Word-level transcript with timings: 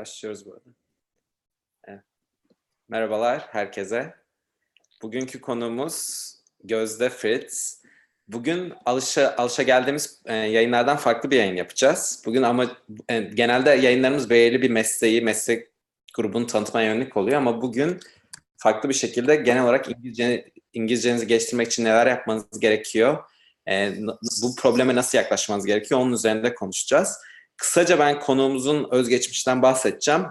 Başlıyoruz 0.00 0.46
bu 0.46 0.52
arada. 0.52 2.02
Merhabalar 2.88 3.46
herkese. 3.50 4.14
Bugünkü 5.02 5.40
konuğumuz 5.40 6.26
Gözde 6.64 7.10
Fritz. 7.10 7.82
Bugün 8.28 8.72
alışa, 8.86 9.34
alışa 9.38 9.62
geldiğimiz 9.62 10.22
e, 10.26 10.34
yayınlardan 10.34 10.96
farklı 10.96 11.30
bir 11.30 11.36
yayın 11.36 11.56
yapacağız. 11.56 12.22
Bugün 12.26 12.42
ama 12.42 12.76
e, 13.08 13.20
genelde 13.20 13.70
yayınlarımız 13.70 14.30
belirli 14.30 14.62
bir 14.62 14.70
mesleği, 14.70 15.22
meslek 15.22 15.68
grubunu 16.14 16.46
tanıtmaya 16.46 16.94
yönelik 16.94 17.16
oluyor 17.16 17.36
ama 17.36 17.62
bugün 17.62 18.00
farklı 18.56 18.88
bir 18.88 18.94
şekilde 18.94 19.36
genel 19.36 19.64
olarak 19.64 19.88
İngilizce, 19.88 20.50
İngilizcenizi 20.72 21.26
geliştirmek 21.26 21.66
için 21.66 21.84
neler 21.84 22.06
yapmanız 22.06 22.60
gerekiyor, 22.60 23.24
e, 23.68 23.94
bu 24.42 24.54
probleme 24.56 24.94
nasıl 24.94 25.18
yaklaşmanız 25.18 25.66
gerekiyor 25.66 26.00
onun 26.00 26.12
üzerinde 26.12 26.54
konuşacağız. 26.54 27.18
Kısaca 27.60 27.98
ben 27.98 28.20
konuğumuzun 28.20 28.88
özgeçmişten 28.90 29.62
bahsedeceğim. 29.62 30.26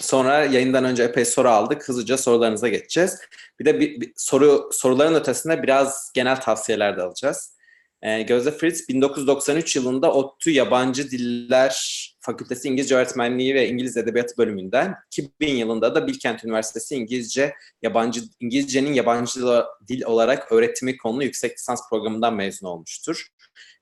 Sonra 0.00 0.44
yayından 0.44 0.84
önce 0.84 1.02
epey 1.02 1.24
soru 1.24 1.48
aldık. 1.48 1.88
Hızlıca 1.88 2.16
sorularınıza 2.16 2.68
geçeceğiz. 2.68 3.18
Bir 3.60 3.64
de 3.64 3.80
bir, 3.80 4.00
bir 4.00 4.12
soru 4.16 4.70
soruların 4.72 5.14
ötesinde 5.14 5.62
biraz 5.62 6.10
genel 6.14 6.40
tavsiyeler 6.40 6.96
de 6.96 7.02
alacağız. 7.02 7.54
Ee, 8.02 8.22
Gözde 8.22 8.50
Fritz 8.50 8.88
1993 8.88 9.76
yılında 9.76 10.12
ODTÜ 10.12 10.50
Yabancı 10.50 11.10
Diller 11.10 12.00
Fakültesi 12.20 12.68
İngilizce 12.68 12.96
Öğretmenliği 12.96 13.54
ve 13.54 13.68
İngiliz 13.68 13.96
Edebiyatı 13.96 14.36
bölümünden 14.38 14.94
2000 15.12 15.54
yılında 15.54 15.94
da 15.94 16.06
Bilkent 16.06 16.44
Üniversitesi 16.44 16.94
İngilizce 16.94 17.54
yabancı 17.82 18.20
İngilizcenin 18.40 18.92
yabancı 18.92 19.40
dil 19.88 20.04
olarak 20.04 20.52
öğretimi 20.52 20.96
konulu 20.96 21.24
yüksek 21.24 21.58
lisans 21.58 21.88
programından 21.90 22.34
mezun 22.34 22.66
olmuştur. 22.66 23.28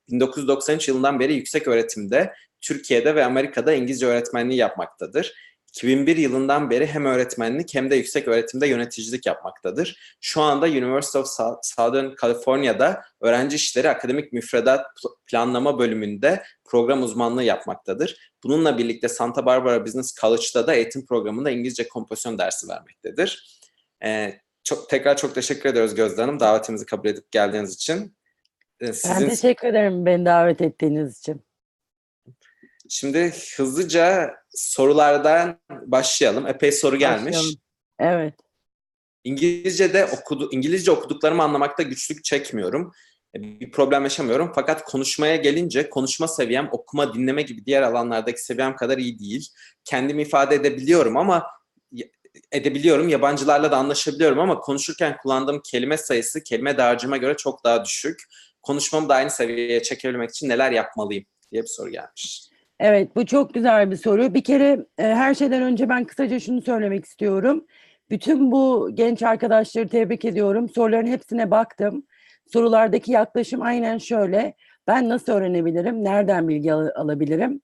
1993 0.09 0.89
yılından 0.89 1.21
beri 1.21 1.35
yüksek 1.35 1.69
öğretimde 1.69 2.33
Türkiye'de 2.63 3.15
ve 3.15 3.25
Amerika'da 3.25 3.73
İngilizce 3.73 4.07
öğretmenliği 4.07 4.59
yapmaktadır. 4.59 5.35
2001 5.73 6.17
yılından 6.17 6.71
beri 6.71 6.87
hem 6.87 7.05
öğretmenlik 7.05 7.75
hem 7.75 7.91
de 7.91 7.97
yüksek 7.97 8.29
öğretimde 8.29 8.67
yöneticilik 8.67 9.27
yapmaktadır. 9.27 10.17
Şu 10.21 10.41
anda 10.41 10.67
University 10.67 11.19
of 11.19 11.27
Southern 11.63 12.11
California'da 12.21 13.03
öğrenci 13.21 13.57
işleri 13.57 13.89
akademik 13.89 14.33
müfredat 14.33 14.87
planlama 15.27 15.79
bölümünde 15.79 16.43
program 16.65 17.03
uzmanlığı 17.03 17.45
yapmaktadır. 17.45 18.33
Bununla 18.45 18.79
birlikte 18.79 19.09
Santa 19.09 19.47
Barbara 19.47 19.87
Business 19.87 20.15
College'da 20.21 20.67
da 20.67 20.75
eğitim 20.75 21.07
programında 21.07 21.51
İngilizce 21.51 21.89
kompozisyon 21.89 22.39
dersi 22.39 22.69
vermektedir. 22.69 23.61
Ee, 24.05 24.41
çok 24.65 24.91
tekrar 24.91 25.17
çok 25.17 25.35
teşekkür 25.35 25.69
ediyoruz 25.69 25.95
Gözde 25.95 26.21
Hanım 26.21 26.41
davetimizi 26.41 26.87
kabul 26.87 27.09
edip 27.09 27.33
geldiğiniz 27.33 27.75
için. 27.75 28.17
Ee, 28.81 28.93
sizin... 28.93 29.21
Ben 29.21 29.29
teşekkür 29.29 29.69
ederim 29.69 30.07
beni 30.07 30.27
davet 30.27 30.61
ettiğiniz 30.61 31.19
için. 31.19 31.43
Şimdi 32.95 33.33
hızlıca 33.57 34.35
sorulardan 34.51 35.61
başlayalım. 35.71 36.47
Epey 36.47 36.73
soru 36.73 36.97
gelmiş. 36.97 37.37
Başlayalım. 37.37 37.55
Evet. 37.99 38.35
İngilizce'de 39.25 40.05
okudu, 40.05 40.49
İngilizce 40.53 40.91
okuduklarımı 40.91 41.43
anlamakta 41.43 41.83
güçlük 41.83 42.25
çekmiyorum. 42.25 42.93
E, 43.37 43.43
bir 43.43 43.71
problem 43.71 44.03
yaşamıyorum. 44.03 44.53
Fakat 44.55 44.85
konuşmaya 44.85 45.37
gelince 45.37 45.91
konuşma 45.91 46.29
seviyem 46.29 46.69
okuma, 46.73 47.15
dinleme 47.15 47.43
gibi 47.43 47.67
diğer 47.67 47.83
alanlardaki 47.83 48.45
seviyem 48.45 48.77
kadar 48.77 48.99
iyi 48.99 49.19
değil. 49.19 49.49
Kendimi 49.85 50.23
ifade 50.23 50.55
edebiliyorum 50.55 51.17
ama 51.17 51.47
edebiliyorum. 52.53 53.09
Yabancılarla 53.09 53.71
da 53.71 53.77
anlaşabiliyorum 53.77 54.39
ama 54.39 54.59
konuşurken 54.59 55.17
kullandığım 55.23 55.61
kelime 55.65 55.97
sayısı 55.97 56.43
kelime 56.43 56.79
dağarcığıma 56.79 57.17
göre 57.17 57.37
çok 57.37 57.65
daha 57.65 57.85
düşük. 57.85 58.21
Konuşmamı 58.63 59.09
da 59.09 59.15
aynı 59.15 59.31
seviyeye 59.31 59.83
çekebilmek 59.83 60.31
için 60.31 60.49
neler 60.49 60.73
yapmalıyım 60.73 61.25
diye 61.53 61.63
bir 61.63 61.69
soru 61.69 61.91
gelmiş. 61.91 62.52
Evet 62.81 63.17
bu 63.17 63.27
çok 63.27 63.55
güzel 63.55 63.91
bir 63.91 63.97
soru. 63.97 64.35
Bir 64.35 64.45
kere 64.45 64.87
e, 64.99 65.03
her 65.03 65.35
şeyden 65.35 65.63
önce 65.63 65.89
ben 65.89 66.05
kısaca 66.05 66.41
şunu 66.41 66.63
söylemek 66.63 67.05
istiyorum. 67.05 67.67
Bütün 68.11 68.53
bu 68.53 68.91
genç 68.95 69.23
arkadaşları 69.23 69.89
tebrik 69.89 70.25
ediyorum. 70.25 70.69
Soruların 70.69 71.07
hepsine 71.07 71.51
baktım. 71.51 72.07
Sorulardaki 72.53 73.13
yaklaşım 73.13 73.63
aynen 73.63 73.99
şöyle. 73.99 74.55
Ben 74.87 75.09
nasıl 75.09 75.33
öğrenebilirim? 75.33 76.05
Nereden 76.05 76.49
bilgi 76.49 76.73
al- 76.73 76.91
alabilirim? 76.97 77.61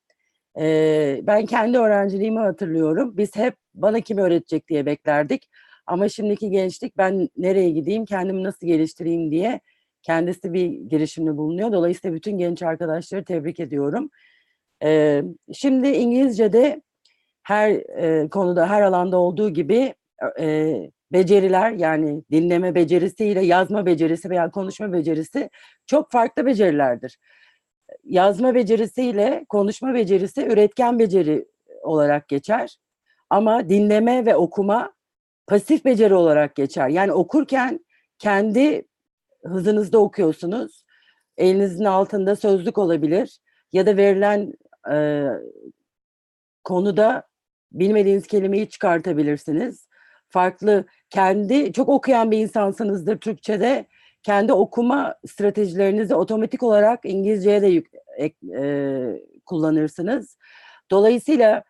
Ee, 0.61 1.21
ben 1.23 1.47
kendi 1.47 1.79
öğrenciliğimi 1.79 2.39
hatırlıyorum. 2.39 3.17
Biz 3.17 3.37
hep 3.37 3.55
bana 3.75 4.01
kim 4.01 4.19
öğretecek 4.19 4.69
diye 4.69 4.87
beklerdik. 4.87 5.51
Ama 5.87 6.09
şimdiki 6.09 6.51
gençlik 6.51 6.99
ben 6.99 7.29
nereye 7.37 7.71
gideyim, 7.71 8.05
kendimi 8.05 8.45
nasıl 8.45 8.67
geliştireyim 8.67 9.31
diye 9.31 9.61
kendisi 10.03 10.53
bir 10.53 10.67
girişimde 10.67 11.37
bulunuyor. 11.37 11.73
Dolayısıyla 11.73 12.17
bütün 12.17 12.39
genç 12.39 12.63
arkadaşları 12.63 13.25
tebrik 13.25 13.61
ediyorum. 13.61 14.11
Ee, 14.83 15.23
şimdi 15.53 15.89
İngilizce'de 15.89 16.83
her 17.43 17.71
e, 17.73 18.29
konuda, 18.29 18.71
her 18.71 18.83
alanda 18.83 19.19
olduğu 19.19 19.51
gibi 19.51 19.95
e, 20.41 20.77
beceriler 21.13 21.71
yani 21.71 22.23
dinleme 22.31 22.75
becerisiyle 22.75 23.41
yazma 23.41 23.87
becerisi 23.87 24.31
veya 24.31 24.51
konuşma 24.51 24.93
becerisi 24.93 25.51
çok 25.87 26.11
farklı 26.13 26.47
becerilerdir. 26.47 27.19
Yazma 28.05 28.55
becerisiyle 28.55 29.45
konuşma 29.49 29.95
becerisi 29.95 30.47
üretken 30.47 30.99
beceri 30.99 31.47
olarak 31.83 32.29
geçer. 32.29 32.79
Ama 33.31 33.69
dinleme 33.69 34.27
ve 34.27 34.37
okuma 34.37 34.93
pasif 35.47 35.85
beceri 35.85 36.15
olarak 36.15 36.55
geçer. 36.55 36.89
Yani 36.89 37.13
okurken 37.13 37.81
kendi 38.19 38.85
hızınızda 39.45 39.99
okuyorsunuz. 39.99 40.85
Elinizin 41.37 41.85
altında 41.85 42.37
sözlük 42.37 42.79
olabilir 42.79 43.39
ya 43.73 43.87
da 43.87 43.97
verilen 43.97 44.53
e, 44.93 45.27
konuda 46.65 47.23
bilmediğiniz 47.73 48.27
kelimeyi 48.27 48.69
çıkartabilirsiniz. 48.69 49.89
Farklı 50.29 50.85
kendi 51.11 51.73
çok 51.73 51.89
okuyan 51.89 52.31
bir 52.31 52.39
insansınızdır 52.39 53.19
Türkçe'de. 53.19 53.87
Kendi 54.23 54.53
okuma 54.53 55.15
stratejilerinizi 55.27 56.15
otomatik 56.15 56.63
olarak 56.63 57.01
İngilizceye 57.05 57.63
de 57.63 57.67
yük, 57.67 57.87
e, 58.59 59.23
kullanırsınız. 59.47 60.37
Dolayısıyla 60.91 61.65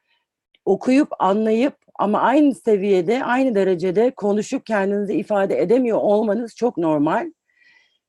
okuyup 0.64 1.08
anlayıp 1.18 1.74
ama 1.98 2.20
aynı 2.20 2.54
seviyede, 2.54 3.24
aynı 3.24 3.54
derecede 3.54 4.10
konuşup 4.10 4.66
kendinizi 4.66 5.14
ifade 5.14 5.62
edemiyor 5.62 5.98
olmanız 5.98 6.56
çok 6.56 6.78
normal. 6.78 7.32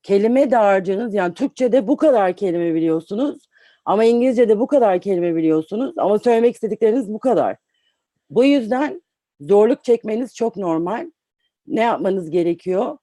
Kelime 0.04 0.52
dağarcığınız 0.52 1.14
yani 1.14 1.34
Türkçe'de 1.34 1.88
bu 1.88 1.98
kadar 1.98 2.34
kelime 2.34 2.74
biliyorsunuz 2.74 3.49
ama 3.90 4.06
İngilizce'de 4.06 4.60
bu 4.60 4.68
kadar 4.68 5.02
kelime 5.02 5.36
biliyorsunuz 5.36 5.94
ama 5.98 6.20
söylemek 6.20 6.56
istedikleriniz 6.56 7.14
bu 7.14 7.20
kadar. 7.20 7.58
Bu 8.30 8.46
yüzden 8.46 9.02
zorluk 9.42 9.84
çekmeniz 9.84 10.36
çok 10.36 10.58
normal. 10.58 11.12
Ne 11.68 11.82
yapmanız 11.82 12.30
gerekiyor? 12.30 12.98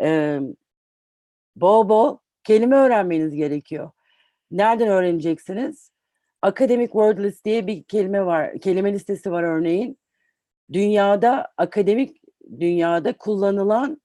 Ee, 0.00 0.40
bol 1.56 1.88
bol 1.88 2.18
kelime 2.44 2.76
öğrenmeniz 2.76 3.34
gerekiyor. 3.34 3.90
Nereden 4.50 4.88
öğreneceksiniz? 4.88 5.90
Academic 6.42 6.92
Word 6.92 7.18
List 7.18 7.44
diye 7.44 7.66
bir 7.66 7.82
kelime 7.82 8.26
var. 8.26 8.58
Kelime 8.60 8.92
listesi 8.92 9.32
var 9.32 9.42
örneğin. 9.42 9.98
Dünyada 10.72 11.52
akademik 11.56 12.20
dünyada 12.60 13.12
kullanılan 13.12 14.02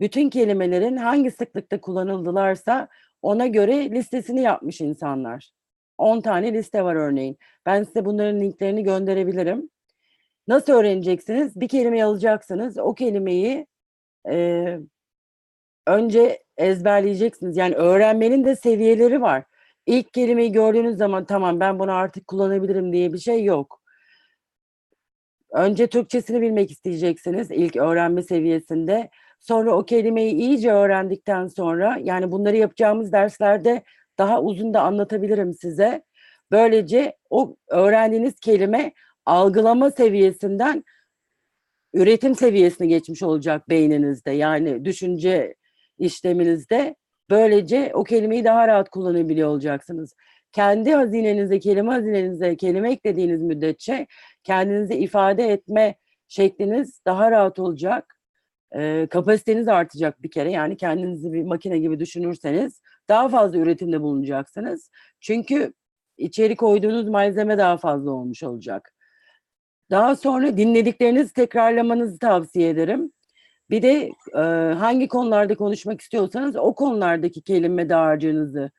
bütün 0.00 0.30
kelimelerin 0.30 0.96
hangi 0.96 1.30
sıklıkta 1.30 1.80
kullanıldılarsa 1.80 2.88
ona 3.22 3.46
göre 3.46 3.90
listesini 3.90 4.40
yapmış 4.40 4.80
insanlar. 4.80 5.59
10 6.00 6.20
tane 6.20 6.52
liste 6.52 6.84
var 6.84 6.94
örneğin. 6.94 7.38
Ben 7.66 7.82
size 7.82 8.04
bunların 8.04 8.40
linklerini 8.40 8.82
gönderebilirim. 8.82 9.70
Nasıl 10.48 10.72
öğreneceksiniz? 10.72 11.60
Bir 11.60 11.68
kelime 11.68 12.02
alacaksınız. 12.02 12.78
O 12.78 12.94
kelimeyi 12.94 13.66
e, 14.30 14.78
önce 15.86 16.42
ezberleyeceksiniz. 16.56 17.56
Yani 17.56 17.74
öğrenmenin 17.74 18.44
de 18.44 18.56
seviyeleri 18.56 19.22
var. 19.22 19.44
İlk 19.86 20.14
kelimeyi 20.14 20.52
gördüğünüz 20.52 20.96
zaman 20.96 21.24
tamam 21.24 21.60
ben 21.60 21.78
bunu 21.78 21.92
artık 21.92 22.26
kullanabilirim 22.26 22.92
diye 22.92 23.12
bir 23.12 23.18
şey 23.18 23.44
yok. 23.44 23.80
Önce 25.52 25.86
Türkçesini 25.86 26.40
bilmek 26.40 26.70
isteyeceksiniz 26.70 27.50
ilk 27.50 27.76
öğrenme 27.76 28.22
seviyesinde. 28.22 29.10
Sonra 29.40 29.76
o 29.76 29.84
kelimeyi 29.84 30.34
iyice 30.34 30.72
öğrendikten 30.72 31.46
sonra 31.46 31.98
yani 32.02 32.32
bunları 32.32 32.56
yapacağımız 32.56 33.12
derslerde 33.12 33.82
daha 34.20 34.42
uzun 34.42 34.74
da 34.74 34.82
anlatabilirim 34.82 35.54
size. 35.54 36.02
Böylece 36.50 37.16
o 37.30 37.56
öğrendiğiniz 37.68 38.40
kelime 38.40 38.92
algılama 39.26 39.90
seviyesinden 39.90 40.84
üretim 41.94 42.34
seviyesine 42.34 42.86
geçmiş 42.86 43.22
olacak 43.22 43.68
beyninizde. 43.68 44.30
Yani 44.30 44.84
düşünce 44.84 45.54
işleminizde 45.98 46.96
böylece 47.30 47.90
o 47.94 48.04
kelimeyi 48.04 48.44
daha 48.44 48.68
rahat 48.68 48.88
kullanabiliyor 48.90 49.48
olacaksınız. 49.48 50.14
Kendi 50.52 50.92
hazinenize, 50.92 51.58
kelime 51.58 51.92
hazinenize 51.92 52.56
kelime 52.56 52.92
eklediğiniz 52.92 53.42
müddetçe 53.42 54.06
kendinizi 54.44 54.94
ifade 54.94 55.44
etme 55.44 55.94
şekliniz 56.28 57.00
daha 57.06 57.30
rahat 57.30 57.58
olacak. 57.58 58.16
E, 58.76 59.06
kapasiteniz 59.10 59.68
artacak 59.68 60.22
bir 60.22 60.30
kere. 60.30 60.52
Yani 60.52 60.76
kendinizi 60.76 61.32
bir 61.32 61.42
makine 61.42 61.78
gibi 61.78 62.00
düşünürseniz 62.00 62.80
daha 63.10 63.28
fazla 63.28 63.58
üretimde 63.58 64.00
bulunacaksınız. 64.00 64.90
Çünkü 65.20 65.72
içeri 66.18 66.56
koyduğunuz 66.56 67.08
malzeme 67.08 67.58
daha 67.58 67.76
fazla 67.76 68.10
olmuş 68.10 68.42
olacak. 68.42 68.94
Daha 69.90 70.16
sonra 70.16 70.56
dinlediklerinizi 70.56 71.32
tekrarlamanızı 71.32 72.18
tavsiye 72.18 72.68
ederim. 72.68 73.12
Bir 73.70 73.82
de 73.82 74.10
e, 74.34 74.40
hangi 74.74 75.08
konularda 75.08 75.54
konuşmak 75.54 76.00
istiyorsanız 76.00 76.56
o 76.56 76.74
konulardaki 76.74 77.42
kelime 77.42 77.88
dağarcığınızı 77.88 78.70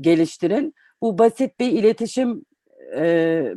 geliştirin. 0.00 0.74
Bu 1.02 1.18
basit 1.18 1.60
bir 1.60 1.72
iletişim 1.72 2.44
e, 2.96 3.02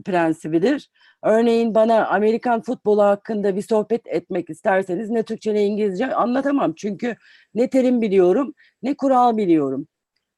prensibidir. 0.05 0.89
Örneğin 1.23 1.75
bana 1.75 2.07
Amerikan 2.07 2.61
futbolu 2.61 3.03
hakkında 3.03 3.55
bir 3.55 3.61
sohbet 3.61 4.07
etmek 4.07 4.49
isterseniz 4.49 5.09
ne 5.09 5.23
Türkçe 5.23 5.53
ne 5.53 5.65
İngilizce 5.65 6.15
anlatamam. 6.15 6.73
Çünkü 6.75 7.15
ne 7.53 7.69
terim 7.69 8.01
biliyorum 8.01 8.53
ne 8.83 8.97
kural 8.97 9.37
biliyorum. 9.37 9.87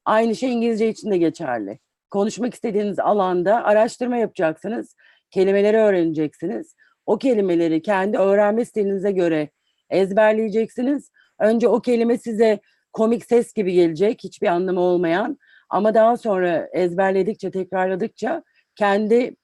Aynı 0.05 0.35
şey 0.35 0.53
İngilizce 0.53 0.89
için 0.89 1.11
de 1.11 1.17
geçerli. 1.17 1.79
Konuşmak 2.09 2.53
istediğiniz 2.53 2.99
alanda 2.99 3.63
araştırma 3.63 4.17
yapacaksınız. 4.17 4.95
Kelimeleri 5.31 5.77
öğreneceksiniz. 5.77 6.75
O 7.05 7.17
kelimeleri 7.17 7.81
kendi 7.81 8.17
öğrenme 8.17 8.65
stilinize 8.65 9.11
göre 9.11 9.49
ezberleyeceksiniz. 9.89 11.11
Önce 11.39 11.67
o 11.67 11.81
kelime 11.81 12.17
size 12.17 12.59
komik 12.93 13.25
ses 13.25 13.53
gibi 13.53 13.73
gelecek, 13.73 14.23
hiçbir 14.23 14.47
anlamı 14.47 14.79
olmayan. 14.79 15.37
Ama 15.69 15.93
daha 15.93 16.17
sonra 16.17 16.69
ezberledikçe, 16.73 17.51
tekrarladıkça 17.51 18.43
kendi 18.75 19.35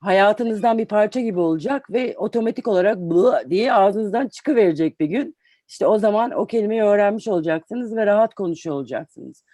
hayatınızdan 0.00 0.78
bir 0.78 0.86
parça 0.86 1.20
gibi 1.20 1.40
olacak 1.40 1.92
ve 1.92 2.18
otomatik 2.18 2.68
olarak 2.68 2.96
bu 2.98 3.34
diye 3.50 3.72
ağzınızdan 3.72 4.28
çıkıverecek 4.28 5.00
bir 5.00 5.06
gün. 5.06 5.36
İşte 5.68 5.86
o 5.86 5.98
zaman 5.98 6.30
o 6.30 6.46
kelimeyi 6.46 6.82
öğrenmiş 6.82 7.28
olacaksınız 7.28 7.96
ve 7.96 8.06
rahat 8.06 8.34
konuşuyor 8.34 8.76
olacaksınız. 8.76 9.44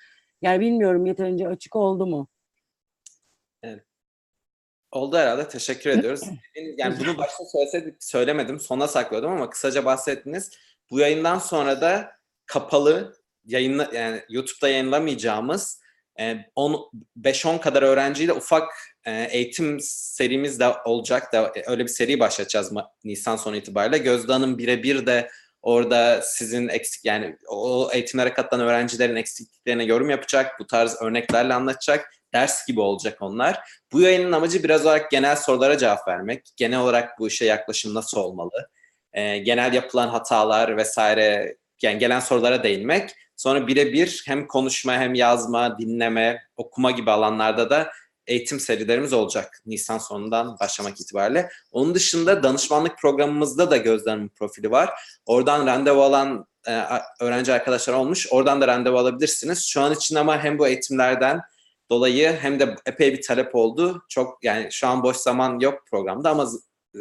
Yani 0.43 0.61
bilmiyorum 0.61 1.07
yeterince 1.07 1.49
açık 1.49 1.77
oldu 1.77 2.07
mu? 2.07 2.29
Oldu 4.91 5.17
herhalde. 5.17 5.49
Teşekkür 5.49 5.91
ediyoruz. 5.91 6.21
Yani 6.77 6.97
bunu 7.01 7.19
başta 7.19 7.45
söyleseydik 7.45 8.05
söylemedim. 8.05 8.61
Sona 8.61 8.89
saklıyordum 8.89 9.33
ama 9.33 9.51
kısaca 9.51 9.85
bahsettiniz. 9.85 10.51
Bu 10.91 11.01
yayından 11.01 11.39
sonra 11.39 11.81
da 11.81 12.13
kapalı 12.47 13.17
yayınla 13.45 13.91
yani 13.95 14.23
YouTube'da 14.29 14.69
yayınlamayacağımız 14.69 15.81
10 15.81 15.84
5-10 16.19 17.61
kadar 17.61 17.83
öğrenciyle 17.83 18.33
ufak 18.33 18.69
eğitim 19.07 19.79
serimiz 19.81 20.61
de 20.61 20.67
olacak 20.85 21.33
da 21.33 21.53
e, 21.57 21.63
öyle 21.67 21.83
bir 21.83 21.89
seri 21.89 22.21
başlatacağız 22.21 22.73
Nisan 23.05 23.37
sonu 23.37 23.57
itibariyle. 23.57 23.99
Gözde 23.99 24.33
Hanım 24.33 24.59
birebir 24.59 25.07
de 25.07 25.31
orada 25.63 26.23
sizin 26.23 26.69
eksik 26.69 27.05
yani 27.05 27.37
o 27.49 27.91
eğitimlere 27.93 28.33
katılan 28.33 28.67
öğrencilerin 28.67 29.17
eksikliklerine 29.17 29.85
yorum 29.85 30.11
yapacak. 30.11 30.61
Bu 30.61 30.67
tarz 30.67 31.03
örneklerle 31.03 31.55
anlatacak. 31.55 32.11
Ders 32.35 32.67
gibi 32.67 32.81
olacak 32.81 33.19
onlar. 33.21 33.61
Bu 33.93 34.01
yayının 34.01 34.33
amacı 34.33 34.65
biraz 34.65 34.87
olarak 34.87 35.11
genel 35.11 35.37
sorulara 35.37 35.79
cevap 35.79 36.09
vermek. 36.09 36.47
Genel 36.57 36.79
olarak 36.79 37.19
bu 37.19 37.29
işe 37.29 37.45
yaklaşım 37.45 37.95
nasıl 37.95 38.21
olmalı? 38.21 38.69
Genel 39.15 39.73
yapılan 39.73 40.09
hatalar 40.09 40.77
vesaire 40.77 41.57
yani 41.83 41.99
gelen 41.99 42.21
sorulara 42.21 42.63
değinmek. 42.63 43.11
Sonra 43.37 43.67
birebir 43.67 44.23
hem 44.27 44.47
konuşma 44.47 44.93
hem 44.93 45.15
yazma, 45.15 45.79
dinleme, 45.79 46.43
okuma 46.57 46.91
gibi 46.91 47.11
alanlarda 47.11 47.71
da 47.71 47.93
eğitim 48.27 48.61
serilerimiz 48.61 49.13
olacak 49.13 49.63
Nisan 49.67 49.99
sonundan 49.99 50.57
başlamak 50.61 51.01
itibariyle. 51.01 51.51
Onun 51.73 51.95
dışında 51.95 52.43
danışmanlık 52.43 52.99
programımızda 52.99 53.71
da 53.71 53.77
Gözlem'in 53.77 54.29
profili 54.29 54.71
var. 54.71 54.91
Oradan 55.27 55.67
randevu 55.67 56.03
alan 56.03 56.47
e, 56.69 56.83
öğrenci 57.21 57.53
arkadaşlar 57.53 57.95
olmuş. 57.95 58.27
Oradan 58.31 58.61
da 58.61 58.69
randevu 58.69 58.99
alabilirsiniz. 58.99 59.65
Şu 59.65 59.81
an 59.81 59.93
için 59.93 60.17
ama 60.17 60.45
hem 60.45 60.59
bu 60.59 60.67
eğitimlerden 60.67 61.41
dolayı 61.91 62.33
hem 62.41 62.61
de 62.61 62.77
epey 62.87 63.13
bir 63.13 63.23
talep 63.23 63.55
oldu. 63.55 64.03
Çok 64.09 64.45
yani 64.45 64.69
şu 64.71 64.89
an 64.89 65.03
boş 65.03 65.17
zaman 65.17 65.61
yok 65.61 65.87
programda 65.91 66.31
ama 66.31 66.49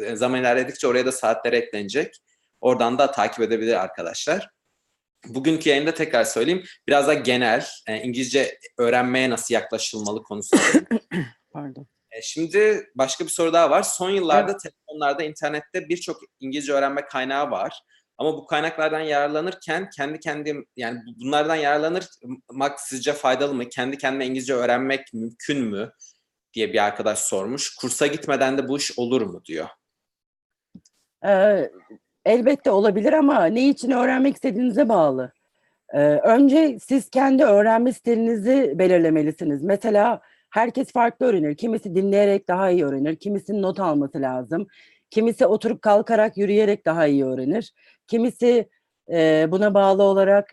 e, 0.00 0.16
zaman 0.16 0.40
ilerledikçe 0.40 0.86
oraya 0.86 1.06
da 1.06 1.12
saatler 1.12 1.52
eklenecek. 1.52 2.14
Oradan 2.60 2.98
da 2.98 3.10
takip 3.10 3.40
edebilir 3.40 3.74
arkadaşlar. 3.74 4.50
Bugünkü 5.26 5.70
yayında 5.70 5.94
tekrar 5.94 6.24
söyleyeyim. 6.24 6.64
Biraz 6.88 7.06
da 7.06 7.14
genel, 7.14 7.66
e, 7.88 7.96
İngilizce 8.02 8.58
öğrenmeye 8.78 9.30
nasıl 9.30 9.54
yaklaşılmalı 9.54 10.22
konusunda. 10.22 10.62
Pardon. 11.52 11.86
E, 12.10 12.22
Şimdi 12.22 12.86
başka 12.94 13.24
bir 13.24 13.30
soru 13.30 13.52
daha 13.52 13.70
var. 13.70 13.82
Son 13.82 14.10
yıllarda 14.10 14.56
telefonlarda, 14.56 15.22
internette 15.22 15.88
birçok 15.88 16.20
İngilizce 16.40 16.72
öğrenme 16.72 17.04
kaynağı 17.04 17.50
var. 17.50 17.80
Ama 18.18 18.32
bu 18.36 18.46
kaynaklardan 18.46 19.00
yararlanırken 19.00 19.90
kendi 19.96 20.20
kendim 20.20 20.66
yani 20.76 21.00
bunlardan 21.20 21.56
yararlanırmak 21.56 22.80
sizce 22.80 23.12
faydalı 23.12 23.54
mı? 23.54 23.68
Kendi 23.68 23.98
kendime 23.98 24.26
İngilizce 24.26 24.54
öğrenmek 24.54 25.14
mümkün 25.14 25.60
mü? 25.60 25.90
diye 26.54 26.72
bir 26.72 26.84
arkadaş 26.84 27.18
sormuş. 27.18 27.74
Kursa 27.74 28.06
gitmeden 28.06 28.58
de 28.58 28.68
bu 28.68 28.78
iş 28.78 28.98
olur 28.98 29.22
mu 29.22 29.44
diyor. 29.44 29.68
Ee, 31.26 31.70
elbette 32.24 32.70
olabilir 32.70 33.12
ama 33.12 33.44
ne 33.44 33.68
için 33.68 33.90
öğrenmek 33.90 34.34
istediğinize 34.34 34.88
bağlı. 34.88 35.32
Ee, 35.92 35.98
önce 36.00 36.78
siz 36.78 37.10
kendi 37.10 37.44
öğrenme 37.44 37.92
stilinizi 37.92 38.74
belirlemelisiniz. 38.78 39.62
Mesela 39.62 40.20
herkes 40.50 40.92
farklı 40.92 41.26
öğrenir. 41.26 41.54
Kimisi 41.56 41.94
dinleyerek 41.94 42.48
daha 42.48 42.70
iyi 42.70 42.84
öğrenir. 42.84 43.16
Kimisinin 43.16 43.62
not 43.62 43.80
alması 43.80 44.20
lazım. 44.20 44.66
Kimisi 45.10 45.46
oturup 45.46 45.82
kalkarak 45.82 46.36
yürüyerek 46.36 46.86
daha 46.86 47.06
iyi 47.06 47.24
öğrenir. 47.24 47.74
Kimisi 48.06 48.68
e, 49.12 49.46
buna 49.50 49.74
bağlı 49.74 50.02
olarak 50.02 50.50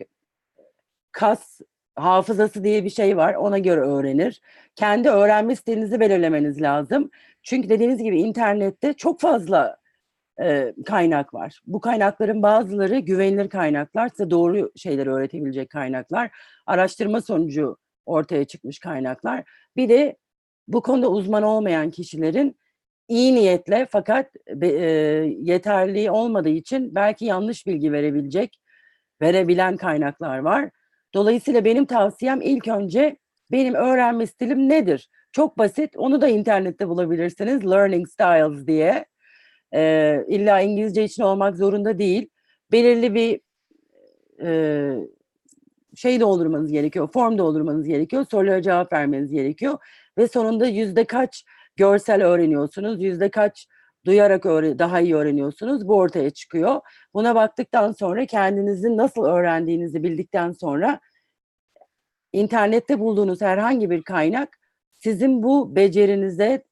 kas 1.12 1.60
hafızası 1.96 2.64
diye 2.64 2.84
bir 2.84 2.90
şey 2.90 3.16
var. 3.16 3.34
Ona 3.34 3.58
göre 3.58 3.80
öğrenir. 3.80 4.40
Kendi 4.76 5.08
öğrenme 5.10 5.56
stilinizi 5.56 6.00
belirlemeniz 6.00 6.62
lazım. 6.62 7.10
Çünkü 7.42 7.68
dediğiniz 7.68 8.02
gibi 8.02 8.20
internette 8.20 8.92
çok 8.92 9.20
fazla 9.20 9.81
e, 10.42 10.74
kaynak 10.86 11.34
var. 11.34 11.60
Bu 11.66 11.80
kaynakların 11.80 12.42
bazıları 12.42 12.98
güvenilir 12.98 13.48
kaynaklar, 13.48 14.08
size 14.08 14.30
doğru 14.30 14.72
şeyleri 14.76 15.10
öğretebilecek 15.10 15.70
kaynaklar. 15.70 16.30
Araştırma 16.66 17.20
sonucu 17.20 17.76
ortaya 18.06 18.44
çıkmış 18.44 18.78
kaynaklar. 18.78 19.44
Bir 19.76 19.88
de 19.88 20.16
bu 20.68 20.82
konuda 20.82 21.10
uzman 21.10 21.42
olmayan 21.42 21.90
kişilerin 21.90 22.56
iyi 23.08 23.34
niyetle 23.34 23.86
fakat 23.90 24.30
e, 24.62 24.66
yeterli 25.40 26.10
olmadığı 26.10 26.48
için 26.48 26.94
belki 26.94 27.24
yanlış 27.24 27.66
bilgi 27.66 27.92
verebilecek, 27.92 28.60
verebilen 29.22 29.76
kaynaklar 29.76 30.38
var. 30.38 30.70
Dolayısıyla 31.14 31.64
benim 31.64 31.86
tavsiyem 31.86 32.40
ilk 32.40 32.68
önce 32.68 33.16
benim 33.50 33.74
öğrenme 33.74 34.26
stilim 34.26 34.68
nedir? 34.68 35.08
Çok 35.32 35.58
basit. 35.58 35.96
Onu 35.96 36.20
da 36.20 36.28
internette 36.28 36.88
bulabilirsiniz. 36.88 37.66
Learning 37.66 38.08
Styles 38.08 38.66
diye. 38.66 39.06
Ee, 39.74 40.24
illa 40.28 40.60
İngilizce 40.60 41.04
için 41.04 41.22
olmak 41.22 41.56
zorunda 41.56 41.98
değil. 41.98 42.28
Belirli 42.72 43.14
bir 43.14 43.40
e, 44.42 44.92
şey 45.94 46.20
doldurmanız 46.20 46.72
gerekiyor, 46.72 47.08
form 47.12 47.38
doldurmanız 47.38 47.86
gerekiyor, 47.86 48.26
sorulara 48.30 48.62
cevap 48.62 48.92
vermeniz 48.92 49.32
gerekiyor 49.32 49.78
ve 50.18 50.28
sonunda 50.28 50.66
yüzde 50.66 51.04
kaç 51.04 51.44
görsel 51.76 52.24
öğreniyorsunuz, 52.24 53.02
yüzde 53.02 53.30
kaç 53.30 53.68
duyarak 54.04 54.44
daha 54.44 55.00
iyi 55.00 55.16
öğreniyorsunuz 55.16 55.88
bu 55.88 55.96
ortaya 55.96 56.30
çıkıyor. 56.30 56.80
Buna 57.14 57.34
baktıktan 57.34 57.92
sonra 57.92 58.26
kendinizin 58.26 58.96
nasıl 58.96 59.24
öğrendiğinizi 59.24 60.02
bildikten 60.02 60.52
sonra 60.52 61.00
internette 62.32 63.00
bulduğunuz 63.00 63.40
herhangi 63.40 63.90
bir 63.90 64.02
kaynak 64.02 64.58
sizin 64.94 65.42
bu 65.42 65.76
becerinize 65.76 66.64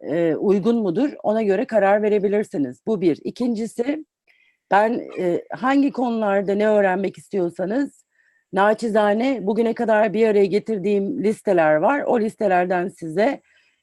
e, 0.00 0.34
uygun 0.34 0.76
mudur? 0.76 1.10
Ona 1.22 1.42
göre 1.42 1.64
karar 1.64 2.02
verebilirsiniz. 2.02 2.80
Bu 2.86 3.00
bir. 3.00 3.20
İkincisi 3.24 4.04
ben 4.70 5.00
e, 5.18 5.44
hangi 5.52 5.92
konularda 5.92 6.54
ne 6.54 6.68
öğrenmek 6.68 7.18
istiyorsanız 7.18 8.04
naçizane 8.52 9.46
bugüne 9.46 9.74
kadar 9.74 10.12
bir 10.12 10.28
araya 10.28 10.46
getirdiğim 10.46 11.24
listeler 11.24 11.74
var. 11.76 12.02
O 12.06 12.20
listelerden 12.20 12.88
size 12.88 13.40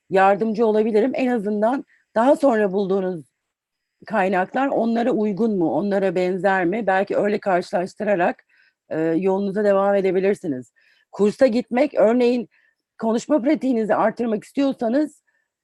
yardımcı 0.09 0.65
olabilirim. 0.65 1.11
En 1.15 1.27
azından 1.27 1.85
daha 2.15 2.35
sonra 2.35 2.71
bulduğunuz 2.71 3.25
kaynaklar 4.05 4.67
onlara 4.67 5.11
uygun 5.11 5.57
mu, 5.57 5.73
onlara 5.73 6.15
benzer 6.15 6.65
mi? 6.65 6.87
Belki 6.87 7.17
öyle 7.17 7.39
karşılaştırarak 7.39 8.43
e, 8.89 8.99
yolunuza 8.99 9.63
devam 9.63 9.95
edebilirsiniz. 9.95 10.71
Kursa 11.11 11.47
gitmek, 11.47 11.93
örneğin 11.93 12.49
konuşma 12.97 13.41
pratiğinizi 13.41 13.95
artırmak 13.95 14.43
istiyorsanız 14.43 15.20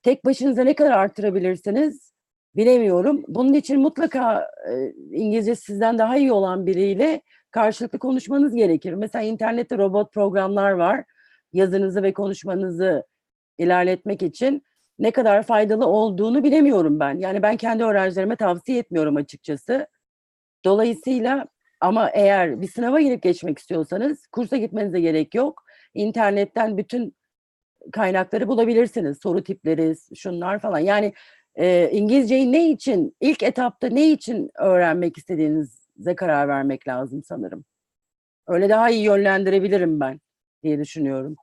tek 0.07 0.25
başınıza 0.25 0.63
ne 0.63 0.73
kadar 0.75 0.91
arttırabilirsiniz 0.91 2.13
bilemiyorum. 2.55 3.23
Bunun 3.27 3.53
için 3.53 3.79
mutlaka 3.79 4.51
e, 4.69 4.93
İngilizce 5.11 5.55
sizden 5.55 5.97
daha 5.97 6.17
iyi 6.17 6.31
olan 6.31 6.65
biriyle 6.65 7.21
karşılıklı 7.51 7.99
konuşmanız 7.99 8.55
gerekir. 8.55 8.93
Mesela 8.93 9.23
internette 9.23 9.77
robot 9.77 10.13
programlar 10.13 10.71
var. 10.71 11.03
Yazınızı 11.53 12.03
ve 12.03 12.13
konuşmanızı 12.13 13.03
ilerletmek 13.57 14.23
için 14.23 14.63
ne 14.99 15.11
kadar 15.11 15.43
faydalı 15.43 15.85
olduğunu 15.85 16.43
bilemiyorum 16.43 16.99
ben. 16.99 17.17
Yani 17.17 17.41
ben 17.41 17.57
kendi 17.57 17.83
öğrencilerime 17.83 18.35
tavsiye 18.35 18.79
etmiyorum 18.79 19.15
açıkçası. 19.15 19.87
Dolayısıyla 20.65 21.47
ama 21.81 22.09
eğer 22.09 22.61
bir 22.61 22.67
sınava 22.67 23.01
girip 23.01 23.23
geçmek 23.23 23.59
istiyorsanız 23.59 24.27
kursa 24.27 24.57
gitmenize 24.57 25.01
gerek 25.01 25.35
yok. 25.35 25.63
İnternetten 25.93 26.77
bütün 26.77 27.16
kaynakları 27.91 28.47
bulabilirsiniz. 28.47 29.19
Soru 29.23 29.43
tipleri, 29.43 29.95
şunlar 30.15 30.59
falan. 30.59 30.79
Yani 30.79 31.13
e, 31.55 31.89
İngilizceyi 31.91 32.51
ne 32.51 32.71
için, 32.71 33.15
ilk 33.21 33.43
etapta 33.43 33.87
ne 33.87 34.11
için 34.11 34.51
öğrenmek 34.59 35.17
istediğinize 35.17 36.15
karar 36.15 36.47
vermek 36.47 36.87
lazım 36.87 37.23
sanırım. 37.23 37.65
Öyle 38.47 38.69
daha 38.69 38.89
iyi 38.89 39.03
yönlendirebilirim 39.03 39.99
ben 39.99 40.21
diye 40.63 40.79
düşünüyorum. 40.79 41.35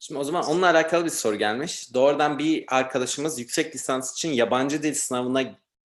Şimdi 0.00 0.20
o 0.20 0.24
zaman 0.24 0.44
onunla 0.44 0.70
alakalı 0.70 1.04
bir 1.04 1.10
soru 1.10 1.36
gelmiş. 1.36 1.94
Doğrudan 1.94 2.38
bir 2.38 2.64
arkadaşımız 2.68 3.38
yüksek 3.38 3.74
lisans 3.74 4.12
için 4.12 4.32
yabancı 4.32 4.82
dil 4.82 4.94
sınavına 4.94 5.42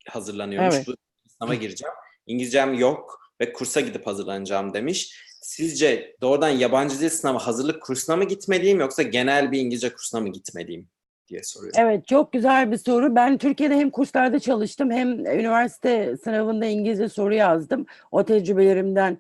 hazırlanıyormuş. 0.07 0.75
Evet. 0.75 0.87
Bu 0.87 0.93
sınava 1.29 1.53
gireceğim. 1.53 1.93
İngilizcem 2.27 2.73
yok 2.73 3.19
ve 3.41 3.53
kursa 3.53 3.81
gidip 3.81 4.07
hazırlanacağım 4.07 4.73
demiş. 4.73 5.26
Sizce 5.47 6.15
doğrudan 6.21 6.49
yabancı 6.49 6.99
dil 6.99 7.09
sınavı 7.09 7.37
hazırlık 7.37 7.81
kursuna 7.81 8.15
mı 8.15 8.23
gitmeliyim 8.23 8.79
yoksa 8.79 9.03
genel 9.03 9.51
bir 9.51 9.59
İngilizce 9.59 9.93
kursuna 9.93 10.21
mı 10.21 10.29
gitmeliyim 10.29 10.89
diye 11.27 11.43
soruyor. 11.43 11.73
Evet 11.77 12.07
çok 12.07 12.33
güzel 12.33 12.71
bir 12.71 12.77
soru. 12.77 13.15
Ben 13.15 13.37
Türkiye'de 13.37 13.75
hem 13.75 13.89
kurslarda 13.89 14.39
çalıştım 14.39 14.91
hem 14.91 15.25
üniversite 15.25 16.17
sınavında 16.23 16.65
İngilizce 16.65 17.09
soru 17.09 17.33
yazdım. 17.33 17.85
O 18.11 18.25
tecrübelerimden 18.25 19.17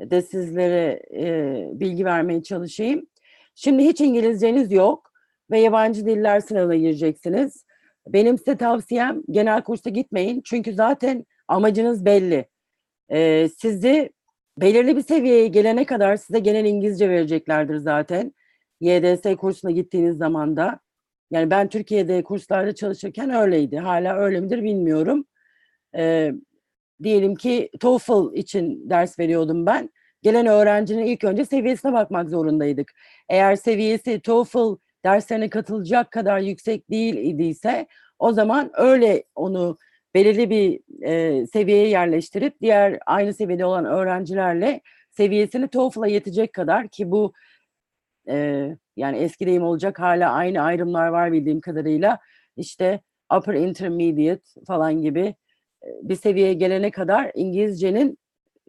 de 0.00 0.22
sizlere 0.22 1.02
e, 1.14 1.80
bilgi 1.80 2.04
vermeye 2.04 2.42
çalışayım. 2.42 3.06
Şimdi 3.54 3.84
hiç 3.84 4.00
İngilizceniz 4.00 4.72
yok 4.72 5.12
ve 5.50 5.60
yabancı 5.60 6.06
diller 6.06 6.40
sınavına 6.40 6.76
gireceksiniz. 6.76 7.64
Benim 8.08 8.38
size 8.38 8.56
tavsiyem 8.56 9.22
genel 9.30 9.62
kursa 9.62 9.90
gitmeyin. 9.90 10.42
Çünkü 10.44 10.74
zaten 10.74 11.26
amacınız 11.48 12.04
belli. 12.04 12.48
E, 13.10 13.48
sizi 13.58 14.13
belirli 14.58 14.96
bir 14.96 15.02
seviyeye 15.02 15.48
gelene 15.48 15.84
kadar 15.86 16.16
size 16.16 16.38
genel 16.38 16.64
İngilizce 16.64 17.08
vereceklerdir 17.10 17.76
zaten. 17.76 18.34
YDS 18.80 19.36
kursuna 19.36 19.70
gittiğiniz 19.70 20.16
zaman 20.16 20.56
da. 20.56 20.80
Yani 21.30 21.50
ben 21.50 21.68
Türkiye'de 21.68 22.22
kurslarda 22.22 22.74
çalışırken 22.74 23.30
öyleydi. 23.30 23.78
Hala 23.78 24.16
öyle 24.16 24.40
midir 24.40 24.62
bilmiyorum. 24.62 25.24
Ee, 25.96 26.32
diyelim 27.02 27.34
ki 27.34 27.70
TOEFL 27.80 28.34
için 28.34 28.90
ders 28.90 29.18
veriyordum 29.18 29.66
ben. 29.66 29.90
Gelen 30.22 30.46
öğrencinin 30.46 31.06
ilk 31.06 31.24
önce 31.24 31.44
seviyesine 31.44 31.92
bakmak 31.92 32.30
zorundaydık. 32.30 32.92
Eğer 33.28 33.56
seviyesi 33.56 34.20
TOEFL 34.20 34.76
derslerine 35.04 35.50
katılacak 35.50 36.10
kadar 36.10 36.38
yüksek 36.38 36.90
değil 36.90 37.16
idiyse 37.16 37.86
o 38.18 38.32
zaman 38.32 38.70
öyle 38.74 39.24
onu 39.34 39.78
belirli 40.14 40.50
bir 40.50 40.80
e, 41.06 41.46
seviyeye 41.46 41.88
yerleştirip 41.88 42.60
diğer 42.60 42.98
aynı 43.06 43.34
seviyede 43.34 43.64
olan 43.64 43.84
öğrencilerle 43.84 44.80
seviyesini 45.10 45.68
TOEFL'a 45.68 46.06
yetecek 46.06 46.52
kadar 46.52 46.88
ki 46.88 47.10
bu 47.10 47.32
e, 48.28 48.68
yani 48.96 49.18
eski 49.18 49.46
deyim 49.46 49.62
olacak 49.62 49.98
hala 50.00 50.32
aynı 50.32 50.62
ayrımlar 50.62 51.08
var 51.08 51.32
bildiğim 51.32 51.60
kadarıyla 51.60 52.18
işte 52.56 53.00
upper 53.36 53.54
intermediate 53.54 54.42
falan 54.66 55.02
gibi 55.02 55.34
e, 55.82 55.88
bir 56.02 56.16
seviyeye 56.16 56.52
gelene 56.54 56.90
kadar 56.90 57.30
İngilizcenin 57.34 58.18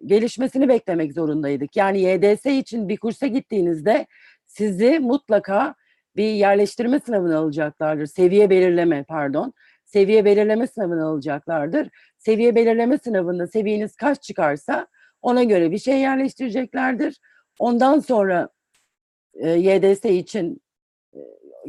gelişmesini 0.05 0.69
beklemek 0.69 1.13
zorundaydık. 1.13 1.75
Yani 1.75 1.99
YDS 1.99 2.45
için 2.45 2.89
bir 2.89 2.97
kursa 2.97 3.27
gittiğinizde 3.27 4.05
sizi 4.45 4.99
mutlaka 4.99 5.75
bir 6.15 6.29
yerleştirme 6.33 6.99
sınavına 6.99 7.37
alacaklardır. 7.37 8.05
Seviye 8.05 8.49
belirleme 8.49 9.03
pardon. 9.03 9.53
Seviye 9.85 10.25
belirleme 10.25 10.67
sınavına 10.67 11.07
alacaklardır. 11.07 11.89
Seviye 12.17 12.55
belirleme 12.55 12.97
sınavında 12.97 13.47
seviyeniz 13.47 13.95
kaç 13.95 14.23
çıkarsa 14.23 14.87
ona 15.21 15.43
göre 15.43 15.71
bir 15.71 15.77
şey 15.77 15.99
yerleştireceklerdir. 15.99 17.19
Ondan 17.59 17.99
sonra 17.99 18.49
e, 19.33 19.49
YDS 19.49 20.05
için 20.05 20.61
e, 21.13 21.19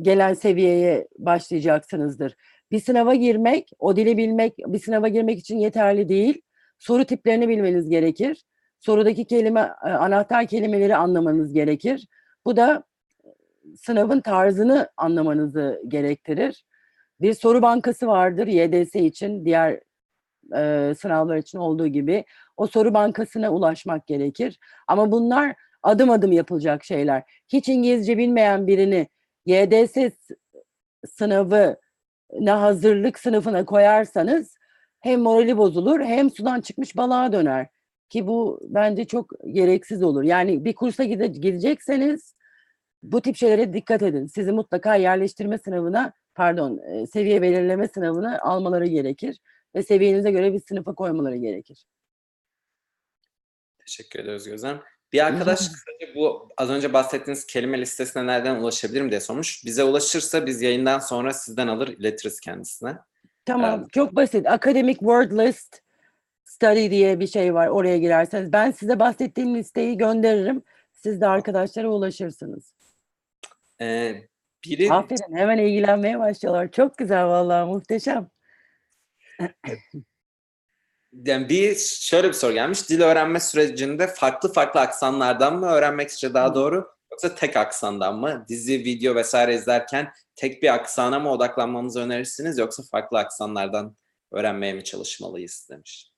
gelen 0.02 0.34
seviyeye 0.34 1.08
başlayacaksınızdır. 1.18 2.36
Bir 2.70 2.80
sınava 2.80 3.14
girmek, 3.14 3.70
o 3.78 3.96
dili 3.96 4.16
bilmek 4.16 4.58
bir 4.58 4.78
sınava 4.78 5.08
girmek 5.08 5.38
için 5.38 5.58
yeterli 5.58 6.08
değil. 6.08 6.42
Soru 6.78 7.04
tiplerini 7.04 7.48
bilmeniz 7.48 7.88
gerekir. 7.88 8.44
Sorudaki 8.80 9.24
kelime 9.24 9.60
e, 9.60 9.88
anahtar 9.88 10.46
kelimeleri 10.46 10.96
anlamanız 10.96 11.52
gerekir. 11.52 12.08
Bu 12.44 12.56
da 12.56 12.84
sınavın 13.76 14.20
tarzını 14.20 14.88
anlamanızı 14.96 15.82
gerektirir. 15.88 16.64
Bir 17.20 17.34
soru 17.34 17.62
bankası 17.62 18.06
vardır 18.06 18.46
YDS 18.46 18.98
için, 19.00 19.44
diğer 19.44 19.80
e, 20.56 20.94
sınavlar 20.98 21.36
için 21.36 21.58
olduğu 21.58 21.86
gibi. 21.88 22.24
O 22.56 22.66
soru 22.66 22.94
bankasına 22.94 23.50
ulaşmak 23.50 24.06
gerekir. 24.06 24.58
Ama 24.88 25.12
bunlar 25.12 25.54
adım 25.82 26.10
adım 26.10 26.32
yapılacak 26.32 26.84
şeyler. 26.84 27.22
Hiç 27.48 27.68
İngilizce 27.68 28.18
bilmeyen 28.18 28.66
birini 28.66 29.08
YDS 29.46 29.92
s- 29.94 30.36
sınavına 31.08 31.76
hazırlık 32.62 33.18
sınıfına 33.18 33.64
koyarsanız 33.64 34.54
hem 35.00 35.20
morali 35.20 35.56
bozulur 35.58 36.00
hem 36.00 36.30
sudan 36.30 36.60
çıkmış 36.60 36.96
balığa 36.96 37.32
döner. 37.32 37.66
Ki 38.08 38.26
bu 38.26 38.60
bence 38.68 39.04
çok 39.04 39.30
gereksiz 39.52 40.02
olur. 40.02 40.22
Yani 40.22 40.64
bir 40.64 40.74
kursa 40.74 41.04
gide, 41.04 41.26
gidecekseniz 41.26 42.34
bu 43.02 43.20
tip 43.20 43.36
şeylere 43.36 43.72
dikkat 43.72 44.02
edin. 44.02 44.26
Sizi 44.26 44.52
mutlaka 44.52 44.94
yerleştirme 44.96 45.58
sınavına, 45.58 46.12
pardon, 46.36 46.78
e, 46.78 47.06
seviye 47.06 47.42
belirleme 47.42 47.88
sınavına 47.88 48.38
almaları 48.40 48.86
gerekir 48.86 49.40
ve 49.74 49.82
seviyenize 49.82 50.30
göre 50.30 50.52
bir 50.52 50.60
sınıfa 50.60 50.94
koymaları 50.94 51.36
gerekir. 51.36 51.86
Teşekkür 53.86 54.20
ederiz 54.20 54.44
Gözlem. 54.44 54.82
Bir 55.12 55.26
arkadaş 55.26 55.58
kısaca 55.58 56.14
bu 56.14 56.48
az 56.58 56.70
önce 56.70 56.92
bahsettiğiniz 56.92 57.46
kelime 57.46 57.80
listesine 57.80 58.26
nereden 58.26 58.56
ulaşabilirim 58.56 59.10
diye 59.10 59.20
sormuş. 59.20 59.64
Bize 59.64 59.84
ulaşırsa 59.84 60.46
biz 60.46 60.62
yayından 60.62 60.98
sonra 60.98 61.32
sizden 61.32 61.68
alır 61.68 61.88
iletiriz 61.88 62.40
kendisine. 62.40 62.98
Tamam, 63.44 63.80
Evet. 63.80 63.92
çok 63.92 64.16
basit. 64.16 64.46
Academic 64.46 64.98
Word 64.98 65.30
List 65.32 65.80
Study 66.44 66.90
diye 66.90 67.20
bir 67.20 67.26
şey 67.26 67.54
var. 67.54 67.68
Oraya 67.68 67.98
girerseniz 67.98 68.52
ben 68.52 68.70
size 68.70 68.98
bahsettiğim 68.98 69.54
listeyi 69.54 69.96
gönderirim. 69.96 70.62
Siz 70.92 71.20
de 71.20 71.26
arkadaşlara 71.26 71.88
ulaşırsınız. 71.88 72.72
Ee, 73.80 74.28
biri 74.70 74.92
Aferin, 74.92 75.36
hemen 75.36 75.58
ilgilenmeye 75.58 76.18
başlıyorlar. 76.18 76.70
Çok 76.70 76.98
güzel 76.98 77.26
vallahi, 77.26 77.66
muhteşem. 77.66 78.28
yani 81.12 81.48
bir 81.48 81.76
şöyle 82.00 82.28
bir 82.28 82.32
soru 82.32 82.52
gelmiş. 82.52 82.88
Dil 82.88 83.00
öğrenme 83.00 83.40
sürecinde 83.40 84.06
farklı 84.06 84.52
farklı 84.52 84.80
aksanlardan 84.80 85.58
mı 85.58 85.66
öğrenmek 85.66 86.10
sizce 86.10 86.34
daha 86.34 86.54
doğru 86.54 86.96
yoksa 87.10 87.34
tek 87.34 87.56
aksandan 87.56 88.18
mı? 88.18 88.44
Dizi, 88.48 88.78
video 88.78 89.14
vesaire 89.14 89.54
izlerken 89.54 90.12
tek 90.36 90.62
bir 90.62 90.74
aksana 90.74 91.18
mı 91.18 91.30
odaklanmamızı 91.30 92.00
önerirsiniz 92.00 92.58
yoksa 92.58 92.82
farklı 92.90 93.18
aksanlardan 93.18 93.96
öğrenmeye 94.32 94.72
mi 94.72 94.84
çalışmalıyız 94.84 95.68
demiş. 95.70 96.12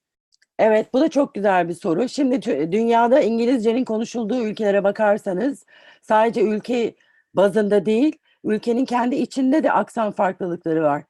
Evet, 0.58 0.92
bu 0.92 1.00
da 1.00 1.08
çok 1.08 1.34
güzel 1.34 1.68
bir 1.68 1.74
soru. 1.74 2.08
Şimdi 2.08 2.42
dünyada 2.72 3.20
İngilizcenin 3.20 3.84
konuşulduğu 3.84 4.44
ülkelere 4.44 4.84
bakarsanız 4.84 5.66
sadece 6.02 6.40
ülke 6.40 6.94
bazında 7.34 7.86
değil, 7.86 8.18
ülkenin 8.44 8.84
kendi 8.84 9.16
içinde 9.16 9.62
de 9.62 9.72
aksan 9.72 10.12
farklılıkları 10.12 10.82
var. 10.82 11.04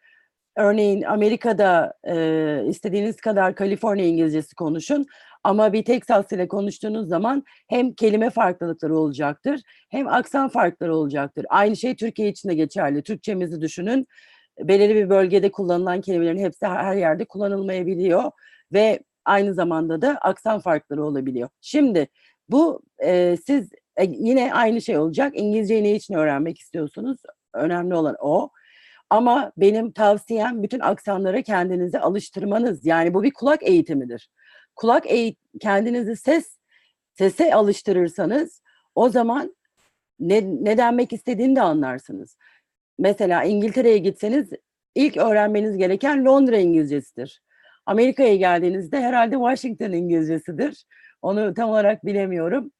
Örneğin 0.56 1.02
Amerika'da 1.02 1.94
e, 2.04 2.64
istediğiniz 2.68 3.16
kadar 3.16 3.54
Kaliforniya 3.54 4.06
İngilizcesi 4.06 4.54
konuşun 4.54 5.06
ama 5.44 5.72
bir 5.72 5.84
Texas 5.84 6.32
ile 6.32 6.48
konuştuğunuz 6.48 7.08
zaman 7.08 7.44
hem 7.68 7.92
kelime 7.92 8.30
farklılıkları 8.30 8.96
olacaktır 8.96 9.60
hem 9.90 10.08
aksan 10.08 10.48
farkları 10.48 10.96
olacaktır. 10.96 11.46
Aynı 11.48 11.76
şey 11.76 11.96
Türkiye 11.96 12.28
için 12.28 12.48
de 12.48 12.54
geçerli. 12.54 13.02
Türkçemizi 13.02 13.60
düşünün. 13.60 14.06
Belirli 14.58 14.94
bir 14.94 15.10
bölgede 15.10 15.50
kullanılan 15.50 16.00
kelimelerin 16.00 16.38
hepsi 16.38 16.66
her 16.66 16.96
yerde 16.96 17.24
kullanılmayabiliyor 17.24 18.30
ve 18.72 19.00
aynı 19.24 19.54
zamanda 19.54 20.02
da 20.02 20.18
aksan 20.20 20.60
farkları 20.60 21.04
olabiliyor. 21.04 21.48
Şimdi 21.60 22.08
bu 22.48 22.82
e, 23.04 23.36
siz 23.46 23.70
e, 23.98 24.04
yine 24.04 24.54
aynı 24.54 24.82
şey 24.82 24.98
olacak. 24.98 25.32
İngilizceyi 25.36 25.84
ne 25.84 25.94
için 25.94 26.14
öğrenmek 26.14 26.58
istiyorsunuz? 26.58 27.18
Önemli 27.54 27.94
olan 27.94 28.16
o. 28.20 28.50
Ama 29.10 29.52
benim 29.56 29.92
tavsiyem 29.92 30.62
bütün 30.62 30.80
aksanlara 30.80 31.42
kendinizi 31.42 31.98
alıştırmanız. 31.98 32.86
Yani 32.86 33.14
bu 33.14 33.22
bir 33.22 33.32
kulak 33.32 33.62
eğitimidir. 33.62 34.30
Kulak 34.76 35.06
eğit 35.06 35.38
kendinizi 35.60 36.16
ses 36.16 36.58
sese 37.18 37.54
alıştırırsanız 37.54 38.62
o 38.94 39.08
zaman 39.08 39.56
ne, 40.20 40.42
ne 40.44 40.78
denmek 40.78 41.12
istediğini 41.12 41.56
de 41.56 41.62
anlarsınız. 41.62 42.36
Mesela 42.98 43.44
İngiltere'ye 43.44 43.98
gitseniz 43.98 44.50
ilk 44.94 45.16
öğrenmeniz 45.16 45.76
gereken 45.76 46.24
Londra 46.24 46.58
İngilizcesidir. 46.58 47.42
Amerika'ya 47.86 48.36
geldiğinizde 48.36 49.00
herhalde 49.00 49.34
Washington 49.34 49.92
İngilizcesidir. 49.92 50.84
Onu 51.22 51.54
tam 51.54 51.70
olarak 51.70 52.06
bilemiyorum. 52.06 52.72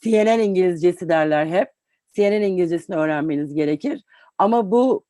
CNN 0.00 0.40
İngilizcesi 0.40 1.08
derler 1.08 1.46
hep. 1.46 1.68
CNN 2.12 2.42
İngilizcesini 2.42 2.96
öğrenmeniz 2.96 3.54
gerekir. 3.54 4.04
Ama 4.38 4.70
bu 4.70 5.04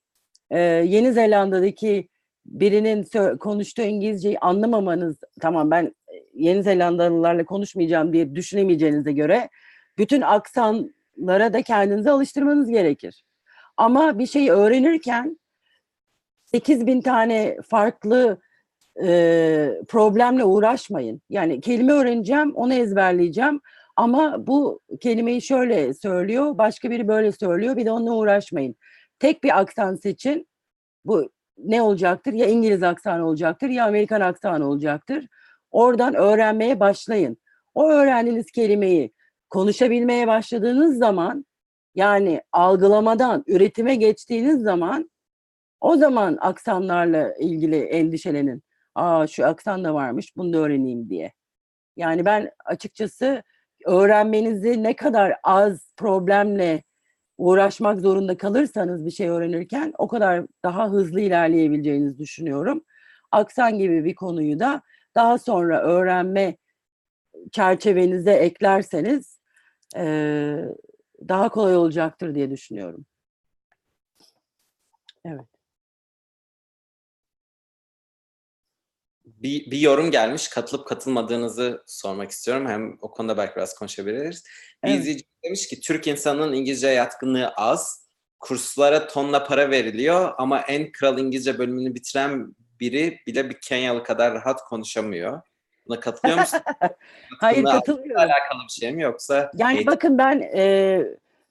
e, 0.51 0.61
Yeni 0.61 1.13
Zelanda'daki 1.13 2.09
birinin 2.47 3.07
konuştuğu 3.37 3.83
İngilizceyi 3.83 4.39
anlamamanız, 4.39 5.17
tamam 5.41 5.71
ben 5.71 5.85
e, 5.85 6.15
Yeni 6.35 6.63
Zelandalılarla 6.63 7.45
konuşmayacağım 7.45 8.13
diye 8.13 8.35
düşünemeyeceğinize 8.35 9.13
göre 9.13 9.49
bütün 9.99 10.21
aksanlara 10.21 11.53
da 11.53 11.63
kendinizi 11.63 12.11
alıştırmanız 12.11 12.69
gerekir. 12.69 13.25
Ama 13.77 14.19
bir 14.19 14.27
şeyi 14.27 14.51
öğrenirken 14.51 15.39
8000 16.45 17.01
tane 17.01 17.57
farklı 17.69 18.41
e, 19.03 19.09
problemle 19.89 20.45
uğraşmayın. 20.45 21.21
Yani 21.31 21.61
kelime 21.61 21.93
öğreneceğim, 21.93 22.55
onu 22.55 22.75
ezberleyeceğim. 22.75 23.61
Ama 23.97 24.47
bu 24.47 24.81
kelimeyi 25.01 25.43
şöyle 25.43 25.95
söylüyor, 25.95 26.59
başka 26.59 26.91
biri 26.91 27.09
böyle 27.09 27.33
söylüyor. 27.33 27.77
Bir 27.77 27.87
de 27.87 27.91
onunla 27.91 28.15
uğraşmayın. 28.15 28.77
Tek 29.19 29.45
bir 29.45 29.59
aksan 29.59 29.95
seçin. 29.95 30.49
Bu 31.05 31.31
ne 31.59 31.83
olacaktır? 31.83 32.33
Ya 32.33 32.47
İngiliz 32.47 32.83
aksanı 32.83 33.27
olacaktır 33.27 33.69
ya 33.69 33.87
Amerikan 33.87 34.21
aksanı 34.21 34.69
olacaktır. 34.69 35.27
Oradan 35.71 36.15
öğrenmeye 36.15 36.81
başlayın. 36.81 37.39
O 37.75 37.91
öğrendiğiniz 37.91 38.51
kelimeyi 38.51 39.13
konuşabilmeye 39.51 40.27
başladığınız 40.27 40.99
zaman 40.99 41.47
yani 41.95 42.43
algılamadan 42.53 43.45
üretime 43.47 43.95
geçtiğiniz 43.95 44.63
zaman 44.63 45.11
o 45.81 45.97
zaman 45.97 46.39
aksanlarla 46.41 47.35
ilgili 47.35 47.77
endişelenin. 47.77 48.63
Aa 48.95 49.27
şu 49.27 49.47
aksan 49.47 49.85
da 49.85 49.95
varmış 49.95 50.37
bunu 50.37 50.53
da 50.53 50.59
öğreneyim 50.59 51.11
diye. 51.11 51.33
Yani 51.97 52.25
ben 52.25 52.51
açıkçası 52.65 53.43
öğrenmenizi 53.87 54.83
ne 54.83 54.97
kadar 54.97 55.35
az 55.43 55.93
problemle 55.97 56.83
uğraşmak 57.39 58.01
zorunda 58.01 58.37
kalırsanız 58.37 59.05
bir 59.07 59.11
şey 59.11 59.29
öğrenirken 59.29 59.93
o 59.99 60.09
kadar 60.09 60.47
daha 60.65 60.91
hızlı 60.91 61.21
ilerleyebileceğinizi 61.21 62.19
düşünüyorum. 62.19 62.85
Aksan 63.33 63.79
gibi 63.79 64.05
bir 64.05 64.15
konuyu 64.15 64.61
da 64.61 64.83
daha 65.15 65.39
sonra 65.39 65.83
öğrenme 65.83 66.57
çerçevenize 67.53 68.33
eklerseniz 68.33 69.41
eee, 69.97 70.69
daha 71.29 71.49
kolay 71.49 71.77
olacaktır 71.77 72.35
diye 72.35 72.51
düşünüyorum. 72.51 73.07
Evet. 75.25 75.56
Bir, 79.43 79.71
bir 79.71 79.79
yorum 79.79 80.11
gelmiş. 80.11 80.49
Katılıp 80.49 80.87
katılmadığınızı 80.87 81.83
sormak 81.87 82.31
istiyorum. 82.31 82.67
Hem 82.69 82.99
o 83.01 83.11
konuda 83.11 83.37
belki 83.37 83.57
biraz 83.57 83.75
konuşabiliriz. 83.75 84.45
Bir 84.85 84.89
Evet. 84.91 85.01
izleyici 85.01 85.25
demiş 85.45 85.69
ki 85.69 85.81
Türk 85.81 86.07
insanının 86.07 86.53
İngilizce 86.53 86.89
yatkınlığı 86.89 87.49
az. 87.49 88.07
Kurslara 88.41 89.07
tonla 89.07 89.45
para 89.45 89.71
veriliyor 89.71 90.33
ama 90.39 90.61
en 90.61 90.93
kral 90.93 91.19
İngilizce 91.19 91.59
bölümünü 91.59 91.95
bitiren 91.95 92.55
biri 92.81 93.19
bile 93.27 93.51
bir 93.51 93.61
Kenyalı 93.61 94.03
kadar 94.03 94.35
rahat 94.35 94.61
konuşamıyor. 94.65 95.41
Buna 95.89 96.01
katılıyor 96.01 96.39
musun? 96.39 96.61
Hayır 97.41 97.65
katılmıyorum. 97.65 98.17
alakalı 98.17 98.59
bir 98.69 98.73
şey 98.73 98.93
mi 98.93 99.03
yoksa 99.03 99.51
Yani 99.57 99.77
eğitim- 99.79 99.87
bakın 99.93 100.19
ben 100.19 100.41
e, 100.57 101.03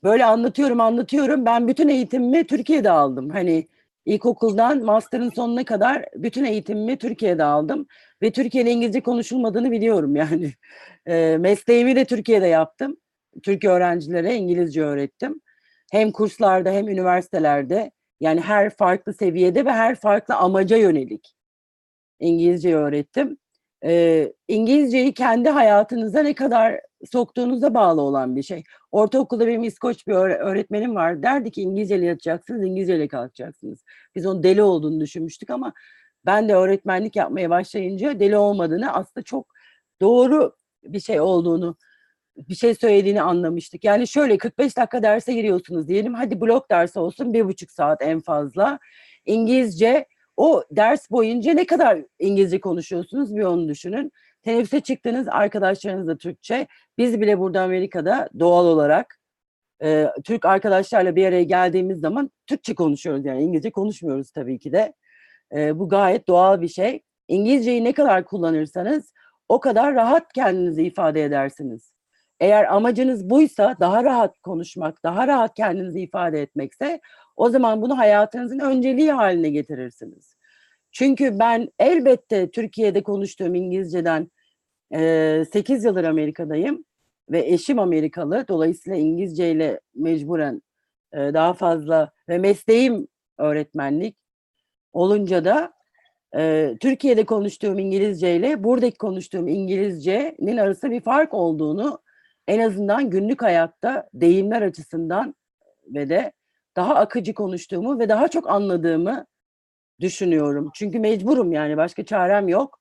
böyle 0.04 0.26
anlatıyorum 0.26 0.82
anlatıyorum. 0.82 1.46
Ben 1.46 1.68
bütün 1.68 1.88
eğitimimi 1.90 2.48
Türkiye'de 2.48 2.92
aldım. 2.92 3.30
Hani 3.30 3.68
ilkokuldan 4.06 4.84
master'ın 4.84 5.30
sonuna 5.30 5.66
kadar 5.66 6.06
bütün 6.16 6.44
eğitimimi 6.46 6.98
Türkiye'de 6.98 7.44
aldım. 7.44 7.88
Ve 8.22 8.32
Türkiye'de 8.32 8.72
İngilizce 8.72 9.02
konuşulmadığını 9.02 9.72
biliyorum 9.72 10.16
yani. 10.16 10.54
E, 11.08 11.38
mesleğimi 11.38 11.96
de 11.96 12.06
Türkiye'de 12.06 12.48
yaptım. 12.48 12.98
Türk 13.44 13.66
öğrencilere 13.66 14.36
İngilizce 14.36 14.84
öğrettim. 14.84 15.42
Hem 15.92 16.12
kurslarda 16.12 16.72
hem 16.72 16.88
üniversitelerde. 16.88 17.92
Yani 18.20 18.42
her 18.42 18.70
farklı 18.70 19.14
seviyede 19.14 19.66
ve 19.66 19.72
her 19.72 19.96
farklı 19.96 20.36
amaca 20.36 20.78
yönelik 20.78 21.36
İngilizce 22.20 22.76
öğrettim. 22.76 23.38
Ee, 23.86 24.34
İngilizceyi 24.48 25.14
kendi 25.14 25.50
hayatınıza 25.50 26.24
ne 26.24 26.34
kadar 26.34 26.82
soktuğunuza 27.06 27.74
bağlı 27.74 28.02
olan 28.02 28.36
bir 28.36 28.44
şey. 28.44 28.64
Ortaokulda 28.92 29.48
benim 29.48 29.64
İskoç 29.64 30.08
bir 30.08 30.14
öğre- 30.14 30.38
öğretmenim 30.38 30.96
var. 30.96 31.24
Derdi 31.24 31.52
ki 31.52 31.62
İngilizceyle 31.62 32.06
yatacaksınız, 32.06 32.64
İngilizceyle 32.64 33.08
kalkacaksınız. 33.08 33.84
Biz 34.16 34.26
onun 34.26 34.44
deli 34.44 34.62
olduğunu 34.64 35.00
düşünmüştük 35.00 35.50
ama 35.50 35.74
ben 36.26 36.50
de 36.50 36.56
öğretmenlik 36.56 37.16
yapmaya 37.16 37.50
başlayınca 37.50 38.20
deli 38.20 38.38
olmadığını 38.38 38.94
aslında 38.94 39.24
çok 39.24 39.54
doğru 40.02 40.56
bir 40.84 41.00
şey 41.00 41.22
olduğunu 41.22 41.78
bir 42.38 42.56
şey 42.56 42.76
söylediğini 42.76 43.22
anlamıştık. 43.22 43.84
Yani 43.84 44.08
şöyle 44.08 44.38
45 44.38 44.78
dakika 44.78 45.04
derse 45.04 45.34
giriyorsunuz 45.34 45.88
diyelim. 45.88 46.14
Hadi 46.14 46.42
blok 46.42 46.72
dersi 46.72 47.00
olsun 47.00 47.34
bir 47.34 47.46
buçuk 47.46 47.72
saat 47.72 48.02
en 48.02 48.20
fazla. 48.20 48.80
İngilizce 49.26 50.06
o 50.38 50.64
ders 50.72 51.12
boyunca 51.12 51.54
ne 51.54 51.66
kadar 51.66 52.00
İngilizce 52.20 52.60
konuşuyorsunuz 52.60 53.36
bir 53.36 53.44
onu 53.44 53.68
düşünün. 53.70 54.12
Teneffüse 54.46 54.80
çıktığınız 54.80 55.28
arkadaşlarınız 55.28 56.08
da 56.08 56.18
Türkçe. 56.18 56.68
Biz 56.98 57.22
bile 57.22 57.40
burada 57.40 57.62
Amerika'da 57.62 58.30
doğal 58.40 58.66
olarak 58.66 59.20
e, 59.84 60.08
Türk 60.24 60.46
arkadaşlarla 60.46 61.16
bir 61.16 61.26
araya 61.26 61.44
geldiğimiz 61.44 62.00
zaman 62.00 62.32
Türkçe 62.48 62.76
konuşuyoruz 62.76 63.26
yani 63.26 63.44
İngilizce 63.44 63.72
konuşmuyoruz 63.72 64.32
tabii 64.32 64.60
ki 64.60 64.72
de. 64.72 64.94
E, 65.56 65.80
bu 65.80 65.90
gayet 65.90 66.28
doğal 66.28 66.62
bir 66.62 66.68
şey. 66.68 67.02
İngilizceyi 67.28 67.84
ne 67.84 67.94
kadar 67.94 68.26
kullanırsanız 68.26 69.14
o 69.50 69.60
kadar 69.60 69.96
rahat 69.96 70.34
kendinizi 70.34 70.84
ifade 70.84 71.24
edersiniz. 71.24 71.94
Eğer 72.40 72.74
amacınız 72.74 73.30
buysa 73.30 73.76
daha 73.80 74.04
rahat 74.04 74.40
konuşmak, 74.40 75.04
daha 75.04 75.28
rahat 75.28 75.54
kendinizi 75.56 76.02
ifade 76.02 76.42
etmekse 76.42 77.00
o 77.36 77.50
zaman 77.50 77.82
bunu 77.82 77.98
hayatınızın 77.98 78.60
önceliği 78.60 79.12
haline 79.12 79.50
getirirsiniz. 79.50 80.36
Çünkü 80.92 81.40
ben 81.40 81.70
elbette 81.80 82.52
Türkiye'de 82.52 83.04
konuştuğum 83.04 83.56
İngilizceden 83.56 84.32
eee 84.92 85.46
8 85.54 85.84
yıldır 85.86 86.04
Amerika'dayım 86.04 86.86
ve 87.32 87.48
eşim 87.48 87.80
Amerikalı. 87.80 88.46
Dolayısıyla 88.48 88.98
İngilizce 89.00 89.52
ile 89.52 89.80
mecburen 89.96 90.62
eee, 91.16 91.34
daha 91.34 91.54
fazla 91.54 92.12
ve 92.30 92.38
mesleğim 92.38 93.08
öğretmenlik 93.38 94.18
olunca 94.94 95.46
da 95.46 95.74
eee, 96.36 96.78
Türkiye'de 96.82 97.26
konuştuğum 97.26 97.80
İngilizce 97.80 98.36
ile 98.36 98.64
buradaki 98.64 98.98
konuştuğum 98.98 99.48
İngilizcenin 99.48 100.58
arasında 100.58 100.92
bir 100.92 101.02
fark 101.02 101.34
olduğunu 101.34 102.00
en 102.48 102.60
azından 102.60 103.10
günlük 103.10 103.42
hayatta 103.44 104.10
deyimler 104.14 104.62
açısından 104.62 105.36
ve 105.88 106.10
de 106.10 106.32
daha 106.76 106.96
akıcı 106.96 107.34
konuştuğumu 107.34 108.00
ve 108.00 108.10
daha 108.10 108.28
çok 108.28 108.50
anladığımı 108.52 109.26
düşünüyorum. 110.02 110.72
Çünkü 110.76 111.00
mecburum 111.00 111.52
yani 111.52 111.78
başka 111.78 112.06
çarem 112.06 112.48
yok. 112.50 112.80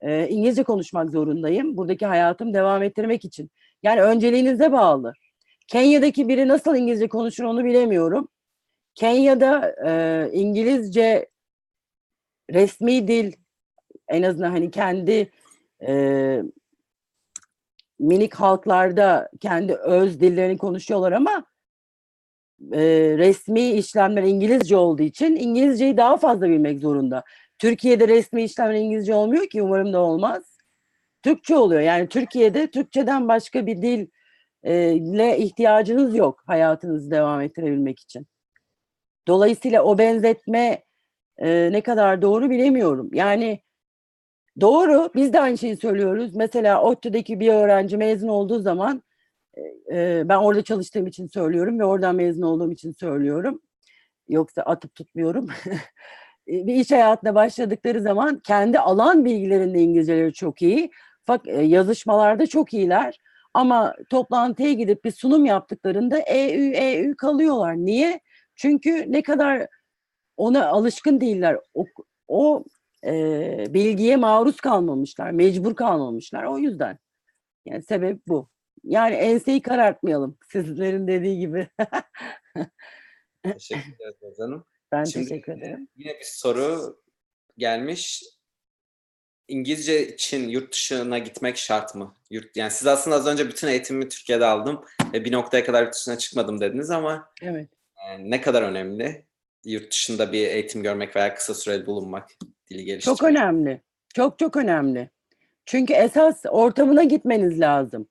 Ee, 0.00 0.28
İngilizce 0.28 0.62
konuşmak 0.62 1.10
zorundayım. 1.10 1.76
Buradaki 1.76 2.06
hayatım 2.06 2.54
devam 2.54 2.82
ettirmek 2.82 3.24
için. 3.24 3.50
Yani 3.82 4.02
önceliğinize 4.02 4.72
bağlı. 4.72 5.12
Kenya'daki 5.66 6.28
biri 6.28 6.48
nasıl 6.48 6.76
İngilizce 6.76 7.08
konuşur 7.08 7.44
onu 7.44 7.64
bilemiyorum. 7.64 8.28
Kenya'da 8.94 9.74
e, 9.86 10.30
İngilizce 10.32 11.28
resmi 12.50 13.08
dil 13.08 13.32
en 14.08 14.22
azından 14.22 14.50
hani 14.50 14.70
kendi 14.70 15.30
e, 15.86 16.42
minik 17.98 18.34
halklarda 18.34 19.30
kendi 19.40 19.74
öz 19.74 20.20
dillerini 20.20 20.58
konuşuyorlar 20.58 21.12
ama 21.12 21.44
e, 22.72 22.80
resmi 23.18 23.70
işlemler 23.70 24.22
İngilizce 24.22 24.76
olduğu 24.76 25.02
için 25.02 25.36
İngilizceyi 25.36 25.96
daha 25.96 26.16
fazla 26.16 26.48
bilmek 26.48 26.80
zorunda. 26.80 27.24
Türkiye'de 27.58 28.08
resmi 28.08 28.44
işlemler 28.44 28.74
İngilizce 28.74 29.14
olmuyor 29.14 29.48
ki 29.48 29.62
umarım 29.62 29.92
da 29.92 30.00
olmaz. 30.00 30.58
Türkçe 31.22 31.56
oluyor. 31.56 31.80
Yani 31.80 32.08
Türkiye'de 32.08 32.70
Türkçeden 32.70 33.28
başka 33.28 33.66
bir 33.66 33.82
dil 33.82 34.06
e, 34.62 34.92
ile 34.94 35.38
ihtiyacınız 35.38 36.16
yok 36.16 36.42
hayatınızı 36.46 37.10
devam 37.10 37.40
ettirebilmek 37.40 38.00
için. 38.00 38.26
Dolayısıyla 39.28 39.82
o 39.82 39.98
benzetme 39.98 40.84
e, 41.38 41.72
ne 41.72 41.80
kadar 41.80 42.22
doğru 42.22 42.50
bilemiyorum. 42.50 43.10
Yani 43.12 43.60
doğru 44.60 45.10
biz 45.14 45.32
de 45.32 45.40
aynı 45.40 45.58
şeyi 45.58 45.76
söylüyoruz. 45.76 46.34
Mesela 46.36 46.82
ODTÜ'deki 46.82 47.40
bir 47.40 47.48
öğrenci 47.48 47.96
mezun 47.96 48.28
olduğu 48.28 48.60
zaman 48.60 49.02
e, 49.92 50.28
ben 50.28 50.36
orada 50.36 50.64
çalıştığım 50.64 51.06
için 51.06 51.26
söylüyorum 51.26 51.78
ve 51.78 51.84
oradan 51.84 52.14
mezun 52.16 52.42
olduğum 52.42 52.72
için 52.72 52.92
söylüyorum. 52.92 53.60
Yoksa 54.28 54.62
atıp 54.62 54.94
tutmuyorum. 54.94 55.48
bir 56.48 56.74
iş 56.74 56.90
hayatına 56.90 57.34
başladıkları 57.34 58.00
zaman 58.00 58.38
kendi 58.38 58.78
alan 58.78 59.24
bilgilerinde 59.24 59.80
İngilizceleri 59.80 60.32
çok 60.32 60.62
iyi. 60.62 60.90
Fakat 61.26 61.46
yazışmalarda 61.62 62.46
çok 62.46 62.74
iyiler. 62.74 63.18
Ama 63.54 63.94
toplantıya 64.10 64.72
gidip 64.72 65.04
bir 65.04 65.10
sunum 65.10 65.44
yaptıklarında 65.44 66.18
EU 66.18 66.72
EU 66.74 67.16
kalıyorlar. 67.16 67.76
Niye? 67.76 68.20
Çünkü 68.56 69.12
ne 69.12 69.22
kadar 69.22 69.66
ona 70.36 70.66
alışkın 70.66 71.20
değiller. 71.20 71.58
O, 71.74 71.84
o 72.28 72.64
e, 73.04 73.64
bilgiye 73.74 74.16
maruz 74.16 74.56
kalmamışlar, 74.56 75.30
mecbur 75.30 75.74
kalmamışlar. 75.76 76.44
O 76.44 76.58
yüzden. 76.58 76.98
Yani 77.66 77.82
sebep 77.82 78.20
bu. 78.28 78.48
Yani 78.84 79.14
enseyi 79.14 79.62
karartmayalım. 79.62 80.38
Sizlerin 80.52 81.08
dediği 81.08 81.38
gibi. 81.38 81.68
Teşekkür 83.42 83.92
ederiz 84.00 84.38
Hanım. 84.38 84.64
Ben 84.92 85.04
Şimdi 85.04 85.28
teşekkür 85.28 85.52
ederim. 85.52 85.88
Yine 85.96 86.18
bir 86.18 86.24
soru 86.24 86.98
gelmiş. 87.58 88.24
İngilizce 89.48 90.08
için 90.08 90.48
yurt 90.48 90.72
dışına 90.72 91.18
gitmek 91.18 91.56
şart 91.56 91.94
mı? 91.94 92.14
Yurt, 92.30 92.56
yani 92.56 92.70
siz 92.70 92.86
aslında 92.86 93.16
az 93.16 93.26
önce 93.26 93.48
bütün 93.48 93.68
eğitimimi 93.68 94.08
Türkiye'de 94.08 94.46
aldım 94.46 94.84
ve 95.12 95.24
bir 95.24 95.32
noktaya 95.32 95.64
kadar 95.64 95.82
yurt 95.82 95.94
dışına 95.94 96.18
çıkmadım 96.18 96.60
dediniz 96.60 96.90
ama 96.90 97.32
Evet. 97.42 97.68
e, 98.08 98.30
ne 98.30 98.40
kadar 98.40 98.62
önemli? 98.62 99.28
yurt 99.64 99.92
dışında 99.92 100.32
bir 100.32 100.46
eğitim 100.46 100.82
görmek 100.82 101.16
veya 101.16 101.34
kısa 101.34 101.54
süreli 101.54 101.86
bulunmak 101.86 102.30
dili 102.70 102.84
geliştirmek? 102.84 103.18
Çok 103.18 103.28
önemli. 103.28 103.80
Çok 104.14 104.38
çok 104.38 104.56
önemli. 104.56 105.10
Çünkü 105.66 105.92
esas 105.92 106.42
ortamına 106.48 107.04
gitmeniz 107.04 107.60
lazım. 107.60 108.08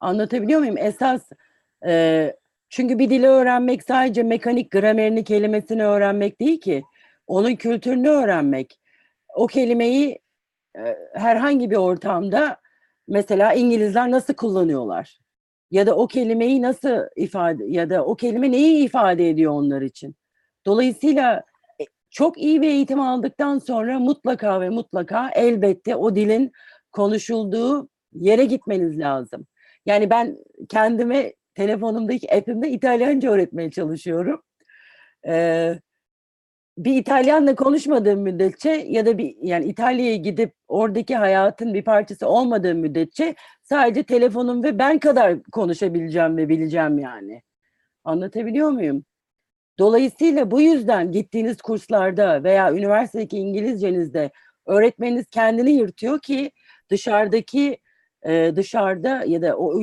Anlatabiliyor 0.00 0.60
muyum? 0.60 0.78
Esas 0.78 1.22
e, 1.86 2.36
çünkü 2.70 2.98
bir 2.98 3.10
dili 3.10 3.26
öğrenmek 3.26 3.82
sadece 3.82 4.22
mekanik 4.22 4.70
gramerini, 4.70 5.24
kelimesini 5.24 5.84
öğrenmek 5.84 6.40
değil 6.40 6.60
ki. 6.60 6.82
Onun 7.26 7.56
kültürünü 7.56 8.08
öğrenmek. 8.08 8.80
O 9.34 9.46
kelimeyi 9.46 10.18
e, 10.78 10.96
herhangi 11.14 11.70
bir 11.70 11.76
ortamda 11.76 12.56
mesela 13.08 13.54
İngilizler 13.54 14.10
nasıl 14.10 14.34
kullanıyorlar? 14.34 15.18
Ya 15.70 15.86
da 15.86 15.96
o 15.96 16.06
kelimeyi 16.06 16.62
nasıl 16.62 16.98
ifade 17.16 17.64
ya 17.64 17.90
da 17.90 18.04
o 18.04 18.16
kelime 18.16 18.52
neyi 18.52 18.84
ifade 18.84 19.30
ediyor 19.30 19.52
onlar 19.52 19.82
için? 19.82 20.16
Dolayısıyla 20.66 21.42
e, 21.80 21.84
çok 22.10 22.38
iyi 22.38 22.62
bir 22.62 22.68
eğitim 22.68 23.00
aldıktan 23.00 23.58
sonra 23.58 23.98
mutlaka 23.98 24.60
ve 24.60 24.68
mutlaka 24.68 25.30
elbette 25.30 25.96
o 25.96 26.16
dilin 26.16 26.52
konuşulduğu 26.92 27.88
yere 28.12 28.44
gitmeniz 28.44 28.98
lazım. 28.98 29.46
Yani 29.86 30.10
ben 30.10 30.36
kendime 30.68 31.32
telefonumdaki 31.56 32.34
app'imde 32.34 32.70
İtalyanca 32.70 33.30
öğretmeye 33.30 33.70
çalışıyorum. 33.70 34.42
Ee, 35.26 35.78
bir 36.78 36.96
İtalyanla 36.96 37.54
konuşmadığım 37.54 38.20
müddetçe 38.20 38.70
ya 38.70 39.06
da 39.06 39.18
bir 39.18 39.36
yani 39.42 39.64
İtalya'ya 39.64 40.16
gidip 40.16 40.54
oradaki 40.68 41.16
hayatın 41.16 41.74
bir 41.74 41.84
parçası 41.84 42.28
olmadığım 42.28 42.78
müddetçe 42.78 43.34
sadece 43.62 44.02
telefonum 44.02 44.64
ve 44.64 44.78
ben 44.78 44.98
kadar 44.98 45.42
konuşabileceğim 45.42 46.36
ve 46.36 46.48
bileceğim 46.48 46.98
yani. 46.98 47.42
Anlatabiliyor 48.04 48.70
muyum? 48.70 49.04
Dolayısıyla 49.78 50.50
bu 50.50 50.60
yüzden 50.60 51.12
gittiğiniz 51.12 51.62
kurslarda 51.62 52.44
veya 52.44 52.72
üniversitedeki 52.72 53.36
İngilizcenizde 53.38 54.30
öğretmeniniz 54.66 55.26
kendini 55.30 55.70
yırtıyor 55.70 56.20
ki 56.20 56.50
dışarıdaki 56.90 57.78
e, 58.26 58.52
dışarıda 58.56 59.24
ya 59.26 59.42
da 59.42 59.56
o 59.56 59.82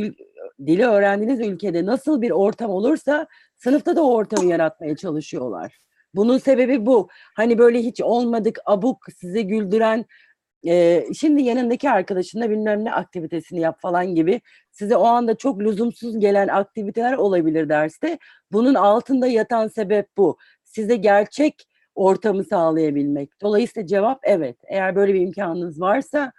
dili 0.60 0.86
öğrendiğiniz 0.86 1.40
ülkede 1.40 1.86
nasıl 1.86 2.22
bir 2.22 2.32
ortam 2.32 2.70
olursa 2.72 3.28
sınıfta 3.56 3.96
da 3.96 4.04
o 4.04 4.14
ortamı 4.14 4.52
yaratmaya 4.52 4.96
çalışıyorlar. 4.96 5.78
Bunun 6.16 6.38
sebebi 6.38 6.86
bu. 6.86 7.08
Hani 7.36 7.58
böyle 7.58 7.80
hiç 7.80 8.02
olmadık 8.02 8.60
abuk 8.66 9.06
sizi 9.18 9.48
güldüren 9.48 10.06
e, 10.68 11.06
şimdi 11.20 11.44
yanındaki 11.44 11.90
arkadaşınla 11.90 12.50
bilmem 12.50 12.86
ne 12.86 12.94
aktivitesini 12.94 13.60
yap 13.60 13.82
falan 13.82 14.16
gibi 14.16 14.42
size 14.72 14.96
o 14.96 15.04
anda 15.04 15.36
çok 15.36 15.62
lüzumsuz 15.62 16.20
gelen 16.20 16.48
aktiviteler 16.48 17.14
olabilir 17.14 17.70
derste. 17.70 18.18
Bunun 18.52 18.74
altında 18.74 19.28
yatan 19.28 19.68
sebep 19.68 20.08
bu. 20.18 20.38
Size 20.64 20.96
gerçek 20.96 21.68
ortamı 21.96 22.44
sağlayabilmek. 22.44 23.30
Dolayısıyla 23.42 23.88
cevap 23.88 24.20
evet. 24.24 24.58
Eğer 24.68 24.96
böyle 24.96 25.14
bir 25.14 25.22
imkanınız 25.22 25.82
varsa 25.82 26.32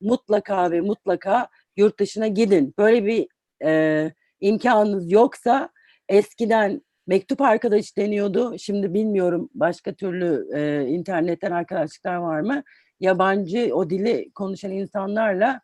mutlaka 0.00 0.70
ve 0.70 0.80
mutlaka 0.80 1.48
yurt 1.76 2.00
dışına 2.00 2.26
gidin. 2.26 2.74
Böyle 2.78 3.06
bir 3.06 3.28
e, 3.64 4.12
imkanınız 4.40 5.12
yoksa 5.12 5.70
eskiden 6.08 6.82
mektup 7.06 7.40
arkadaş 7.40 7.96
deniyordu. 7.96 8.58
Şimdi 8.58 8.94
bilmiyorum 8.94 9.50
başka 9.54 9.94
türlü 9.94 10.48
e, 10.54 10.86
internetten 10.86 11.50
arkadaşlıklar 11.50 12.16
var 12.16 12.40
mı? 12.40 12.62
Yabancı 13.00 13.70
o 13.74 13.90
dili 13.90 14.30
konuşan 14.34 14.70
insanlarla 14.70 15.60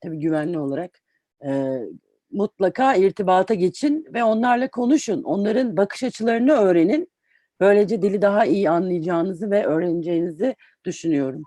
tabii 0.00 0.18
güvenli 0.18 0.58
olarak 0.58 0.90
e, 1.46 1.78
mutlaka 2.30 2.94
irtibata 2.94 3.54
geçin 3.54 4.06
ve 4.14 4.24
onlarla 4.24 4.70
konuşun. 4.70 5.22
Onların 5.22 5.76
bakış 5.76 6.02
açılarını 6.02 6.52
öğrenin. 6.52 7.12
Böylece 7.60 8.02
dili 8.02 8.22
daha 8.22 8.44
iyi 8.44 8.70
anlayacağınızı 8.70 9.50
ve 9.50 9.66
öğreneceğinizi 9.66 10.56
düşünüyorum. 10.84 11.42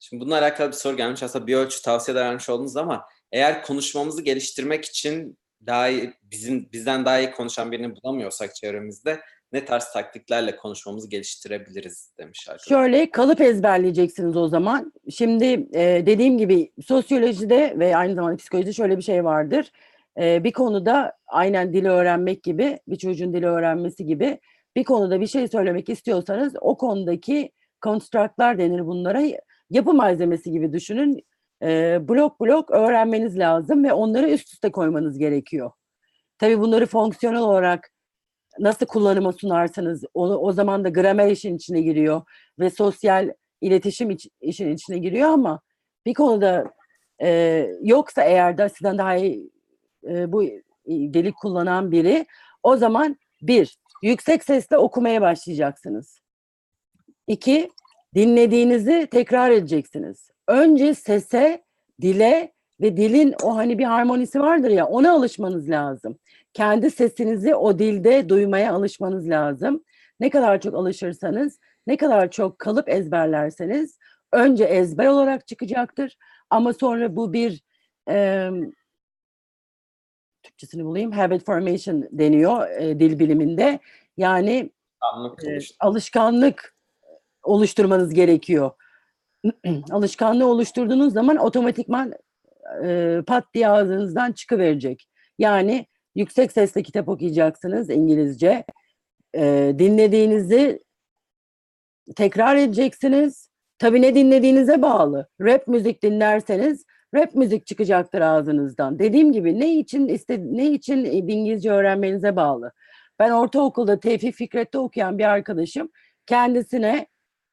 Şimdi 0.00 0.20
bununla 0.20 0.38
alakalı 0.38 0.68
bir 0.68 0.72
soru 0.72 0.96
gelmiş. 0.96 1.22
Aslında 1.22 1.46
bir 1.46 1.56
ölçü 1.56 1.82
tavsiyeler 1.82 2.24
vermiş 2.24 2.48
oldunuz 2.48 2.76
ama 2.76 3.04
eğer 3.32 3.62
konuşmamızı 3.62 4.22
geliştirmek 4.22 4.84
için 4.84 5.38
daha 5.66 5.88
iyi, 5.88 6.12
bizim 6.22 6.72
bizden 6.72 7.04
daha 7.04 7.18
iyi 7.18 7.30
konuşan 7.30 7.72
birini 7.72 7.94
bulamıyorsak 7.96 8.54
çevremizde 8.54 9.20
ne 9.52 9.64
tarz 9.64 9.92
taktiklerle 9.92 10.56
konuşmamızı 10.56 11.10
geliştirebiliriz 11.10 12.12
demiş 12.18 12.48
arkadaş. 12.48 12.68
Şöyle 12.68 13.10
kalıp 13.10 13.40
ezberleyeceksiniz 13.40 14.36
o 14.36 14.48
zaman. 14.48 14.92
Şimdi 15.10 15.44
e, 15.74 16.02
dediğim 16.06 16.38
gibi 16.38 16.72
sosyolojide 16.86 17.74
ve 17.78 17.96
aynı 17.96 18.14
zamanda 18.14 18.36
psikolojide 18.36 18.72
şöyle 18.72 18.96
bir 18.96 19.02
şey 19.02 19.24
vardır. 19.24 19.72
E, 20.20 20.44
bir 20.44 20.52
konuda 20.52 21.12
aynen 21.26 21.72
dili 21.72 21.88
öğrenmek 21.88 22.42
gibi, 22.42 22.78
bir 22.88 22.96
çocuğun 22.96 23.34
dili 23.34 23.46
öğrenmesi 23.46 24.06
gibi 24.06 24.38
bir 24.76 24.84
konuda 24.84 25.20
bir 25.20 25.26
şey 25.26 25.48
söylemek 25.48 25.88
istiyorsanız 25.88 26.54
o 26.60 26.76
konudaki 26.76 27.52
constructlar 27.82 28.58
denir 28.58 28.86
bunlara. 28.86 29.22
Yapı 29.70 29.94
malzemesi 29.94 30.50
gibi 30.50 30.72
düşünün. 30.72 31.22
E, 31.62 31.98
blok 32.08 32.40
blok 32.40 32.70
öğrenmeniz 32.70 33.38
lazım 33.38 33.84
ve 33.84 33.92
onları 33.92 34.30
üst 34.30 34.52
üste 34.52 34.70
koymanız 34.70 35.18
gerekiyor. 35.18 35.70
Tabii 36.38 36.60
bunları 36.60 36.86
fonksiyonel 36.86 37.40
olarak 37.40 37.90
nasıl 38.58 38.86
kullanıma 38.86 39.32
sunarsanız 39.32 40.04
o, 40.14 40.26
o 40.28 40.52
zaman 40.52 40.84
da 40.84 40.88
gramer 40.88 41.30
işin 41.30 41.56
içine 41.56 41.80
giriyor 41.80 42.22
ve 42.58 42.70
sosyal 42.70 43.30
iletişim 43.60 44.10
iç- 44.10 44.28
işin 44.40 44.74
içine 44.74 44.98
giriyor 44.98 45.28
ama 45.28 45.60
bir 46.06 46.14
konuda 46.14 46.72
e, 47.22 47.28
yoksa 47.82 48.22
eğer 48.22 48.58
de 48.58 48.68
sizden 48.68 48.98
daha 48.98 49.16
iyi 49.16 49.50
e, 50.08 50.32
bu 50.32 50.44
dili 50.88 51.32
kullanan 51.32 51.92
biri 51.92 52.26
o 52.62 52.76
zaman 52.76 53.16
bir 53.42 53.78
yüksek 54.02 54.44
sesle 54.44 54.78
okumaya 54.78 55.20
başlayacaksınız. 55.20 56.20
İki 57.26 57.70
dinlediğinizi 58.14 59.08
tekrar 59.10 59.50
edeceksiniz. 59.50 60.30
Önce 60.48 60.94
sese, 60.94 61.64
dile 62.00 62.52
ve 62.80 62.96
dilin 62.96 63.34
o 63.42 63.56
hani 63.56 63.78
bir 63.78 63.84
harmonisi 63.84 64.40
vardır 64.40 64.70
ya 64.70 64.86
ona 64.86 65.12
alışmanız 65.12 65.70
lazım 65.70 66.18
kendi 66.56 66.90
sesinizi 66.90 67.54
o 67.54 67.78
dilde 67.78 68.28
duymaya 68.28 68.72
alışmanız 68.72 69.28
lazım. 69.28 69.84
Ne 70.20 70.30
kadar 70.30 70.60
çok 70.60 70.74
alışırsanız, 70.74 71.60
ne 71.86 71.96
kadar 71.96 72.30
çok 72.30 72.58
kalıp 72.58 72.88
ezberlerseniz 72.88 73.98
önce 74.32 74.64
ezber 74.64 75.06
olarak 75.06 75.46
çıkacaktır. 75.46 76.16
Ama 76.50 76.72
sonra 76.72 77.16
bu 77.16 77.32
bir 77.32 77.62
e, 78.10 78.48
Türkçesini 80.42 80.84
bulayım. 80.84 81.12
Habit 81.12 81.46
formation 81.46 82.08
deniyor 82.12 82.70
e, 82.70 83.00
dil 83.00 83.18
biliminde. 83.18 83.78
Yani 84.16 84.70
e, 85.46 85.58
alışkanlık 85.80 86.76
oluşturmanız 87.42 88.14
gerekiyor. 88.14 88.70
Alışkanlığı 89.90 90.46
oluşturduğunuz 90.46 91.12
zaman 91.12 91.36
otomatikman 91.36 92.12
e, 92.84 93.18
pat 93.26 93.44
diye 93.54 93.68
ağzınızdan 93.68 94.32
çıkıverecek. 94.32 95.08
Yani 95.38 95.86
yüksek 96.14 96.52
sesle 96.52 96.82
kitap 96.82 97.08
okuyacaksınız 97.08 97.90
İngilizce. 97.90 98.64
E, 99.34 99.74
dinlediğinizi 99.78 100.82
tekrar 102.16 102.56
edeceksiniz. 102.56 103.50
Tabii 103.78 104.02
ne 104.02 104.14
dinlediğinize 104.14 104.82
bağlı. 104.82 105.28
Rap 105.40 105.68
müzik 105.68 106.02
dinlerseniz 106.02 106.84
rap 107.14 107.34
müzik 107.34 107.66
çıkacaktır 107.66 108.20
ağzınızdan. 108.20 108.98
Dediğim 108.98 109.32
gibi 109.32 109.60
ne 109.60 109.74
için 109.74 110.08
iste, 110.08 110.38
ne 110.40 110.70
için 110.70 111.04
İngilizce 111.04 111.70
öğrenmenize 111.70 112.36
bağlı. 112.36 112.72
Ben 113.18 113.30
ortaokulda 113.30 114.00
Tevfik 114.00 114.34
Fikret'te 114.34 114.78
okuyan 114.78 115.18
bir 115.18 115.24
arkadaşım 115.24 115.88
kendisine 116.26 117.06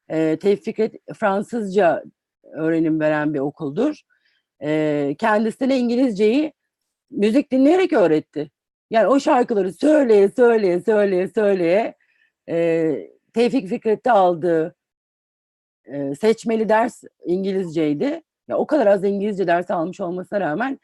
e, 0.08 0.38
Tevfik 0.38 0.64
Fikret 0.64 0.94
Fransızca 1.14 2.04
öğrenim 2.52 3.00
veren 3.00 3.34
bir 3.34 3.38
okuldur. 3.38 4.00
E, 4.62 5.16
kendisine 5.18 5.78
İngilizceyi 5.78 6.52
müzik 7.10 7.52
dinleyerek 7.52 7.92
öğretti. 7.92 8.50
Yani 8.90 9.06
o 9.06 9.20
şarkıları 9.20 9.72
söyleye 9.72 10.28
söyleye 10.28 10.80
söyleye 10.80 11.28
söyleye 11.28 11.94
e, 12.48 12.94
Tevfik 13.34 13.68
Fikret'te 13.68 14.10
aldığı 14.10 14.74
e, 15.84 16.14
seçmeli 16.14 16.68
ders 16.68 17.02
İngilizceydi. 17.24 18.22
Ya 18.48 18.58
o 18.58 18.66
kadar 18.66 18.86
az 18.86 19.04
İngilizce 19.04 19.46
ders 19.46 19.70
almış 19.70 20.00
olmasına 20.00 20.40
rağmen 20.40 20.78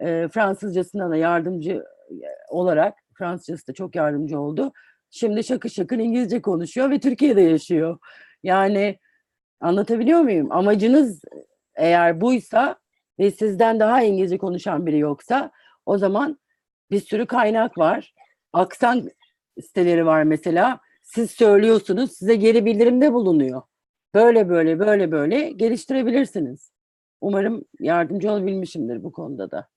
e, 0.00 0.28
Fransızcasına 0.28 1.10
da 1.10 1.16
yardımcı 1.16 1.84
olarak 2.48 2.94
Fransızcası 3.14 3.66
da 3.66 3.72
çok 3.72 3.94
yardımcı 3.94 4.40
oldu. 4.40 4.72
Şimdi 5.10 5.44
şakır 5.44 5.68
şakır 5.68 5.98
İngilizce 5.98 6.42
konuşuyor 6.42 6.90
ve 6.90 7.00
Türkiye'de 7.00 7.40
yaşıyor. 7.40 7.98
Yani 8.42 8.98
anlatabiliyor 9.60 10.20
muyum? 10.20 10.52
Amacınız 10.52 11.22
eğer 11.76 12.20
buysa 12.20 12.78
ve 13.18 13.30
sizden 13.30 13.80
daha 13.80 14.02
İngilizce 14.02 14.38
konuşan 14.38 14.86
biri 14.86 14.98
yoksa 14.98 15.50
o 15.86 15.98
zaman 15.98 16.38
bir 16.90 17.00
sürü 17.00 17.26
kaynak 17.26 17.78
var. 17.78 18.14
Aksan 18.52 19.10
siteleri 19.60 20.06
var 20.06 20.22
mesela. 20.22 20.80
Siz 21.02 21.30
söylüyorsunuz, 21.30 22.12
size 22.12 22.34
geri 22.34 22.64
bildirimde 22.64 23.12
bulunuyor. 23.12 23.62
Böyle 24.14 24.48
böyle 24.48 24.78
böyle 24.78 25.12
böyle 25.12 25.50
geliştirebilirsiniz. 25.50 26.72
Umarım 27.20 27.64
yardımcı 27.80 28.30
olabilmişimdir 28.32 29.02
bu 29.04 29.12
konuda 29.12 29.50
da. 29.50 29.68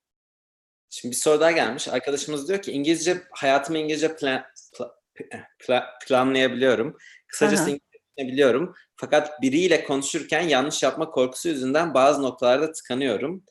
Şimdi 0.90 1.12
bir 1.12 1.18
soru 1.18 1.40
daha 1.40 1.52
gelmiş. 1.52 1.88
Arkadaşımız 1.88 2.48
diyor 2.48 2.62
ki 2.62 2.72
İngilizce 2.72 3.18
hayatımı 3.32 3.78
İngilizce 3.78 4.16
plan, 4.16 4.44
pla- 4.74 4.92
pla- 5.60 5.86
planlayabiliyorum. 6.08 6.98
Kısacası 7.28 7.70
Aha. 7.70 7.78
Biliyorum. 8.18 8.74
Fakat 8.96 9.42
biriyle 9.42 9.84
konuşurken 9.84 10.42
yanlış 10.42 10.84
yapma 10.84 11.10
korkusu 11.10 11.50
yüzünden 11.50 11.94
bazı 11.94 12.22
noktalarda 12.22 12.72
tıkanıyorum. 12.72 13.44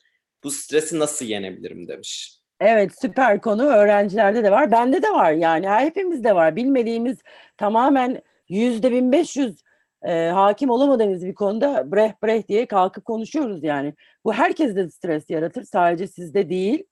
Bu 0.43 0.51
stresi 0.51 0.99
nasıl 0.99 1.25
yenebilirim 1.25 1.87
demiş. 1.87 2.41
Evet 2.59 2.91
süper 3.01 3.41
konu 3.41 3.63
öğrencilerde 3.63 4.43
de 4.43 4.51
var. 4.51 4.71
Bende 4.71 5.03
de 5.03 5.11
var 5.11 5.31
yani 5.31 5.69
hepimizde 5.69 6.35
var. 6.35 6.55
Bilmediğimiz 6.55 7.17
tamamen 7.57 8.21
yüzde 8.49 8.91
1500 8.91 9.61
e, 10.03 10.27
hakim 10.27 10.69
olamadığımız 10.69 11.25
bir 11.25 11.33
konuda 11.33 11.91
breh 11.91 12.11
breh 12.23 12.47
diye 12.47 12.65
kalkıp 12.65 13.05
konuşuyoruz 13.05 13.63
yani. 13.63 13.93
Bu 14.25 14.33
herkeste 14.33 14.89
stres 14.89 15.29
yaratır 15.29 15.63
sadece 15.63 16.07
sizde 16.07 16.49
değil. 16.49 16.83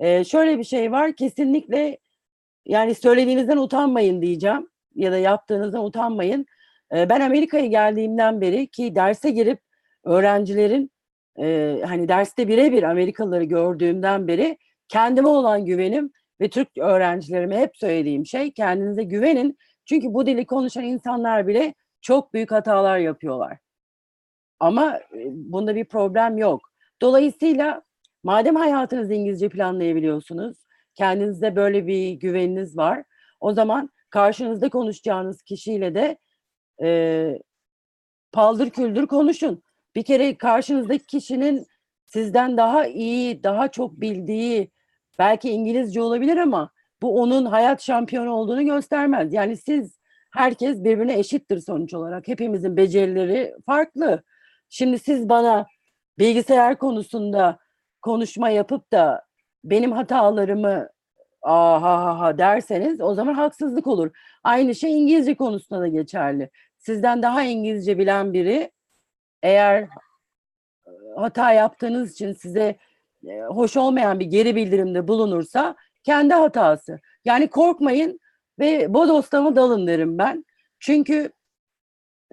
E, 0.00 0.24
şöyle 0.24 0.58
bir 0.58 0.64
şey 0.64 0.92
var 0.92 1.16
kesinlikle 1.16 1.98
yani 2.66 2.94
söylediğinizden 2.94 3.56
utanmayın 3.56 4.22
diyeceğim 4.22 4.68
ya 4.94 5.12
da 5.12 5.18
yaptığınızdan 5.18 5.84
utanmayın. 5.84 6.46
Ben 6.92 7.20
Amerika'ya 7.20 7.66
geldiğimden 7.66 8.40
beri 8.40 8.66
ki 8.66 8.94
derse 8.94 9.30
girip 9.30 9.60
öğrencilerin 10.04 10.90
hani 11.86 12.08
derste 12.08 12.48
birebir 12.48 12.82
Amerikalıları 12.82 13.44
gördüğümden 13.44 14.28
beri 14.28 14.58
kendime 14.88 15.28
olan 15.28 15.64
güvenim 15.64 16.12
ve 16.40 16.48
Türk 16.48 16.78
öğrencilerime 16.78 17.58
hep 17.58 17.76
söylediğim 17.76 18.26
şey 18.26 18.52
kendinize 18.52 19.02
güvenin. 19.02 19.58
Çünkü 19.84 20.14
bu 20.14 20.26
dili 20.26 20.46
konuşan 20.46 20.84
insanlar 20.84 21.46
bile 21.46 21.74
çok 22.00 22.34
büyük 22.34 22.52
hatalar 22.52 22.98
yapıyorlar. 22.98 23.58
Ama 24.60 25.00
bunda 25.28 25.74
bir 25.76 25.84
problem 25.84 26.38
yok. 26.38 26.60
Dolayısıyla 27.02 27.82
madem 28.22 28.56
hayatınızı 28.56 29.14
İngilizce 29.14 29.48
planlayabiliyorsunuz, 29.48 30.56
kendinizde 30.94 31.56
böyle 31.56 31.86
bir 31.86 32.12
güveniniz 32.12 32.76
var, 32.76 33.04
o 33.40 33.52
zaman 33.52 33.90
karşınızda 34.10 34.68
konuşacağınız 34.68 35.42
kişiyle 35.42 35.94
de 35.94 36.18
e, 36.82 37.38
paldır 38.32 38.70
küldür 38.70 39.06
konuşun. 39.06 39.62
Bir 39.94 40.02
kere 40.02 40.38
karşınızdaki 40.38 41.06
kişinin 41.06 41.66
sizden 42.06 42.56
daha 42.56 42.86
iyi, 42.86 43.42
daha 43.42 43.68
çok 43.68 44.00
bildiği, 44.00 44.70
belki 45.18 45.50
İngilizce 45.50 46.02
olabilir 46.02 46.36
ama 46.36 46.70
bu 47.02 47.20
onun 47.20 47.44
hayat 47.44 47.82
şampiyonu 47.82 48.30
olduğunu 48.30 48.64
göstermez. 48.64 49.32
Yani 49.32 49.56
siz 49.56 49.98
herkes 50.32 50.84
birbirine 50.84 51.18
eşittir 51.18 51.60
sonuç 51.60 51.94
olarak. 51.94 52.28
Hepimizin 52.28 52.76
becerileri 52.76 53.54
farklı. 53.66 54.22
Şimdi 54.68 54.98
siz 54.98 55.28
bana 55.28 55.66
bilgisayar 56.18 56.78
konusunda 56.78 57.58
konuşma 58.02 58.50
yapıp 58.50 58.92
da 58.92 59.24
benim 59.64 59.92
hatalarımı 59.92 60.88
ah 61.42 61.82
ha 61.82 62.04
ha 62.04 62.18
ha 62.18 62.38
derseniz 62.38 63.00
o 63.00 63.14
zaman 63.14 63.34
haksızlık 63.34 63.86
olur. 63.86 64.10
Aynı 64.44 64.74
şey 64.74 65.02
İngilizce 65.02 65.34
konusunda 65.34 65.80
da 65.80 65.88
geçerli. 65.88 66.50
Sizden 66.86 67.22
daha 67.22 67.42
İngilizce 67.42 67.98
bilen 67.98 68.32
biri 68.32 68.70
eğer 69.42 69.82
e, 69.82 69.88
hata 71.16 71.52
yaptığınız 71.52 72.12
için 72.12 72.32
size 72.32 72.76
e, 73.28 73.40
hoş 73.40 73.76
olmayan 73.76 74.20
bir 74.20 74.26
geri 74.26 74.56
bildirimde 74.56 75.08
bulunursa 75.08 75.76
kendi 76.02 76.34
hatası. 76.34 77.00
Yani 77.24 77.48
korkmayın 77.48 78.20
ve 78.58 78.94
bodoslama 78.94 79.56
dalın 79.56 79.86
derim 79.86 80.18
ben. 80.18 80.44
Çünkü 80.78 81.32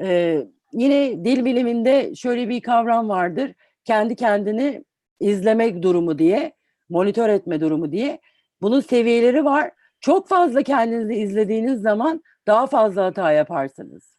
e, 0.01 0.37
yine 0.73 1.25
dil 1.25 1.45
biliminde 1.45 2.15
şöyle 2.15 2.49
bir 2.49 2.61
kavram 2.61 3.09
vardır. 3.09 3.53
Kendi 3.85 4.15
kendini 4.15 4.83
izlemek 5.19 5.83
durumu 5.83 6.19
diye, 6.19 6.53
monitör 6.89 7.29
etme 7.29 7.59
durumu 7.59 7.91
diye. 7.91 8.19
Bunun 8.61 8.79
seviyeleri 8.79 9.45
var. 9.45 9.71
Çok 9.99 10.27
fazla 10.27 10.63
kendinizi 10.63 11.13
izlediğiniz 11.13 11.81
zaman 11.81 12.23
daha 12.47 12.67
fazla 12.67 13.05
hata 13.05 13.31
yaparsınız. 13.31 14.10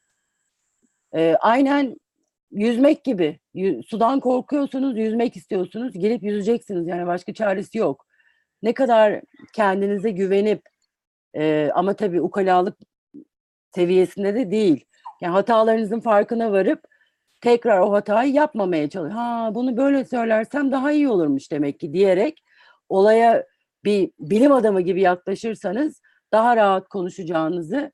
E, 1.15 1.37
aynen 1.41 1.97
yüzmek 2.51 3.05
gibi. 3.05 3.41
Sudan 3.87 4.21
korkuyorsunuz, 4.21 4.99
yüzmek 4.99 5.37
istiyorsunuz. 5.37 5.93
Gelip 5.99 6.23
yüzeceksiniz. 6.23 6.87
Yani 6.87 7.07
başka 7.07 7.35
çaresi 7.35 7.79
yok. 7.79 8.07
Ne 8.63 8.75
kadar 8.75 9.21
kendinize 9.53 10.11
güvenip 10.11 10.63
e, 11.37 11.71
ama 11.75 11.95
tabii 11.95 12.21
ukalalık 12.21 12.77
seviyesinde 13.75 14.35
de 14.35 14.51
değil. 14.51 14.85
Yani 15.21 15.33
hatalarınızın 15.33 16.01
farkına 16.01 16.53
varıp 16.53 16.81
tekrar 17.41 17.81
o 17.81 17.93
hatayı 17.93 18.33
yapmamaya 18.33 18.91
çalış. 18.91 19.15
Ha 19.15 19.51
bunu 19.55 19.77
böyle 19.77 20.05
söylersem 20.05 20.73
daha 20.73 20.93
iyi 20.93 21.09
olurmuş 21.09 21.51
demek 21.53 21.81
ki 21.81 21.93
diyerek 21.93 22.43
olaya 22.89 23.47
bir 23.85 24.11
bilim 24.19 24.53
adamı 24.53 24.81
gibi 24.81 25.01
yaklaşırsanız 25.01 26.01
daha 26.33 26.57
rahat 26.57 26.89
konuşacağınızı 26.89 27.93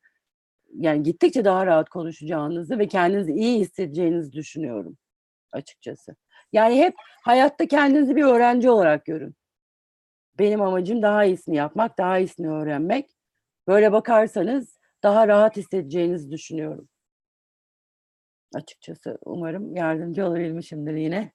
yani 0.73 1.03
gittikçe 1.03 1.45
daha 1.45 1.65
rahat 1.65 1.89
konuşacağınızı 1.89 2.79
ve 2.79 2.87
kendinizi 2.87 3.31
iyi 3.31 3.59
hissedeceğinizi 3.59 4.31
düşünüyorum 4.33 4.97
açıkçası. 5.51 6.15
Yani 6.53 6.75
hep 6.75 6.93
hayatta 7.23 7.67
kendinizi 7.67 8.15
bir 8.15 8.23
öğrenci 8.23 8.69
olarak 8.69 9.05
görün. 9.05 9.35
Benim 10.39 10.61
amacım 10.61 11.01
daha 11.01 11.25
iyisini 11.25 11.55
yapmak, 11.55 11.97
daha 11.97 12.19
iyisini 12.19 12.49
öğrenmek. 12.49 13.09
Böyle 13.67 13.91
bakarsanız 13.91 14.79
daha 15.03 15.27
rahat 15.27 15.57
hissedeceğinizi 15.57 16.31
düşünüyorum. 16.31 16.89
Açıkçası 18.53 19.17
umarım 19.25 19.75
yardımcı 19.75 20.25
olabilmişimdir 20.25 20.93
yine. 20.93 21.31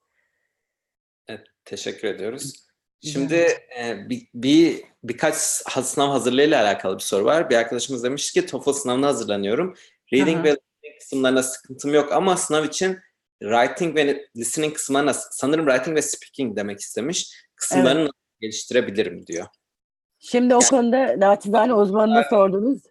Evet, 1.28 1.46
teşekkür 1.64 2.08
ediyoruz. 2.08 2.66
Şimdi 3.12 3.34
e, 3.80 4.08
bir, 4.08 4.28
bir 4.34 4.82
birkaç 5.04 5.34
sınav 5.34 6.10
hazırlığıyla 6.10 6.62
alakalı 6.62 6.96
bir 6.96 7.02
soru 7.02 7.24
var. 7.24 7.50
Bir 7.50 7.56
arkadaşımız 7.56 8.04
demiş 8.04 8.32
ki 8.32 8.46
TOEFL 8.46 8.72
sınavına 8.72 9.06
hazırlanıyorum. 9.06 9.74
Reading 10.12 10.36
Aha. 10.36 10.44
ve 10.44 10.50
listening 10.50 11.00
kısımlarına 11.00 11.42
sıkıntım 11.42 11.94
yok 11.94 12.12
ama 12.12 12.36
sınav 12.36 12.64
için 12.64 12.98
writing 13.42 13.96
ve 13.96 14.26
listening 14.36 14.74
kısımlarına 14.74 15.12
sanırım 15.14 15.66
writing 15.66 15.96
ve 15.96 16.02
speaking 16.02 16.56
demek 16.56 16.80
istemiş. 16.80 17.34
Kısımlarını 17.56 18.00
nasıl 18.00 18.12
geliştirebilirim 18.40 19.26
diyor. 19.26 19.46
Şimdi 20.18 20.54
o 20.54 20.58
konuda 20.58 21.20
naçizane 21.20 21.74
uzmanına 21.74 22.24
sordunuz. 22.30 22.82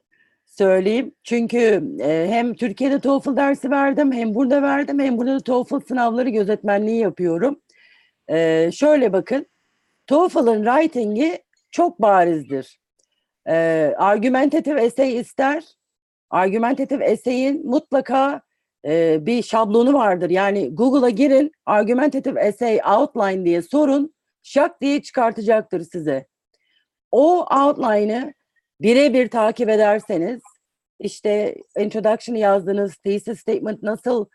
Söyleyeyim. 0.46 1.16
Çünkü 1.24 1.84
e, 2.00 2.28
hem 2.30 2.54
Türkiye'de 2.54 3.00
TOEFL 3.00 3.36
dersi 3.36 3.72
verdim, 3.72 4.12
hem 4.12 4.36
burada 4.36 4.62
verdim, 4.62 5.00
hem 5.00 5.18
burada 5.18 5.36
da 5.36 5.40
TOEFL 5.40 5.88
sınavları 5.88 6.30
gözetmenliği 6.30 7.00
yapıyorum. 7.00 7.62
E, 8.30 8.70
şöyle 8.74 9.14
bakın. 9.14 9.48
TOEFL'ın 10.08 10.64
writing'i 10.64 11.40
çok 11.72 12.02
barizdir. 12.02 12.80
E, 13.48 13.54
argumentative 13.98 14.82
essay 14.82 15.18
ister. 15.18 15.64
Argumentative 16.30 17.06
essay'in 17.06 17.68
mutlaka 17.70 18.42
e, 18.86 19.26
bir 19.26 19.44
şablonu 19.44 19.94
vardır. 19.94 20.30
Yani 20.30 20.76
Google'a 20.76 21.10
girin, 21.10 21.52
argumentative 21.66 22.42
essay 22.42 22.80
outline 22.98 23.46
diye 23.46 23.62
sorun, 23.62 24.14
şak 24.44 24.82
diye 24.82 25.02
çıkartacaktır 25.02 25.82
size 25.82 26.26
o 27.14 27.46
outline'ı 27.46 28.34
birebir 28.82 29.30
takip 29.30 29.70
ederseniz 29.70 30.42
işte 31.00 31.56
introduction'ı 31.78 32.40
yazdınız, 32.40 32.96
thesis 32.96 33.40
statement 33.40 33.84
nasıl 33.84 34.26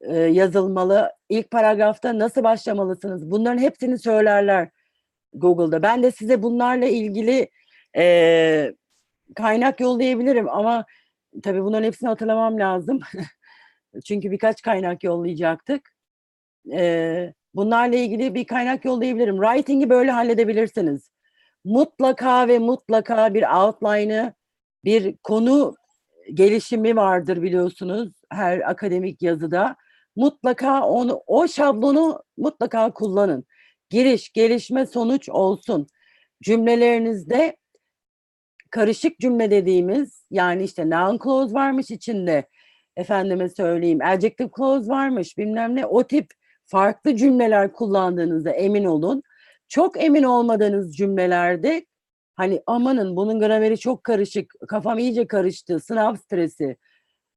e, 0.00 0.16
yazılmalı, 0.16 1.12
ilk 1.28 1.50
paragrafta 1.50 2.18
nasıl 2.18 2.42
başlamalısınız 2.42 3.30
bunların 3.30 3.58
hepsini 3.58 3.98
söylerler 3.98 4.68
Google'da. 5.32 5.82
Ben 5.82 6.02
de 6.02 6.10
size 6.10 6.42
bunlarla 6.42 6.86
ilgili 6.86 7.50
e, 7.96 8.74
kaynak 9.36 9.80
yollayabilirim 9.80 10.48
ama 10.48 10.84
tabii 11.42 11.62
bunların 11.64 11.86
hepsini 11.86 12.08
hatırlamam 12.08 12.58
lazım. 12.58 13.00
Çünkü 14.04 14.30
birkaç 14.30 14.62
kaynak 14.62 15.04
yollayacaktık. 15.04 15.90
E, 16.72 17.34
bunlarla 17.54 17.96
ilgili 17.96 18.34
bir 18.34 18.46
kaynak 18.46 18.84
yollayabilirim. 18.84 19.36
Writing'i 19.36 19.90
böyle 19.90 20.10
halledebilirsiniz 20.10 21.10
mutlaka 21.64 22.48
ve 22.48 22.58
mutlaka 22.58 23.34
bir 23.34 23.42
outline'ı, 23.42 24.32
bir 24.84 25.16
konu 25.16 25.74
gelişimi 26.34 26.96
vardır 26.96 27.42
biliyorsunuz 27.42 28.12
her 28.30 28.70
akademik 28.70 29.22
yazıda. 29.22 29.76
Mutlaka 30.16 30.82
onu 30.82 31.22
o 31.26 31.48
şablonu 31.48 32.22
mutlaka 32.36 32.90
kullanın. 32.92 33.44
Giriş, 33.90 34.32
gelişme, 34.32 34.86
sonuç 34.86 35.28
olsun. 35.28 35.86
Cümlelerinizde 36.42 37.56
karışık 38.70 39.18
cümle 39.18 39.50
dediğimiz 39.50 40.26
yani 40.30 40.64
işte 40.64 40.90
noun 40.90 41.18
clause 41.24 41.54
varmış 41.54 41.90
içinde. 41.90 42.48
Efendime 42.96 43.48
söyleyeyim 43.48 43.98
adjective 44.02 44.50
clause 44.56 44.88
varmış 44.88 45.38
bilmem 45.38 45.76
ne 45.76 45.86
o 45.86 46.02
tip 46.02 46.26
farklı 46.64 47.16
cümleler 47.16 47.72
kullandığınızda 47.72 48.50
emin 48.50 48.84
olun 48.84 49.22
çok 49.68 50.04
emin 50.04 50.22
olmadığınız 50.22 50.96
cümlelerde 50.96 51.86
hani 52.34 52.62
amanın 52.66 53.16
bunun 53.16 53.40
grameri 53.40 53.78
çok 53.78 54.04
karışık, 54.04 54.54
kafam 54.68 54.98
iyice 54.98 55.26
karıştı, 55.26 55.80
sınav 55.80 56.16
stresi 56.16 56.76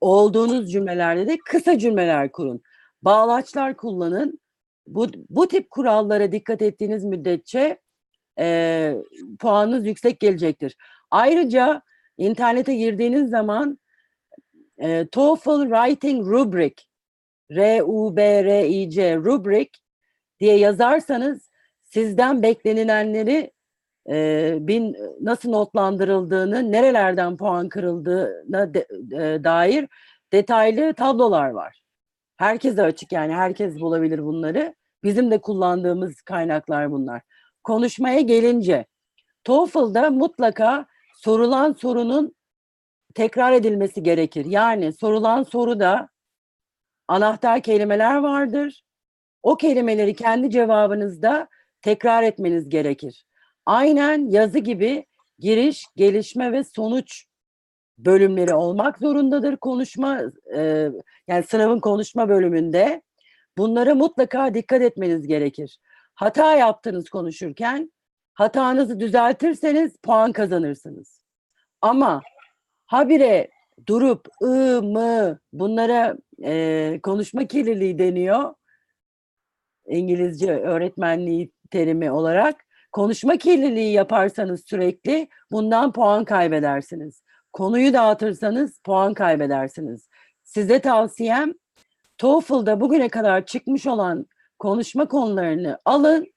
olduğunuz 0.01 0.71
cümlelerde 0.71 1.27
de 1.27 1.37
kısa 1.45 1.79
cümleler 1.79 2.31
kurun. 2.31 2.61
Bağlaçlar 3.01 3.77
kullanın. 3.77 4.40
Bu, 4.95 5.07
bu 5.29 5.47
tip 5.47 5.69
kurallara 5.69 6.31
dikkat 6.31 6.61
ettiğiniz 6.61 7.05
müddetçe 7.05 7.79
e, 8.39 8.95
puanınız 9.39 9.87
yüksek 9.87 10.19
gelecektir. 10.19 10.77
Ayrıca 11.11 11.81
internete 12.17 12.75
girdiğiniz 12.75 13.29
zaman 13.29 13.79
e, 14.77 15.07
TOEFL 15.07 15.61
Writing 15.61 16.27
Rubric 16.27 16.83
R-U-B-R-I-C 17.51 19.15
Rubric 19.15 19.69
diye 20.39 20.57
yazarsanız 20.57 21.49
sizden 21.83 22.43
beklenilenleri 22.43 23.51
e, 24.09 24.57
bin 24.59 24.95
nasıl 25.21 25.49
notlandırıldığını, 25.49 26.71
nerelerden 26.71 27.37
puan 27.37 27.69
kırıldığına 27.69 28.73
de- 28.73 28.87
e, 29.13 29.43
dair 29.43 29.87
detaylı 30.33 30.93
tablolar 30.93 31.49
var. 31.49 31.81
Herkese 32.37 32.81
açık 32.83 33.11
yani 33.11 33.33
herkes 33.33 33.79
bulabilir 33.79 34.23
bunları. 34.23 34.75
Bizim 35.03 35.31
de 35.31 35.41
kullandığımız 35.41 36.21
kaynaklar 36.21 36.91
bunlar. 36.91 37.21
Konuşmaya 37.63 38.21
gelince 38.21 38.85
TOEFL'da 39.43 40.09
mutlaka 40.09 40.85
sorulan 41.15 41.73
sorunun 41.73 42.35
tekrar 43.13 43.53
edilmesi 43.53 44.03
gerekir. 44.03 44.45
Yani 44.45 44.93
sorulan 44.93 45.43
soruda 45.43 46.09
anahtar 47.07 47.61
kelimeler 47.61 48.15
vardır. 48.15 48.83
O 49.43 49.57
kelimeleri 49.57 50.15
kendi 50.15 50.49
cevabınızda 50.49 51.47
tekrar 51.81 52.23
etmeniz 52.23 52.69
gerekir. 52.69 53.25
Aynen 53.65 54.29
yazı 54.29 54.59
gibi 54.59 55.05
giriş, 55.39 55.85
gelişme 55.95 56.51
ve 56.51 56.63
sonuç 56.63 57.25
bölümleri 57.97 58.53
olmak 58.53 58.99
zorundadır 58.99 59.57
konuşma 59.57 60.21
e, 60.55 60.89
yani 61.27 61.43
sınavın 61.43 61.79
konuşma 61.79 62.29
bölümünde. 62.29 63.01
Bunlara 63.57 63.95
mutlaka 63.95 64.53
dikkat 64.53 64.81
etmeniz 64.81 65.27
gerekir. 65.27 65.79
Hata 66.15 66.55
yaptınız 66.55 67.09
konuşurken 67.09 67.91
hatanızı 68.33 68.99
düzeltirseniz 68.99 69.97
puan 69.97 70.31
kazanırsınız. 70.31 71.23
Ama 71.81 72.21
habire 72.85 73.49
durup 73.87 74.27
ı 74.43 74.81
mı 74.83 75.39
bunlara 75.53 76.17
e, 76.43 76.99
konuşma 77.03 77.47
kirliliği 77.47 77.99
deniyor. 77.99 78.53
İngilizce 79.87 80.51
öğretmenliği 80.51 81.51
terimi 81.71 82.11
olarak. 82.11 82.65
Konuşma 82.91 83.37
kirliliği 83.37 83.93
yaparsanız 83.93 84.63
sürekli 84.65 85.27
bundan 85.51 85.91
puan 85.91 86.25
kaybedersiniz. 86.25 87.23
Konuyu 87.53 87.93
dağıtırsanız 87.93 88.79
puan 88.79 89.13
kaybedersiniz. 89.13 90.09
Size 90.43 90.79
tavsiyem 90.79 91.53
TOEFL'da 92.21 92.81
bugüne 92.81 93.09
kadar 93.09 93.45
çıkmış 93.45 93.87
olan 93.87 94.25
konuşma 94.59 95.07
konularını 95.07 95.79
alın. 95.85 96.27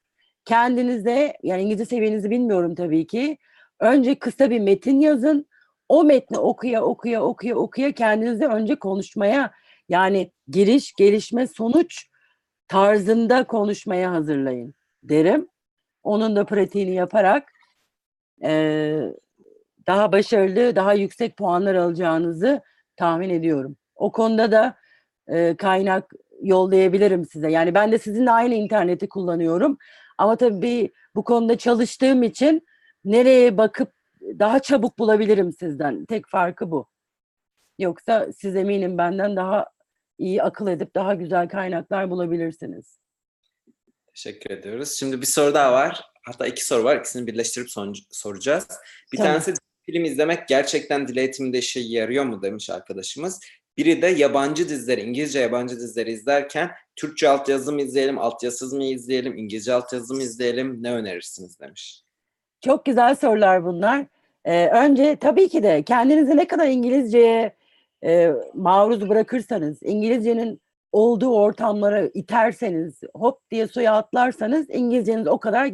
Kendinize 0.45 1.37
yani 1.43 1.63
İngilizce 1.63 1.85
seviyenizi 1.85 2.31
bilmiyorum 2.31 2.75
tabii 2.75 3.07
ki. 3.07 3.39
Önce 3.81 4.19
kısa 4.19 4.51
bir 4.51 4.61
metin 4.61 5.01
yazın. 5.01 5.47
O 5.89 6.05
metni 6.05 6.39
okuya 6.39 6.83
okuya 6.83 7.23
okuya 7.23 7.57
okuya 7.57 7.93
kendinize 7.93 8.47
önce 8.47 8.75
konuşmaya 8.75 9.53
yani 9.89 10.33
giriş, 10.49 10.93
gelişme, 10.95 11.47
sonuç 11.47 12.09
tarzında 12.69 13.45
konuşmaya 13.45 14.13
hazırlayın 14.13 14.75
derim. 15.03 15.49
Onun 16.03 16.37
da 16.37 16.45
pratiğini 16.45 16.95
yaparak 16.95 17.53
eee, 18.43 19.15
daha 19.87 20.13
başarılı, 20.13 20.77
daha 20.77 20.95
yüksek 20.95 21.37
puanlar 21.37 21.75
alacağınızı 21.75 22.61
tahmin 22.97 23.31
ediyorum. 23.31 23.77
O 23.97 24.13
konuda 24.13 24.53
da 24.53 24.84
e, 25.29 25.57
kaynak 25.57 26.13
yollayabilirim 26.43 27.25
size. 27.25 27.51
Yani 27.51 27.75
ben 27.75 27.93
de 27.93 27.99
sizinle 27.99 28.31
aynı 28.31 28.55
interneti 28.55 29.09
kullanıyorum. 29.09 29.79
Ama 30.19 30.37
tabii 30.37 30.93
bu 31.17 31.25
konuda 31.25 31.59
çalıştığım 31.59 32.23
için 32.23 32.67
nereye 33.05 33.57
bakıp 33.59 33.93
daha 34.21 34.59
çabuk 34.61 34.99
bulabilirim 34.99 35.53
sizden. 35.53 36.05
Tek 36.05 36.29
farkı 36.29 36.71
bu. 36.71 36.87
Yoksa 37.79 38.33
siz 38.39 38.57
eminim 38.57 38.99
benden 38.99 39.37
daha 39.37 39.67
iyi 40.19 40.43
akıl 40.43 40.69
edip 40.69 40.95
daha 40.95 41.15
güzel 41.15 41.49
kaynaklar 41.49 42.11
bulabilirsiniz. 42.11 42.99
Teşekkür 44.15 44.51
ediyoruz. 44.51 44.91
Şimdi 44.91 45.21
bir 45.21 45.27
soru 45.27 45.55
daha 45.55 45.73
var. 45.73 46.05
Hatta 46.27 46.47
iki 46.47 46.67
soru 46.67 46.85
var. 46.85 46.97
İkisini 46.97 47.27
birleştirip 47.27 47.71
son- 47.71 47.95
soracağız. 48.11 48.69
Bir 49.13 49.17
Tamam. 49.19 49.33
tanesi 49.33 49.55
film 49.83 50.05
izlemek 50.05 50.49
gerçekten 50.49 51.09
dil 51.09 51.17
eğitiminde 51.17 51.59
işe 51.59 51.81
yarıyor 51.81 52.25
mu 52.25 52.43
demiş 52.43 52.71
arkadaşımız. 52.71 53.41
Biri 53.77 54.03
de 54.03 54.07
yabancı 54.07 54.69
dizileri, 54.69 55.01
İngilizce 55.01 55.41
yabancı 55.41 55.77
dizileri 55.77 56.13
izlerken 56.13 56.71
Türkçe 56.97 57.29
altyazı 57.29 57.73
mı 57.73 57.83
izleyelim, 57.83 58.19
altyazısız 58.19 58.73
mı 58.73 58.85
izleyelim, 58.85 59.39
İngilizce 59.39 59.73
altyazı 59.73 60.15
mı 60.15 60.23
izleyelim, 60.23 60.83
ne 60.83 60.93
önerirsiniz 60.93 61.61
demiş. 61.61 62.03
Çok 62.61 62.85
güzel 62.85 63.15
sorular 63.15 63.65
bunlar. 63.65 64.07
Ee, 64.45 64.69
önce 64.69 65.17
tabii 65.17 65.49
ki 65.49 65.63
de 65.63 65.83
kendinizi 65.83 66.37
ne 66.37 66.47
kadar 66.47 66.67
İngilizceye 66.67 67.57
e, 68.05 68.33
maruz 68.55 69.09
bırakırsanız, 69.09 69.79
İngilizcenin 69.83 70.61
olduğu 70.93 71.35
ortamlara 71.35 72.07
iterseniz, 72.15 73.01
hop 73.15 73.51
diye 73.51 73.67
suya 73.67 73.95
atlarsanız 73.95 74.71
İngilizceniz 74.71 75.27
o 75.27 75.39
kadar 75.39 75.71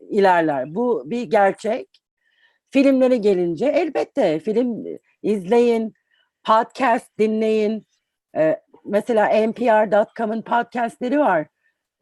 ilerler. 0.00 0.74
Bu 0.74 1.02
bir 1.06 1.22
gerçek. 1.22 1.88
Filmlere 2.70 3.16
gelince 3.16 3.66
elbette 3.66 4.40
film 4.40 4.84
izleyin, 5.22 5.94
podcast 6.46 7.18
dinleyin. 7.18 7.86
Ee, 8.36 8.60
mesela 8.84 9.26
npr.com'ın 9.46 10.42
podcastleri 10.42 11.18
var. 11.18 11.46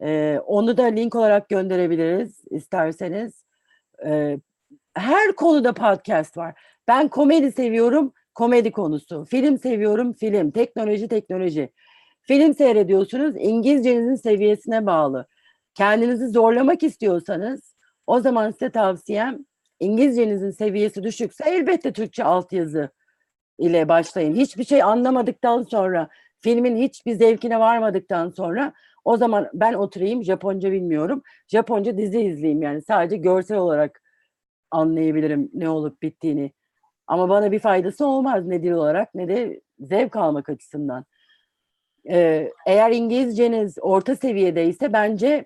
Ee, 0.01 0.39
onu 0.45 0.77
da 0.77 0.83
link 0.83 1.15
olarak 1.15 1.49
gönderebiliriz 1.49 2.43
isterseniz. 2.49 3.45
Ee, 4.05 4.37
her 4.95 5.35
konuda 5.35 5.73
podcast 5.73 6.37
var. 6.37 6.53
Ben 6.87 7.07
komedi 7.07 7.51
seviyorum, 7.51 8.13
komedi 8.35 8.71
konusu. 8.71 9.25
Film 9.25 9.57
seviyorum, 9.57 10.13
film. 10.13 10.51
Teknoloji, 10.51 11.07
teknoloji. 11.07 11.69
Film 12.21 12.53
seyrediyorsunuz, 12.53 13.35
İngilizcenizin 13.37 14.15
seviyesine 14.15 14.85
bağlı. 14.85 15.27
Kendinizi 15.75 16.27
zorlamak 16.27 16.83
istiyorsanız, 16.83 17.75
o 18.07 18.19
zaman 18.19 18.51
size 18.51 18.69
tavsiyem 18.69 19.45
İngilizcenizin 19.79 20.51
seviyesi 20.51 21.03
düşükse 21.03 21.43
elbette 21.49 21.93
Türkçe 21.93 22.23
altyazı 22.23 22.89
ile 23.59 23.89
başlayın. 23.89 24.35
Hiçbir 24.35 24.63
şey 24.63 24.83
anlamadıktan 24.83 25.63
sonra, 25.63 26.09
filmin 26.39 26.77
hiçbir 26.77 27.13
zevkine 27.13 27.59
varmadıktan 27.59 28.29
sonra 28.29 28.73
o 29.05 29.17
zaman 29.17 29.49
ben 29.53 29.73
oturayım, 29.73 30.23
Japonca 30.23 30.71
bilmiyorum. 30.71 31.23
Japonca 31.47 31.97
dizi 31.97 32.21
izleyeyim 32.21 32.61
yani 32.61 32.81
sadece 32.81 33.17
görsel 33.17 33.57
olarak 33.57 34.01
anlayabilirim 34.71 35.49
ne 35.53 35.69
olup 35.69 36.01
bittiğini. 36.01 36.51
Ama 37.07 37.29
bana 37.29 37.51
bir 37.51 37.59
faydası 37.59 38.07
olmaz 38.07 38.45
ne 38.45 38.63
dil 38.63 38.71
olarak 38.71 39.15
ne 39.15 39.27
de 39.27 39.61
zevk 39.79 40.15
almak 40.15 40.49
açısından. 40.49 41.05
Ee, 42.09 42.51
eğer 42.65 42.91
İngilizceniz 42.91 43.77
orta 43.81 44.15
seviyedeyse 44.15 44.93
bence 44.93 45.45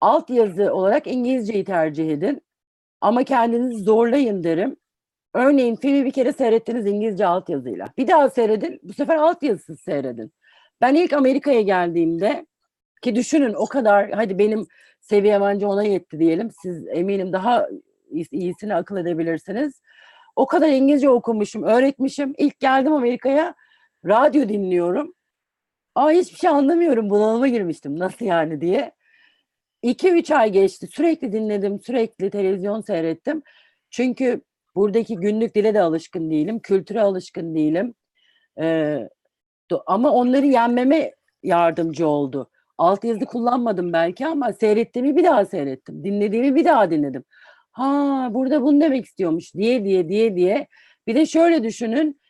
altyazı 0.00 0.74
olarak 0.74 1.06
İngilizceyi 1.06 1.64
tercih 1.64 2.10
edin. 2.10 2.42
Ama 3.00 3.24
kendinizi 3.24 3.82
zorlayın 3.82 4.44
derim. 4.44 4.76
Örneğin 5.34 5.76
filmi 5.76 6.04
bir 6.04 6.10
kere 6.10 6.32
seyrettiniz 6.32 6.86
İngilizce 6.86 7.26
altyazıyla. 7.26 7.86
Bir 7.98 8.06
daha 8.08 8.30
seyredin, 8.30 8.80
bu 8.82 8.92
sefer 8.92 9.16
altyazısız 9.16 9.80
seyredin. 9.80 10.32
Ben 10.80 10.94
ilk 10.94 11.12
Amerika'ya 11.12 11.60
geldiğimde 11.60 12.46
ki 13.02 13.14
düşünün 13.14 13.54
o 13.54 13.66
kadar 13.66 14.10
hadi 14.10 14.38
benim 14.38 14.66
seviyem 15.00 15.42
anca 15.42 15.66
ona 15.68 15.84
yetti 15.84 16.18
diyelim. 16.18 16.50
Siz 16.62 16.88
eminim 16.88 17.32
daha 17.32 17.68
iyis- 18.12 18.32
iyisini 18.32 18.74
akıl 18.74 18.96
edebilirsiniz. 18.96 19.80
O 20.36 20.46
kadar 20.46 20.68
İngilizce 20.68 21.10
okumuşum, 21.10 21.62
öğretmişim. 21.62 22.34
İlk 22.38 22.60
geldim 22.60 22.92
Amerika'ya 22.92 23.54
radyo 24.06 24.48
dinliyorum. 24.48 25.14
Aa 25.94 26.10
hiçbir 26.10 26.38
şey 26.38 26.50
anlamıyorum. 26.50 27.10
Bunalıma 27.10 27.48
girmiştim. 27.48 27.98
Nasıl 27.98 28.24
yani 28.26 28.60
diye. 28.60 28.92
2-3 29.82 30.30
ay 30.30 30.50
geçti. 30.52 30.86
Sürekli 30.86 31.32
dinledim, 31.32 31.80
sürekli 31.80 32.30
televizyon 32.30 32.80
seyrettim. 32.80 33.42
Çünkü 33.90 34.42
buradaki 34.80 35.16
günlük 35.16 35.54
dile 35.54 35.74
de 35.74 35.80
alışkın 35.80 36.30
değilim, 36.30 36.60
kültüre 36.60 37.00
alışkın 37.00 37.54
değilim. 37.54 37.94
Ee, 38.60 39.08
ama 39.86 40.12
onları 40.12 40.46
yenmeme 40.46 41.14
yardımcı 41.42 42.06
oldu. 42.08 42.50
Altyazı 42.78 43.24
kullanmadım 43.24 43.92
belki 43.92 44.26
ama 44.26 44.52
seyrettiğimi 44.52 45.16
bir 45.16 45.24
daha 45.24 45.44
seyrettim. 45.44 46.04
Dinlediğimi 46.04 46.54
bir 46.54 46.64
daha 46.64 46.90
dinledim. 46.90 47.24
Ha 47.72 48.28
burada 48.30 48.62
bunu 48.62 48.80
demek 48.80 49.04
istiyormuş 49.04 49.54
diye 49.54 49.84
diye 49.84 50.08
diye 50.08 50.36
diye. 50.36 50.66
Bir 51.06 51.14
de 51.14 51.26
şöyle 51.26 51.64
düşünün. 51.64 52.20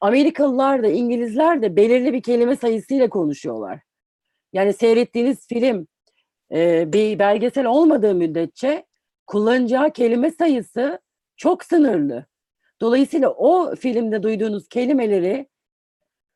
Amerikalılar 0.00 0.82
da 0.82 0.88
İngilizler 0.88 1.62
de 1.62 1.76
belirli 1.76 2.12
bir 2.12 2.22
kelime 2.22 2.56
sayısıyla 2.56 3.08
konuşuyorlar. 3.08 3.80
Yani 4.52 4.72
seyrettiğiniz 4.72 5.46
film 5.48 5.86
e, 6.52 6.92
bir 6.92 7.18
belgesel 7.18 7.66
olmadığı 7.66 8.14
müddetçe 8.14 8.84
kullanacağı 9.26 9.92
kelime 9.92 10.30
sayısı 10.30 10.98
çok 11.38 11.64
sınırlı. 11.64 12.26
Dolayısıyla 12.80 13.30
o 13.30 13.76
filmde 13.76 14.22
duyduğunuz 14.22 14.68
kelimeleri, 14.68 15.48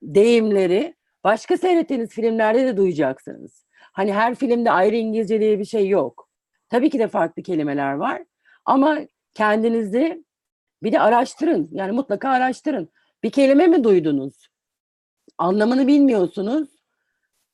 deyimleri 0.02 0.96
başka 1.24 1.56
seyrettiğiniz 1.56 2.10
filmlerde 2.10 2.66
de 2.66 2.76
duyacaksınız. 2.76 3.66
Hani 3.92 4.12
her 4.12 4.34
filmde 4.34 4.70
ayrı 4.70 4.96
İngilizce 4.96 5.40
diye 5.40 5.58
bir 5.58 5.64
şey 5.64 5.88
yok. 5.88 6.28
Tabii 6.68 6.90
ki 6.90 6.98
de 6.98 7.08
farklı 7.08 7.42
kelimeler 7.42 7.92
var 7.92 8.22
ama 8.64 8.98
kendinizi 9.34 10.24
Bir 10.82 10.92
de 10.92 11.00
araştırın. 11.00 11.68
Yani 11.72 11.92
mutlaka 11.92 12.30
araştırın. 12.30 12.88
Bir 13.22 13.30
kelime 13.30 13.66
mi 13.66 13.84
duydunuz? 13.84 14.48
Anlamını 15.38 15.86
bilmiyorsunuz. 15.86 16.68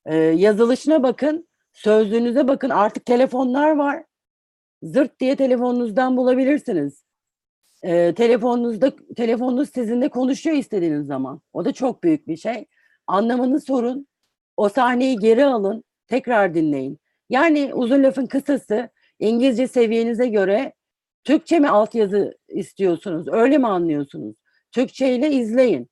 Ee, 0.06 0.16
yazılışına 0.16 1.02
bakın. 1.02 1.48
Sözlüğünüze 1.72 2.48
bakın. 2.48 2.70
Artık 2.70 3.06
telefonlar 3.06 3.76
var. 3.76 4.04
Zırt 4.82 5.20
diye 5.20 5.36
telefonunuzdan 5.36 6.16
bulabilirsiniz. 6.16 7.07
Ee, 7.84 8.14
telefonunuzda 8.16 8.92
telefonunuz 9.16 9.70
sizinle 9.70 10.08
konuşuyor 10.08 10.56
istediğiniz 10.56 11.06
zaman. 11.06 11.40
O 11.52 11.64
da 11.64 11.72
çok 11.72 12.02
büyük 12.04 12.28
bir 12.28 12.36
şey. 12.36 12.66
Anlamını 13.06 13.60
sorun. 13.60 14.06
O 14.56 14.68
sahneyi 14.68 15.16
geri 15.16 15.44
alın. 15.44 15.84
Tekrar 16.08 16.54
dinleyin. 16.54 16.98
Yani 17.30 17.74
uzun 17.74 18.02
lafın 18.02 18.26
kısası 18.26 18.88
İngilizce 19.18 19.68
seviyenize 19.68 20.28
göre 20.28 20.72
Türkçe 21.24 21.58
mi 21.58 21.68
altyazı 21.68 22.38
istiyorsunuz? 22.48 23.28
Öyle 23.28 23.58
mi 23.58 23.66
anlıyorsunuz? 23.66 24.36
Türkçe 24.72 25.14
ile 25.14 25.30
izleyin. 25.30 25.88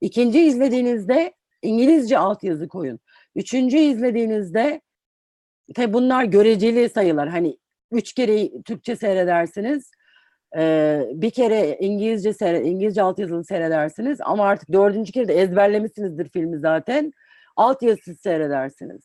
İkinci 0.00 0.40
izlediğinizde 0.40 1.34
İngilizce 1.62 2.18
altyazı 2.18 2.68
koyun. 2.68 3.00
Üçüncü 3.34 3.76
izlediğinizde 3.76 4.80
tabi 5.74 5.92
bunlar 5.92 6.24
göreceli 6.24 6.88
sayılar. 6.88 7.28
Hani 7.28 7.58
üç 7.92 8.12
kere 8.12 8.62
Türkçe 8.62 8.96
seyredersiniz. 8.96 9.90
Eee, 10.56 11.08
bir 11.14 11.30
kere 11.30 11.76
İngilizce 11.80 12.32
seyre, 12.32 12.62
İngilizce 12.62 13.02
altyazılı 13.02 13.44
seyredersiniz. 13.44 14.18
Ama 14.22 14.44
artık 14.44 14.72
dördüncü 14.72 15.12
kere 15.12 15.28
de 15.28 15.34
ezberlemişsinizdir 15.34 16.28
filmi 16.28 16.58
zaten. 16.58 17.12
Altyazısız 17.56 18.20
seyredersiniz. 18.20 19.02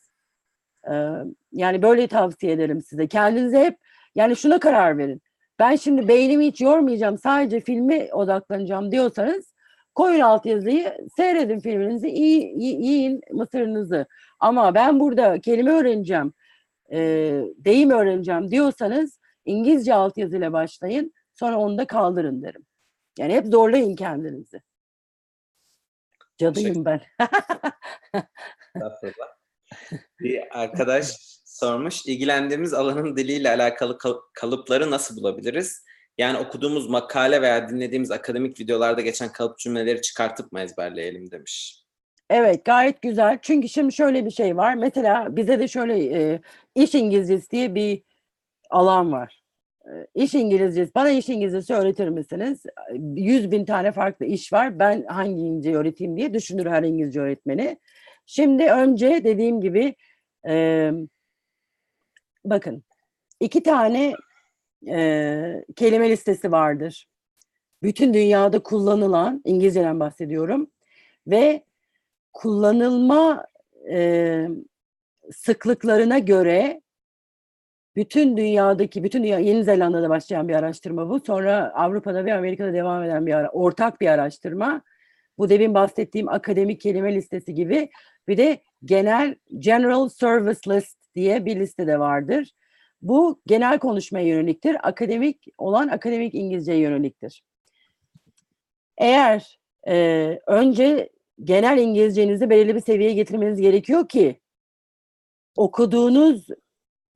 Eee, 0.89 1.09
yani 1.51 1.81
böyle 1.81 2.07
tavsiye 2.07 2.51
ederim 2.53 2.81
size. 2.81 3.07
Kendinize 3.07 3.59
hep 3.59 3.77
yani 4.15 4.35
şuna 4.35 4.59
karar 4.59 4.97
verin. 4.97 5.21
Ben 5.59 5.75
şimdi 5.75 6.07
beynimi 6.07 6.47
hiç 6.47 6.61
yormayacağım. 6.61 7.17
Sadece 7.17 7.59
filme 7.59 8.09
odaklanacağım 8.13 8.91
diyorsanız 8.91 9.53
koyun 9.95 10.19
altyazıyı, 10.19 10.93
seyredin 11.17 11.59
filminizi, 11.59 12.07
iyi, 12.09 12.49
iyi- 12.51 12.81
yiyin 12.85 13.21
mısırınızı. 13.31 14.05
Ama 14.39 14.75
ben 14.75 14.99
burada 14.99 15.41
kelime 15.41 15.71
öğreneceğim, 15.71 16.33
eee, 16.91 17.43
deyim 17.57 17.89
öğreneceğim 17.91 18.51
diyorsanız 18.51 19.19
İngilizce 19.45 19.93
altyazıyla 19.93 20.53
başlayın. 20.53 21.13
Sonra 21.33 21.57
onu 21.57 21.77
da 21.77 21.87
kaldırın 21.87 22.41
derim. 22.41 22.65
Yani 23.19 23.33
hep 23.33 23.47
zorlayın 23.47 23.95
kendinizi. 23.95 24.61
Cadıyım 26.37 26.85
ben. 26.85 27.01
Bir 30.19 30.61
arkadaş 30.61 31.15
sormuş, 31.45 32.05
ilgilendiğimiz 32.05 32.73
alanın 32.73 33.17
diliyle 33.17 33.49
alakalı 33.49 33.97
kal- 33.97 34.21
kalıpları 34.33 34.91
nasıl 34.91 35.17
bulabiliriz? 35.17 35.83
Yani 36.17 36.37
okuduğumuz 36.37 36.89
makale 36.89 37.41
veya 37.41 37.69
dinlediğimiz 37.69 38.11
akademik 38.11 38.59
videolarda 38.59 39.01
geçen 39.01 39.31
kalıp 39.31 39.59
cümleleri 39.59 40.01
çıkartıp 40.01 40.51
mı 40.51 40.61
ezberleyelim 40.61 41.31
demiş. 41.31 41.83
Evet 42.29 42.65
gayet 42.65 43.01
güzel. 43.01 43.39
Çünkü 43.41 43.69
şimdi 43.69 43.93
şöyle 43.93 44.25
bir 44.25 44.31
şey 44.31 44.57
var. 44.57 44.75
Mesela 44.75 45.35
bize 45.35 45.59
de 45.59 45.67
şöyle 45.67 46.19
e, 46.19 46.41
iş 46.75 46.95
İngilizcesi 46.95 47.49
diye 47.51 47.75
bir 47.75 48.03
alan 48.69 49.11
var. 49.11 49.42
E, 49.85 50.07
İş 50.15 50.33
İngilizcesi, 50.33 50.95
bana 50.95 51.09
iş 51.09 51.29
İngilizcesi 51.29 51.73
öğretir 51.73 52.07
misiniz? 52.07 52.65
E, 52.65 52.71
Yüz 53.21 53.51
bin 53.51 53.65
tane 53.65 53.91
farklı 53.91 54.25
iş 54.25 54.53
var. 54.53 54.79
Ben 54.79 55.03
hangi 55.03 55.41
İngilizce 55.41 55.75
öğreteyim 55.75 56.17
diye 56.17 56.33
düşünür 56.33 56.65
her 56.65 56.83
İngilizce 56.83 57.19
öğretmeni. 57.19 57.79
Şimdi 58.25 58.63
önce 58.63 59.21
dediğim 59.23 59.61
gibi 59.61 59.95
e, 60.47 60.91
bakın 62.45 62.83
iki 63.39 63.63
tane 63.63 64.13
e, 64.87 65.65
kelime 65.75 66.09
listesi 66.09 66.51
vardır. 66.51 67.07
Bütün 67.83 68.13
dünyada 68.13 68.63
kullanılan, 68.63 69.41
İngilizceden 69.45 69.99
bahsediyorum. 69.99 70.71
Ve 71.27 71.63
kullanılma 72.33 73.45
e, 73.89 74.47
sıklıklarına 75.31 76.19
göre 76.19 76.82
bütün 77.95 78.37
dünyadaki, 78.37 79.03
bütün 79.03 79.23
dünya, 79.23 79.39
Yeni 79.39 79.63
Zelanda'da 79.63 80.09
başlayan 80.09 80.47
bir 80.47 80.53
araştırma 80.53 81.09
bu. 81.09 81.19
Sonra 81.19 81.71
Avrupa'da 81.75 82.25
ve 82.25 82.33
Amerika'da 82.33 82.73
devam 82.73 83.03
eden 83.03 83.25
bir 83.25 83.33
ara, 83.33 83.49
ortak 83.49 84.01
bir 84.01 84.07
araştırma. 84.07 84.81
Bu 85.37 85.49
demin 85.49 85.73
bahsettiğim 85.73 86.29
akademik 86.29 86.81
kelime 86.81 87.15
listesi 87.15 87.53
gibi 87.53 87.89
bir 88.27 88.37
de 88.37 88.61
genel 88.85 89.35
General 89.59 90.09
Service 90.09 90.75
List 90.75 90.97
diye 91.15 91.45
bir 91.45 91.59
liste 91.59 91.87
de 91.87 91.99
vardır. 91.99 92.51
Bu 93.01 93.41
genel 93.47 93.79
konuşmaya 93.79 94.27
yöneliktir. 94.27 94.87
Akademik 94.87 95.45
olan 95.57 95.87
akademik 95.87 96.35
İngilizceye 96.35 96.79
yöneliktir. 96.79 97.43
Eğer 98.97 99.59
e, 99.87 100.39
önce 100.47 101.09
genel 101.43 101.77
İngilizcenizi 101.77 102.49
belirli 102.49 102.75
bir 102.75 102.79
seviyeye 102.79 103.13
getirmeniz 103.13 103.61
gerekiyor 103.61 104.07
ki 104.07 104.39
okuduğunuz 105.55 106.47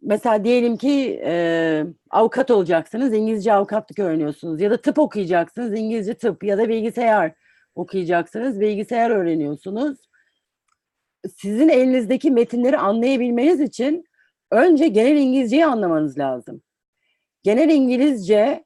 mesela 0.08 0.44
diyelim 0.44 0.78
ki 0.78 1.22
e, 1.26 1.84
avukat 2.10 2.52
olacaksınız, 2.52 3.14
İngilizce 3.14 3.54
avukatlık 3.54 4.00
öğreniyorsunuz 4.00 4.62
ya 4.62 4.72
da 4.72 4.82
tıp 4.82 5.00
okuyacaksınız, 5.00 5.74
İngilizce 5.80 6.14
tıp 6.14 6.44
ya 6.44 6.58
da 6.58 6.70
bilgisayar 6.70 7.34
okuyacaksınız, 7.76 8.60
bilgisayar 8.60 9.10
öğreniyorsunuz. 9.10 9.98
Sizin 11.38 11.70
elinizdeki 11.70 12.32
metinleri 12.32 12.78
anlayabilmeniz 12.78 13.62
için 13.62 14.06
önce 14.52 14.88
genel 14.88 15.18
İngilizceyi 15.18 15.66
anlamanız 15.66 16.18
lazım. 16.18 16.62
Genel 17.44 17.70
İngilizceyi 17.70 18.64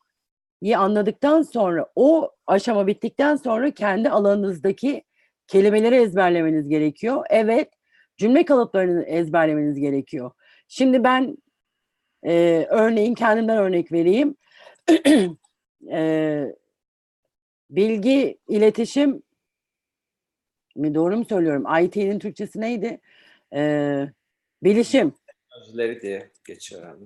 anladıktan 0.78 1.42
sonra 1.42 1.88
o 1.96 2.32
aşama 2.48 2.88
bittikten 2.88 3.36
sonra 3.36 3.72
kendi 3.72 4.10
alanınızdaki 4.10 5.04
kelimeleri 5.48 5.96
ezberlemeniz 5.96 6.70
gerekiyor. 6.70 7.26
Evet, 7.30 7.70
cümle 8.18 8.46
kalıplarını 8.46 9.04
ezberlemeniz 9.04 9.80
gerekiyor. 9.80 10.32
Şimdi 10.74 11.04
ben 11.04 11.38
e, 12.24 12.66
örneğin 12.70 13.14
kendimden 13.14 13.58
örnek 13.58 13.92
vereyim. 13.92 14.36
E, 15.92 16.56
bilgi, 17.70 18.38
iletişim 18.48 19.24
mi 20.76 20.96
doğru 20.96 21.18
mu 21.18 21.26
söylüyorum? 21.26 21.66
IT'nin 21.84 22.20
Türkçesi 22.20 22.62
neydi? 22.62 23.00
E, 23.54 23.62
bilişim. 24.64 25.14
Teknolojileri 25.28 26.02
diye 26.02 26.32
geçiyor 26.48 26.84
abi. 26.84 27.06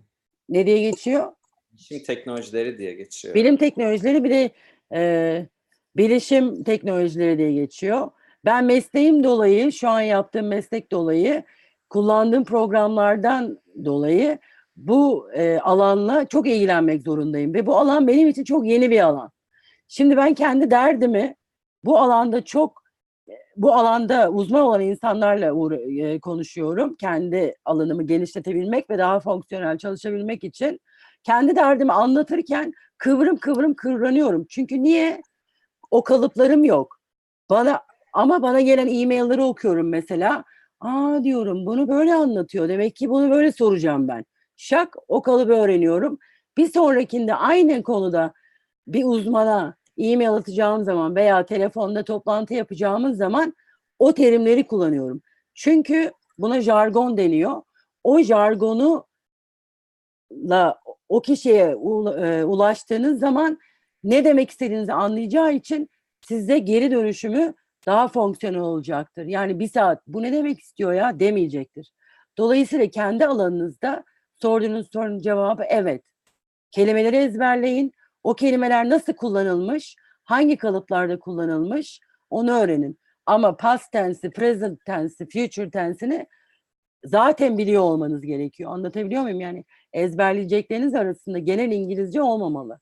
Ne 0.50 0.66
diye 0.66 0.82
geçiyor? 0.82 1.34
Bilişim 1.74 2.04
teknolojileri 2.04 2.78
diye 2.78 2.94
geçiyor. 2.94 3.36
Bilim 3.36 3.58
teknolojileri 3.58 4.24
bir 4.24 4.30
de 4.30 4.52
e, 4.94 5.46
bilişim 5.98 6.64
teknolojileri 6.64 7.38
diye 7.38 7.54
geçiyor. 7.54 8.12
Ben 8.46 8.66
mesleğim 8.66 9.24
dolayı, 9.24 9.72
şu 9.72 9.90
an 9.90 10.02
yaptığım 10.02 10.48
meslek 10.48 10.92
dolayı, 10.92 11.44
kullandığım 11.96 12.44
programlardan 12.44 13.60
dolayı 13.86 14.38
bu 14.76 15.30
e, 15.34 15.60
alanla 15.60 16.26
çok 16.26 16.48
ilgilenmek 16.48 17.02
zorundayım. 17.02 17.54
Ve 17.54 17.66
bu 17.66 17.78
alan 17.78 18.08
benim 18.08 18.28
için 18.28 18.44
çok 18.44 18.66
yeni 18.66 18.90
bir 18.92 19.00
alan. 19.00 19.32
Şimdi 19.88 20.18
ben 20.18 20.34
kendi 20.34 20.72
derdimi 20.72 21.36
bu 21.84 22.00
alanda 22.00 22.46
çok, 22.46 22.84
bu 23.58 23.74
alanda 23.74 24.30
uzman 24.30 24.62
olan 24.62 24.82
insanlarla 24.82 25.48
uğra- 25.52 26.02
e, 26.02 26.20
konuşuyorum. 26.20 26.96
Kendi 26.96 27.56
alanımı 27.66 28.04
genişletebilmek 28.04 28.90
ve 28.90 28.98
daha 28.98 29.20
fonksiyonel 29.20 29.78
çalışabilmek 29.78 30.44
için 30.44 30.80
kendi 31.24 31.56
derdimi 31.56 31.94
anlatırken 31.94 32.74
kıvrım 32.98 33.38
kıvrım 33.38 33.74
kıvranıyorum. 33.74 34.46
Çünkü 34.50 34.84
niye? 34.84 35.22
O 35.92 36.04
kalıplarım 36.04 36.64
yok. 36.64 37.00
Bana 37.50 37.82
ama 38.14 38.42
bana 38.42 38.62
gelen 38.62 38.88
e-mailleri 38.88 39.42
okuyorum 39.42 39.90
mesela. 39.90 40.44
Aa 40.82 41.24
diyorum 41.24 41.66
bunu 41.66 41.88
böyle 41.88 42.14
anlatıyor. 42.14 42.70
Demek 42.70 42.96
ki 42.96 43.10
bunu 43.10 43.32
böyle 43.32 43.52
soracağım 43.52 44.08
ben. 44.08 44.26
Şak 44.58 44.96
o 45.08 45.22
kalıbı 45.22 45.54
öğreniyorum. 45.54 46.20
Bir 46.58 46.68
sonrakinde 46.74 47.36
aynı 47.36 47.84
konuda 47.84 48.34
bir 48.88 49.04
uzmana 49.06 49.76
e-mail 49.98 50.32
atacağım 50.34 50.84
zaman 50.84 51.16
veya 51.16 51.46
telefonda 51.46 52.04
toplantı 52.04 52.54
yapacağımız 52.54 53.18
zaman 53.18 53.54
o 54.00 54.14
terimleri 54.14 54.68
kullanıyorum. 54.68 55.22
Çünkü 55.54 56.12
buna 56.38 56.62
jargon 56.62 57.18
deniyor. 57.18 57.62
O 58.04 58.20
jargonu 58.20 59.06
la 60.50 60.80
o 61.10 61.22
kişiye 61.22 61.64
e, 61.66 62.44
ulaştığınız 62.44 63.20
zaman 63.20 63.60
ne 64.04 64.26
demek 64.26 64.50
istediğinizi 64.50 64.94
anlayacağı 64.94 65.54
için 65.54 65.90
size 66.22 66.60
geri 66.60 66.92
dönüşümü 66.92 67.54
daha 67.86 68.08
fonksiyonel 68.08 68.60
olacaktır. 68.60 69.26
Yani 69.26 69.60
bir 69.60 69.70
saat 69.70 70.08
bu 70.08 70.24
ne 70.24 70.34
demek 70.34 70.60
istiyor 70.60 70.94
ya 70.94 71.20
demeyecektir. 71.20 71.92
Dolayısıyla 72.38 72.90
kendi 72.90 73.26
alanınızda 73.26 74.04
sorduğunuz 74.36 74.88
sorunun 74.94 75.20
cevabı 75.20 75.64
evet. 75.70 76.04
Kelimeleri 76.72 77.16
ezberleyin. 77.16 77.92
O 78.24 78.36
kelimeler 78.36 78.90
nasıl 78.90 79.14
kullanılmış, 79.14 79.96
hangi 80.24 80.58
kalıplarda 80.58 81.20
kullanılmış 81.20 82.00
onu 82.30 82.52
öğrenin. 82.52 83.00
Ama 83.26 83.58
past 83.58 83.92
tense'i, 83.92 84.32
present 84.32 84.86
tense'i, 84.86 85.30
future 85.30 85.70
tense'ini 85.70 86.28
zaten 87.06 87.58
biliyor 87.58 87.82
olmanız 87.82 88.22
gerekiyor. 88.22 88.72
Anlatabiliyor 88.72 89.22
muyum? 89.22 89.40
Yani 89.40 89.66
ezberleyecekleriniz 89.94 90.96
arasında 90.96 91.40
genel 91.40 91.72
İngilizce 91.72 92.22
olmamalı. 92.22 92.80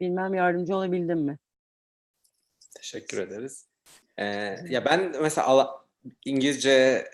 Bilmem 0.00 0.34
yardımcı 0.34 0.76
olabildim 0.76 1.18
mi? 1.18 1.38
Teşekkür 2.76 3.18
ederiz. 3.18 3.69
Ee, 4.20 4.56
ya 4.68 4.84
ben 4.84 5.12
mesela 5.22 5.70
İngilizce 6.24 7.04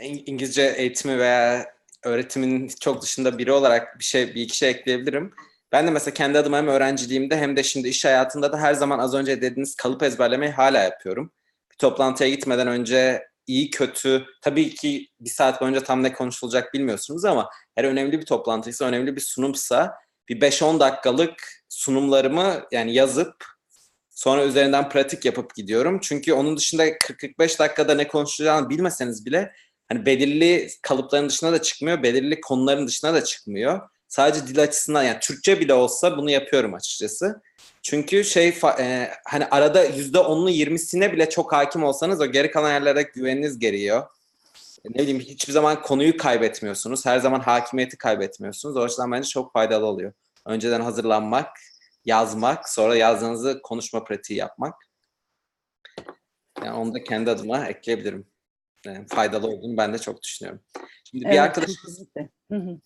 İngilizce 0.00 0.74
eğitimi 0.76 1.18
veya 1.18 1.66
öğretimin 2.04 2.68
çok 2.80 3.02
dışında 3.02 3.38
biri 3.38 3.52
olarak 3.52 3.98
bir 3.98 4.04
şey 4.04 4.34
bir 4.34 4.42
iki 4.42 4.56
şey 4.56 4.70
ekleyebilirim. 4.70 5.34
Ben 5.72 5.86
de 5.86 5.90
mesela 5.90 6.14
kendi 6.14 6.38
adıma 6.38 6.56
hem 6.56 6.68
öğrenciliğimde 6.68 7.36
hem 7.36 7.56
de 7.56 7.62
şimdi 7.62 7.88
iş 7.88 8.04
hayatında 8.04 8.52
da 8.52 8.58
her 8.58 8.74
zaman 8.74 8.98
az 8.98 9.14
önce 9.14 9.42
dediğiniz 9.42 9.74
kalıp 9.76 10.02
ezberlemeyi 10.02 10.52
hala 10.52 10.78
yapıyorum. 10.78 11.32
Bir 11.72 11.76
toplantıya 11.76 12.30
gitmeden 12.30 12.66
önce 12.66 13.28
iyi 13.46 13.70
kötü 13.70 14.26
tabii 14.42 14.74
ki 14.74 15.08
bir 15.20 15.30
saat 15.30 15.60
boyunca 15.60 15.80
tam 15.82 16.02
ne 16.02 16.12
konuşulacak 16.12 16.74
bilmiyorsunuz 16.74 17.24
ama 17.24 17.50
eğer 17.76 17.84
önemli 17.84 18.20
bir 18.20 18.26
toplantıysa, 18.26 18.84
önemli 18.84 19.16
bir 19.16 19.20
sunumsa 19.20 19.94
bir 20.28 20.40
5-10 20.40 20.80
dakikalık 20.80 21.64
sunumlarımı 21.68 22.62
yani 22.72 22.94
yazıp 22.94 23.55
Sonra 24.16 24.44
üzerinden 24.44 24.88
pratik 24.88 25.24
yapıp 25.24 25.54
gidiyorum. 25.54 25.98
Çünkü 26.02 26.32
onun 26.32 26.56
dışında 26.56 26.88
40-45 26.88 27.58
dakikada 27.58 27.94
ne 27.94 28.08
konuşacağını 28.08 28.70
bilmeseniz 28.70 29.26
bile 29.26 29.52
hani 29.88 30.06
belirli 30.06 30.68
kalıpların 30.82 31.28
dışına 31.28 31.52
da 31.52 31.62
çıkmıyor, 31.62 32.02
belirli 32.02 32.40
konuların 32.40 32.86
dışına 32.86 33.14
da 33.14 33.24
çıkmıyor. 33.24 33.80
Sadece 34.08 34.46
dil 34.46 34.62
açısından 34.62 35.02
yani 35.02 35.18
Türkçe 35.20 35.60
bile 35.60 35.74
olsa 35.74 36.16
bunu 36.16 36.30
yapıyorum 36.30 36.74
açıkçası. 36.74 37.42
Çünkü 37.82 38.24
şey 38.24 38.48
e, 38.78 39.10
hani 39.24 39.46
arada 39.46 39.86
%10'lu 39.86 40.50
20'sine 40.50 41.12
bile 41.12 41.28
çok 41.28 41.52
hakim 41.52 41.84
olsanız 41.84 42.20
o 42.20 42.26
geri 42.26 42.50
kalan 42.50 42.72
yerlere 42.72 43.02
güveniniz 43.02 43.58
geriyor. 43.58 44.02
E, 44.84 44.88
Ne 44.90 45.02
bileyim 45.02 45.20
hiçbir 45.20 45.52
zaman 45.52 45.82
konuyu 45.82 46.16
kaybetmiyorsunuz. 46.16 47.06
Her 47.06 47.18
zaman 47.18 47.40
hakimiyeti 47.40 47.96
kaybetmiyorsunuz. 47.96 48.76
O 48.76 48.80
açıdan 48.80 49.12
bence 49.12 49.28
çok 49.28 49.52
faydalı 49.52 49.86
oluyor. 49.86 50.12
Önceden 50.46 50.80
hazırlanmak, 50.80 51.48
yazmak, 52.06 52.68
sonra 52.68 52.96
yazdığınızı 52.96 53.60
konuşma 53.62 54.04
pratiği 54.04 54.38
yapmak. 54.38 54.74
Yani 56.64 56.78
onu 56.78 56.94
da 56.94 57.04
kendi 57.04 57.30
adıma 57.30 57.66
ekleyebilirim. 57.66 58.26
Yani 58.86 59.06
faydalı 59.06 59.46
olduğunu 59.46 59.76
ben 59.76 59.94
de 59.94 59.98
çok 59.98 60.22
düşünüyorum. 60.22 60.62
Şimdi 61.04 61.24
bir 61.24 61.30
Evet, 61.30 61.40
arkadaşımız 61.40 62.06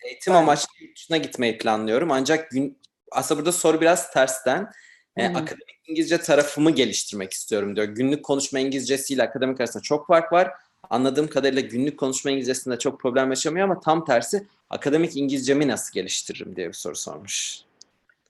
eğitim 0.05 0.35
amaçlı 0.35 0.69
yurt 0.81 0.97
dışına 0.97 1.17
gitmeyi 1.17 1.59
planlıyorum. 1.59 2.11
Ancak 2.11 2.51
gün, 2.51 2.79
aslında 3.13 3.39
burada 3.39 3.53
soru 3.53 3.81
biraz 3.81 4.13
tersten. 4.13 4.71
E, 5.17 5.27
akademik 5.27 5.81
İngilizce 5.89 6.19
tarafımı 6.19 6.71
geliştirmek 6.71 7.33
istiyorum 7.33 7.77
diyor. 7.77 7.87
Günlük 7.87 8.25
konuşma 8.25 8.59
İngilizcesiyle 8.59 9.23
akademik 9.23 9.61
arasında 9.61 9.83
çok 9.83 10.07
fark 10.07 10.33
var. 10.33 10.51
Anladığım 10.91 11.29
kadarıyla 11.29 11.63
günlük 11.63 11.99
konuşma 11.99 12.31
İngilizcesinde 12.31 12.79
çok 12.79 13.01
problem 13.01 13.31
yaşamıyor 13.31 13.65
ama 13.65 13.81
tam 13.81 14.05
tersi 14.05 14.47
akademik 14.71 15.17
İngilizcemi 15.17 15.69
nasıl 15.69 15.93
geliştiririm 15.93 16.57
diye 16.57 16.69
bir 16.69 16.73
soru 16.73 16.97
sormuş. 16.97 17.70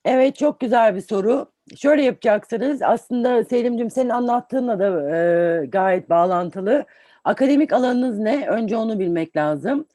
Evet 0.05 0.37
çok 0.37 0.61
güzel 0.61 0.95
bir 0.95 1.01
soru. 1.01 1.53
Şöyle 1.77 2.03
yapacaksınız. 2.03 2.83
Aslında 2.83 3.45
Selim'cim 3.45 3.91
senin 3.91 4.09
anlattığınla 4.09 4.79
da 4.79 5.17
e, 5.17 5.67
gayet 5.67 6.11
bağlantılı. 6.11 6.85
Akademik 7.25 7.73
alanınız 7.73 8.19
ne? 8.19 8.49
Önce 8.49 8.77
onu 8.77 8.99
bilmek 8.99 9.37
lazım. 9.37 9.87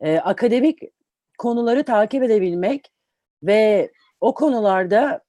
E, 0.00 0.18
akademik 0.18 0.78
konuları 1.38 1.84
takip 1.84 2.22
edebilmek 2.22 2.92
ve 3.42 3.90
o 4.20 4.34
konularda 4.34 5.20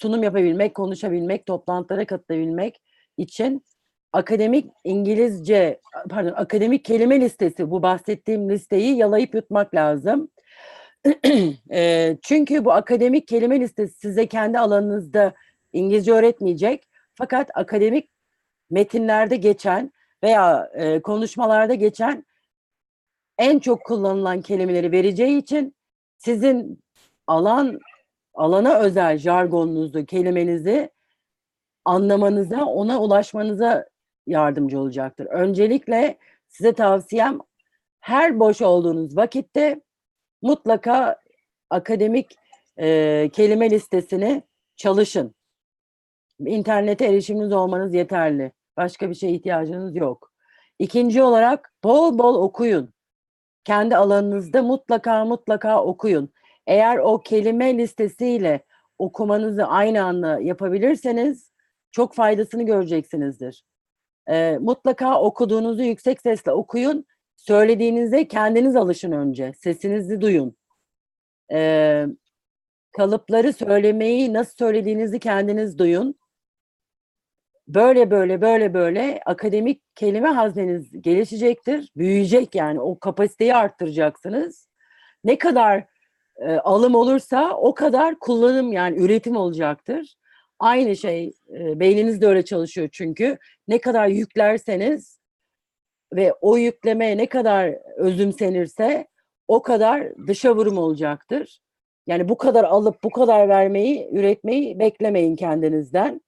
sunum 0.00 0.22
yapabilmek, 0.22 0.74
konuşabilmek, 0.74 1.46
toplantılara 1.46 2.06
katılabilmek 2.06 2.82
için 3.16 3.64
akademik 4.12 4.70
İngilizce, 4.84 5.80
pardon, 6.10 6.32
akademik 6.32 6.84
kelime 6.84 7.20
listesi, 7.20 7.70
bu 7.70 7.82
bahsettiğim 7.82 8.50
listeyi 8.50 8.96
yalayıp 8.96 9.34
yutmak 9.34 9.74
lazım. 9.74 10.28
Eee, 11.70 12.18
çünkü 12.22 12.64
bu 12.64 12.72
akademik 12.72 13.28
kelime 13.28 13.60
listesi 13.60 13.98
size 13.98 14.26
kendi 14.26 14.58
alanınızda 14.58 15.32
İngilizce 15.72 16.12
öğretmeyecek. 16.12 16.88
Fakat 17.14 17.50
akademik 17.54 18.10
metinlerde 18.70 19.36
geçen 19.36 19.92
veya 20.22 20.70
e, 20.74 21.02
konuşmalarda 21.02 21.74
geçen 21.74 22.24
en 23.38 23.58
çok 23.58 23.84
kullanılan 23.84 24.40
kelimeleri 24.40 24.92
vereceği 24.92 25.38
için 25.38 25.74
sizin 26.18 26.80
alan 27.26 27.80
alana 28.34 28.78
özel 28.78 29.18
jargonunuzu, 29.18 30.06
kelimenizi 30.06 30.90
anlamanıza, 31.84 32.64
ona 32.64 33.00
ulaşmanıza 33.00 33.88
yardımcı 34.26 34.80
olacaktır. 34.80 35.26
Öncelikle 35.26 36.18
size 36.48 36.72
tavsiyem 36.72 37.38
her 38.00 38.40
boş 38.40 38.62
olduğunuz 38.62 39.16
vakitte 39.16 39.80
mutlaka 40.42 41.16
akademik 41.70 42.36
e, 42.78 43.28
kelime 43.32 43.70
listesini 43.70 44.42
çalışın. 44.76 45.34
İnternete 46.40 47.06
erişiminiz 47.06 47.52
olmanız 47.52 47.94
yeterli. 47.94 48.52
Başka 48.76 49.10
bir 49.10 49.14
şeye 49.14 49.32
ihtiyacınız 49.32 49.96
yok. 49.96 50.32
İkinci 50.78 51.22
olarak 51.22 51.72
bol 51.84 52.18
bol 52.18 52.42
okuyun. 52.42 52.94
Kendi 53.64 53.96
alanınızda 53.96 54.62
mutlaka 54.62 55.24
mutlaka 55.24 55.84
okuyun. 55.84 56.32
Eğer 56.66 56.98
o 56.98 57.20
kelime 57.20 57.78
listesiyle 57.78 58.64
okumanızı 58.98 59.64
aynı 59.64 60.04
anda 60.04 60.40
yapabilirseniz 60.40 61.52
çok 61.90 62.14
faydasını 62.14 62.62
göreceksinizdir. 62.62 63.64
E, 64.28 64.58
mutlaka 64.60 65.20
okuduğunuzu 65.20 65.82
yüksek 65.82 66.20
sesle 66.20 66.52
okuyun. 66.52 67.06
Söylediğinizde 67.38 68.28
kendiniz 68.28 68.76
alışın 68.76 69.12
önce. 69.12 69.52
Sesinizi 69.52 70.20
duyun. 70.20 70.56
Ee, 71.52 72.06
kalıpları 72.96 73.52
söylemeyi 73.52 74.32
nasıl 74.32 74.56
söylediğinizi 74.56 75.18
kendiniz 75.18 75.78
duyun. 75.78 76.14
Böyle 77.68 78.10
böyle 78.10 78.40
böyle 78.40 78.74
böyle 78.74 79.20
akademik 79.26 79.82
kelime 79.96 80.28
hazneniz 80.28 81.02
gelişecektir. 81.02 81.92
Büyüyecek 81.96 82.54
yani 82.54 82.80
o 82.80 82.98
kapasiteyi 82.98 83.54
arttıracaksınız. 83.54 84.68
Ne 85.24 85.38
kadar 85.38 85.84
e, 86.36 86.52
alım 86.52 86.94
olursa 86.94 87.56
o 87.56 87.74
kadar 87.74 88.18
kullanım 88.18 88.72
yani 88.72 88.98
üretim 88.98 89.36
olacaktır. 89.36 90.14
Aynı 90.58 90.96
şey 90.96 91.32
e, 91.54 91.80
beyniniz 91.80 92.20
de 92.20 92.26
öyle 92.26 92.44
çalışıyor 92.44 92.88
çünkü. 92.92 93.38
Ne 93.68 93.80
kadar 93.80 94.06
yüklerseniz 94.08 95.17
ve 96.12 96.32
o 96.40 96.56
yüklemeye 96.56 97.16
ne 97.16 97.26
kadar 97.26 97.78
özümsenirse 97.96 99.06
o 99.48 99.62
kadar 99.62 100.16
dışa 100.26 100.56
vurum 100.56 100.78
olacaktır. 100.78 101.60
Yani 102.06 102.28
bu 102.28 102.36
kadar 102.38 102.64
alıp 102.64 103.04
bu 103.04 103.10
kadar 103.10 103.48
vermeyi, 103.48 104.08
üretmeyi 104.12 104.78
beklemeyin 104.78 105.36
kendinizden. 105.36 106.20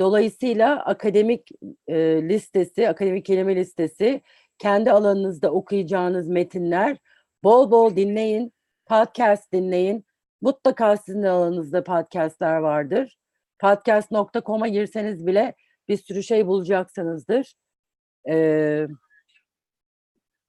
Dolayısıyla 0.00 0.84
akademik 0.84 1.48
e, 1.88 1.96
listesi, 2.28 2.88
akademik 2.88 3.24
kelime 3.24 3.56
listesi, 3.56 4.20
kendi 4.58 4.92
alanınızda 4.92 5.50
okuyacağınız 5.50 6.28
metinler, 6.28 6.96
bol 7.44 7.70
bol 7.70 7.96
dinleyin, 7.96 8.52
podcast 8.86 9.52
dinleyin. 9.52 10.04
Mutlaka 10.40 10.96
sizin 10.96 11.22
alanınızda 11.22 11.84
podcastler 11.84 12.56
vardır. 12.56 13.18
Podcast.com'a 13.58 14.68
girseniz 14.68 15.26
bile 15.26 15.54
bir 15.88 15.96
sürü 15.96 16.22
şey 16.22 16.46
bulacaksınızdır. 16.46 17.54
Ee, 18.28 18.86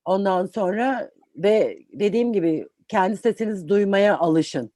ondan 0.05 0.45
sonra 0.45 1.11
ve 1.36 1.80
dediğim 1.93 2.34
gibi 2.34 2.67
kendi 2.88 3.17
sesinizi 3.17 3.67
duymaya 3.67 4.17
alışın. 4.17 4.72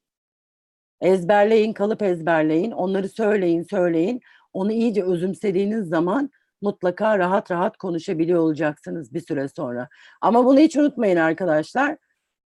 Ezberleyin, 1.02 1.74
kalıp 1.74 2.02
ezberleyin, 2.02 2.72
onları 2.72 3.10
söyleyin, 3.10 3.64
söyleyin. 3.64 4.22
Onu 4.54 4.72
iyice 4.72 5.04
özümsediğiniz 5.04 5.88
zaman 5.88 6.32
mutlaka 6.62 7.20
rahat 7.20 7.52
rahat 7.52 7.78
konuşabiliyor 7.78 8.40
olacaksınız 8.40 9.14
bir 9.14 9.20
süre 9.20 9.48
sonra. 9.48 9.90
Ama 10.22 10.46
bunu 10.46 10.60
hiç 10.60 10.78
unutmayın 10.78 11.18
arkadaşlar. 11.18 11.98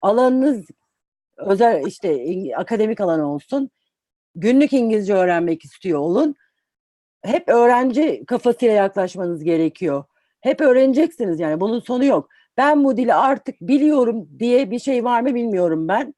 Alanınız 0.02 0.66
özel 1.38 1.88
işte 1.88 2.26
akademik 2.56 3.02
alan 3.02 3.20
olsun. 3.20 3.70
Günlük 4.36 4.74
İngilizce 4.74 5.14
öğrenmek 5.14 5.66
istiyor 5.66 6.00
olun. 6.00 6.36
Hep 7.22 7.48
öğrenci 7.50 8.26
kafasıyla 8.28 8.76
yaklaşmanız 8.76 9.44
gerekiyor. 9.44 10.04
Hep 10.42 10.62
öğreneceksiniz 10.62 11.40
yani 11.40 11.60
bunun 11.60 11.80
sonu 11.80 12.06
yok. 12.06 12.30
Ben 12.58 12.84
bu 12.84 12.98
dili 12.98 13.14
artık 13.14 13.62
biliyorum 13.62 14.30
diye 14.40 14.72
bir 14.72 14.80
şey 14.80 15.04
var 15.04 15.22
mı 15.22 15.36
bilmiyorum 15.36 15.88
ben. 15.88 16.14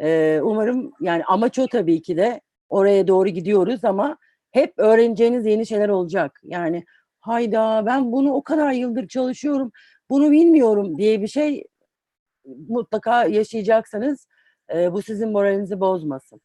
Ee, 0.00 0.40
umarım 0.42 0.92
yani 1.00 1.24
amaç 1.24 1.58
o 1.58 1.66
tabii 1.66 2.02
ki 2.02 2.16
de 2.16 2.40
oraya 2.68 3.06
doğru 3.08 3.28
gidiyoruz 3.28 3.84
ama 3.84 4.16
hep 4.50 4.74
öğreneceğiniz 4.76 5.46
yeni 5.46 5.66
şeyler 5.66 5.88
olacak. 5.88 6.40
Yani 6.44 6.84
hayda 7.20 7.86
ben 7.86 8.12
bunu 8.12 8.32
o 8.32 8.42
kadar 8.42 8.72
yıldır 8.72 9.08
çalışıyorum 9.08 9.72
bunu 10.10 10.30
bilmiyorum 10.30 10.98
diye 10.98 11.22
bir 11.22 11.28
şey 11.28 11.64
mutlaka 12.68 13.24
yaşayacaksanız 13.24 14.26
e, 14.74 14.92
bu 14.92 15.02
sizin 15.02 15.32
moralinizi 15.32 15.80
bozmasın. 15.80 16.40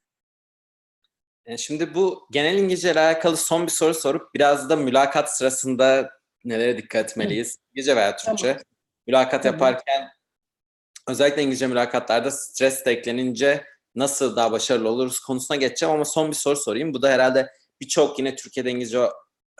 E, 1.45 1.57
Şimdi 1.57 1.93
bu 1.95 2.27
genel 2.31 2.57
İngilizce 2.57 2.91
ile 2.91 2.99
alakalı 2.99 3.37
son 3.37 3.63
bir 3.63 3.71
soru 3.71 3.93
sorup 3.93 4.33
biraz 4.35 4.69
da 4.69 4.75
mülakat 4.75 5.37
sırasında 5.37 6.11
nelere 6.45 6.77
dikkat 6.77 7.11
etmeliyiz? 7.11 7.57
İngilizce 7.71 7.95
veya 7.95 8.15
Türkçe. 8.15 8.57
Mülakat 9.07 9.43
Tabii. 9.43 9.53
yaparken 9.53 10.07
özellikle 11.07 11.41
İngilizce 11.41 11.67
mülakatlarda 11.67 12.31
stres 12.31 12.85
de 12.85 12.91
eklenince 12.91 13.63
nasıl 13.95 14.35
daha 14.35 14.51
başarılı 14.51 14.89
oluruz 14.89 15.19
konusuna 15.19 15.57
geçeceğim 15.57 15.95
ama 15.95 16.05
son 16.05 16.27
bir 16.31 16.35
soru 16.35 16.55
sorayım. 16.55 16.93
Bu 16.93 17.01
da 17.01 17.09
herhalde 17.09 17.49
birçok 17.81 18.19
yine 18.19 18.35
Türkiye'de 18.35 18.71
İngilizce 18.71 18.99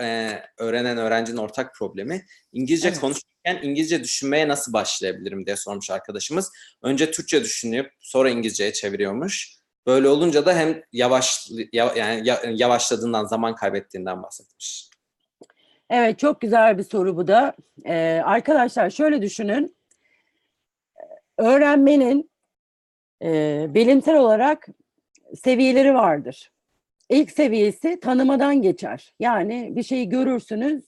e, 0.02 0.40
öğrenen 0.58 0.98
öğrencinin 0.98 1.38
ortak 1.38 1.76
problemi. 1.76 2.26
İngilizce 2.54 2.88
Evet. 2.88 3.00
konuşurken 3.00 3.60
İngilizce 3.64 4.04
düşünmeye 4.04 4.48
nasıl 4.48 4.74
başlayabilirim 4.74 5.46
diye 5.46 5.56
sormuş 5.56 5.90
arkadaşımız. 5.90 6.52
Önce 6.82 7.12
Türkçe 7.12 7.44
düşünüp 7.44 7.92
sonra 8.00 8.30
İngilizceye 8.30 8.74
çeviriyormuş. 8.74 9.56
Böyle 9.88 10.08
olunca 10.10 10.46
da 10.46 10.56
hem 10.56 10.82
yavaş 10.92 11.50
ya- 11.74 11.94
yani 11.96 12.28
ya- 12.28 12.42
yavaşladığından, 12.46 13.26
zaman 13.26 13.56
kaybettiğinden 13.56 14.24
bahsetmiş. 14.24 14.90
Evet 15.90 16.20
çok 16.20 16.42
güzel 16.42 16.78
bir 16.78 16.84
soru 16.84 17.18
bu 17.18 17.28
da. 17.28 17.54
Ee, 17.86 18.22
arkadaşlar 18.26 18.90
şöyle 18.90 19.22
düşünün. 19.22 19.76
Öğrenmenin 21.38 22.32
e, 23.24 23.66
bilimsel 23.70 24.18
olarak 24.18 24.68
seviyeleri 25.44 25.94
vardır. 25.94 26.52
İlk 27.10 27.32
seviyesi 27.32 28.00
tanımadan 28.00 28.62
geçer. 28.62 29.14
Yani 29.20 29.72
bir 29.76 29.84
şeyi 29.84 30.10
görürsünüz. 30.10 30.84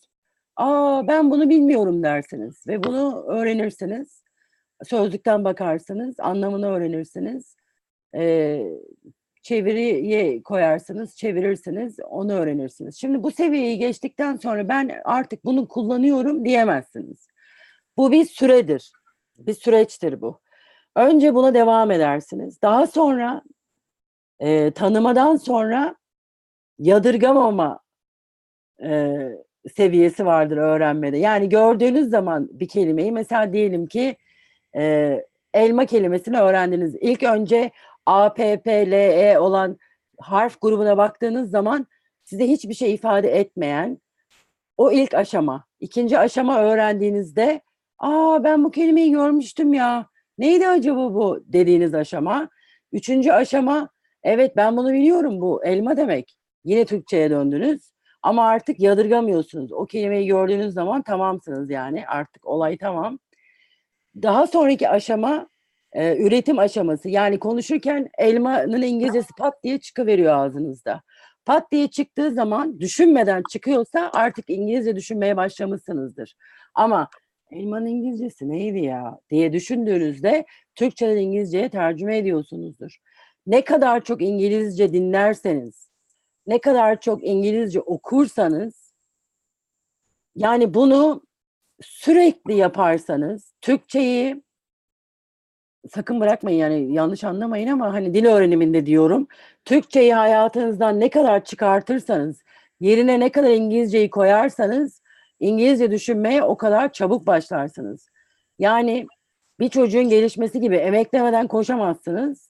Aa 0.56 1.08
ben 1.08 1.32
bunu 1.32 1.50
bilmiyorum 1.50 2.04
dersiniz 2.04 2.68
ve 2.68 2.84
bunu 2.84 3.24
öğrenirsiniz. 3.28 4.24
Sözlükten 4.84 5.44
bakarsınız, 5.44 6.20
anlamını 6.20 6.68
öğrenirsiniz. 6.68 7.56
Ee, 8.16 8.64
çeviriye 9.48 10.44
koyarsınız, 10.44 11.16
çevirirsiniz, 11.16 12.00
onu 12.10 12.34
öğrenirsiniz. 12.34 12.98
Şimdi 12.98 13.24
bu 13.24 13.32
seviyeyi 13.32 13.80
geçtikten 13.80 14.36
sonra 14.36 14.70
ben 14.70 15.02
artık 15.06 15.46
bunu 15.46 15.68
kullanıyorum 15.68 16.46
diyemezsiniz. 16.46 17.28
Bu 17.98 18.12
bir 18.12 18.26
süredir, 18.26 18.92
bir 19.38 19.54
süreçtir 19.54 20.22
bu. 20.22 20.40
Önce 20.96 21.36
buna 21.36 21.54
devam 21.54 21.92
edersiniz. 21.92 22.62
Daha 22.62 22.88
sonra 22.88 23.42
e, 24.40 24.72
tanımadan 24.72 25.36
sonra 25.36 25.96
yadırgamama 26.80 27.80
e, 28.84 29.18
seviyesi 29.76 30.26
vardır 30.26 30.58
öğrenmede. 30.58 31.18
Yani 31.18 31.50
gördüğünüz 31.50 32.10
zaman 32.10 32.50
bir 32.52 32.68
kelimeyi 32.68 33.12
mesela 33.12 33.54
diyelim 33.54 33.88
ki 33.88 34.18
e, 34.76 35.24
elma 35.54 35.86
kelimesini 35.86 36.40
öğrendiniz. 36.40 36.96
İlk 37.02 37.24
önce 37.24 37.72
A, 38.08 38.34
P, 38.34 38.62
P, 38.62 38.92
L, 38.92 38.94
E 38.94 39.40
olan 39.40 39.78
harf 40.20 40.62
grubuna 40.62 40.98
baktığınız 40.98 41.50
zaman 41.50 41.88
size 42.24 42.48
hiçbir 42.48 42.74
şey 42.74 42.94
ifade 42.94 43.40
etmeyen 43.40 43.98
o 44.78 44.92
ilk 44.92 45.14
aşama. 45.14 45.66
İkinci 45.80 46.20
aşama 46.20 46.60
öğrendiğinizde 46.60 47.62
aa 48.00 48.44
ben 48.44 48.64
bu 48.64 48.72
kelimeyi 48.72 49.12
görmüştüm 49.12 49.74
ya. 49.74 50.08
Neydi 50.38 50.68
acaba 50.68 51.14
bu 51.14 51.44
dediğiniz 51.46 51.94
aşama. 51.94 52.50
Üçüncü 52.92 53.32
aşama 53.32 53.90
evet 54.24 54.56
ben 54.56 54.78
bunu 54.78 54.94
biliyorum 54.94 55.42
bu 55.42 55.66
elma 55.66 55.98
demek. 55.98 56.38
Yine 56.66 56.86
Türkçe'ye 56.86 57.30
döndünüz. 57.30 57.92
Ama 58.22 58.48
artık 58.48 58.80
yadırgamıyorsunuz. 58.80 59.72
O 59.72 59.86
kelimeyi 59.86 60.28
gördüğünüz 60.28 60.74
zaman 60.74 61.02
tamamsınız 61.02 61.70
yani. 61.70 62.08
Artık 62.08 62.48
olay 62.48 62.78
tamam. 62.78 63.20
Daha 64.22 64.48
sonraki 64.48 64.90
aşama 64.90 65.50
e, 65.94 66.18
üretim 66.18 66.60
aşaması. 66.60 67.10
Yani 67.10 67.40
konuşurken 67.40 68.10
elmanın 68.18 68.82
İngilizcesi 68.82 69.30
pat 69.38 69.64
diye 69.64 69.80
çıkıveriyor 69.80 70.34
ağzınızda. 70.34 71.02
Pat 71.46 71.72
diye 71.72 71.88
çıktığı 71.88 72.32
zaman 72.32 72.80
düşünmeden 72.80 73.44
çıkıyorsa 73.52 74.12
artık 74.14 74.50
İngilizce 74.50 74.96
düşünmeye 74.96 75.38
başlamışsınızdır. 75.38 76.36
Ama 76.74 77.10
elmanın 77.52 77.86
İngilizcesi 77.86 78.50
neydi 78.50 78.80
ya 78.80 79.20
diye 79.30 79.54
düşündüğünüzde 79.54 80.46
Türkçeden 80.76 81.18
İngilizceye 81.18 81.70
tercüme 81.70 82.18
ediyorsunuzdur. 82.18 82.98
Ne 83.48 83.64
kadar 83.64 84.04
çok 84.04 84.22
İngilizce 84.22 84.94
dinlerseniz, 84.94 85.90
ne 86.48 86.62
kadar 86.62 87.02
çok 87.02 87.24
İngilizce 87.24 87.82
okursanız, 87.82 88.94
yani 90.36 90.74
bunu 90.74 91.24
sürekli 91.82 92.56
yaparsanız 92.56 93.54
Türkçeyi 93.62 94.44
sakın 95.94 96.22
bırakmayın 96.22 96.58
yani 96.58 96.94
yanlış 96.94 97.24
anlamayın 97.24 97.68
ama 97.68 97.94
hani 97.94 98.14
dil 98.14 98.26
öğreniminde 98.26 98.86
diyorum. 98.86 99.28
Türkçeyi 99.66 100.14
hayatınızdan 100.14 101.00
ne 101.00 101.10
kadar 101.10 101.44
çıkartırsanız, 101.44 102.44
yerine 102.80 103.20
ne 103.20 103.30
kadar 103.32 103.50
İngilizceyi 103.50 104.10
koyarsanız 104.10 105.02
İngilizce 105.40 105.92
düşünmeye 105.92 106.44
o 106.44 106.58
kadar 106.58 106.94
çabuk 106.94 107.28
başlarsınız. 107.28 108.10
Yani 108.60 109.08
bir 109.60 109.70
çocuğun 109.70 110.10
gelişmesi 110.10 110.62
gibi 110.62 110.76
emeklemeden 110.76 111.48
koşamazsınız. 111.48 112.50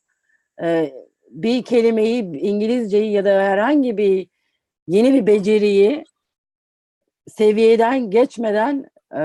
Ee, 0.61 0.93
bir 1.29 1.63
kelimeyi, 1.63 2.23
İngilizceyi 2.23 3.11
ya 3.11 3.25
da 3.25 3.29
herhangi 3.29 3.97
bir 3.97 4.27
yeni 4.88 5.13
bir 5.13 5.27
beceriyi 5.27 6.03
seviyeden 7.27 8.11
geçmeden 8.11 8.85
e, 9.11 9.19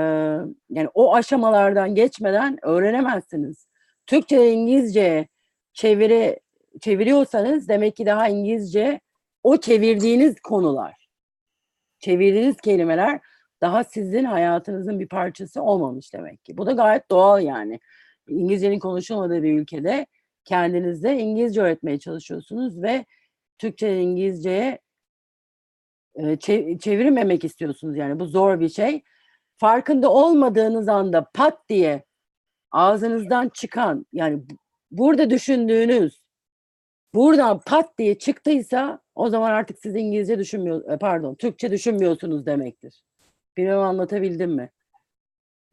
yani 0.69 0.89
o 0.93 1.15
aşamalardan 1.15 1.95
geçmeden 1.95 2.57
öğrenemezsiniz. 2.65 3.67
Türkçe 4.07 4.51
İngilizce 4.51 5.27
çeviri 5.73 6.39
çeviriyorsanız 6.81 7.69
demek 7.69 7.95
ki 7.95 8.05
daha 8.05 8.27
İngilizce 8.27 8.99
o 9.43 9.57
çevirdiğiniz 9.57 10.39
konular, 10.41 11.07
çevirdiğiniz 11.99 12.57
kelimeler 12.57 13.19
daha 13.61 13.83
sizin 13.83 14.23
hayatınızın 14.23 14.99
bir 14.99 15.07
parçası 15.07 15.61
olmamış 15.61 16.13
demek 16.13 16.45
ki. 16.45 16.57
Bu 16.57 16.65
da 16.65 16.71
gayet 16.71 17.11
doğal 17.11 17.43
yani. 17.43 17.79
İngilizcenin 18.27 18.79
konuşulmadığı 18.79 19.43
bir 19.43 19.53
ülkede 19.59 20.07
kendinizde 20.45 21.17
İngilizce 21.17 21.61
öğretmeye 21.61 21.99
çalışıyorsunuz 21.99 22.81
ve 22.81 23.05
Türkçe 23.57 24.01
İngilizceye 24.01 24.79
e, 26.15 26.21
çe- 26.21 26.79
çevirmemek 26.79 27.43
istiyorsunuz 27.43 27.97
yani 27.97 28.19
bu 28.19 28.25
zor 28.25 28.59
bir 28.59 28.69
şey. 28.69 29.01
Farkında 29.57 30.11
olmadığınız 30.11 30.87
anda 30.87 31.29
pat 31.33 31.69
diye 31.69 32.03
ağzınızdan 32.73 33.49
çıkan 33.49 34.05
yani 34.13 34.49
bu- 34.49 34.57
burada 34.91 35.29
düşündüğünüz 35.29 36.21
buradan 37.15 37.59
pat 37.59 37.97
diye 37.97 38.17
çıktıysa 38.19 38.99
o 39.15 39.29
zaman 39.29 39.51
artık 39.51 39.79
siz 39.79 39.95
İngilizce 39.95 40.39
düşünmüyor 40.39 40.89
e, 40.91 40.97
pardon 40.97 41.35
Türkçe 41.35 41.71
düşünmüyorsunuz 41.71 42.45
demektir. 42.45 43.03
Bilmem 43.57 43.79
anlatabildim 43.79 44.51
mi? 44.51 44.69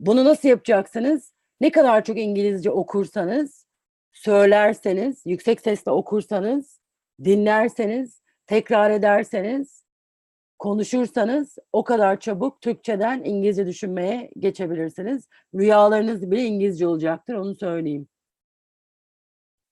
Bunu 0.00 0.24
nasıl 0.24 0.48
yapacaksınız? 0.48 1.32
Ne 1.60 1.70
kadar 1.70 2.04
çok 2.04 2.18
İngilizce 2.18 2.70
okursanız, 2.70 3.66
söylerseniz, 4.12 5.22
yüksek 5.26 5.60
sesle 5.60 5.90
okursanız, 5.90 6.80
dinlerseniz, 7.24 8.22
tekrar 8.46 8.90
ederseniz, 8.90 9.84
konuşursanız 10.60 11.58
o 11.72 11.84
kadar 11.84 12.20
çabuk 12.20 12.60
Türkçeden 12.60 13.22
İngilizce 13.24 13.66
düşünmeye 13.66 14.30
geçebilirsiniz. 14.38 15.28
Rüyalarınız 15.54 16.30
bile 16.30 16.44
İngilizce 16.44 16.86
olacaktır 16.86 17.34
onu 17.34 17.54
söyleyeyim. 17.54 18.08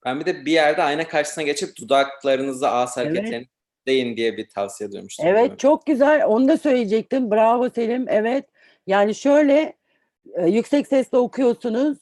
Ben 0.05 0.19
bir 0.19 0.25
de 0.25 0.45
bir 0.45 0.51
yerde 0.51 0.83
ayna 0.83 1.07
karşısına 1.07 1.43
geçip 1.43 1.77
dudaklarınızı 1.77 2.69
ağız 2.69 2.97
hareketlerini 2.97 3.47
deyin 3.87 4.17
diye 4.17 4.37
bir 4.37 4.49
tavsiye 4.49 4.91
duymuştum. 4.91 5.27
Evet 5.27 5.59
çok 5.59 5.85
güzel 5.85 6.25
onu 6.25 6.47
da 6.47 6.57
söyleyecektim. 6.57 7.31
Bravo 7.31 7.69
Selim. 7.69 8.05
Evet 8.09 8.45
yani 8.87 9.15
şöyle 9.15 9.73
e, 10.33 10.47
yüksek 10.47 10.87
sesle 10.87 11.17
okuyorsunuz. 11.17 11.97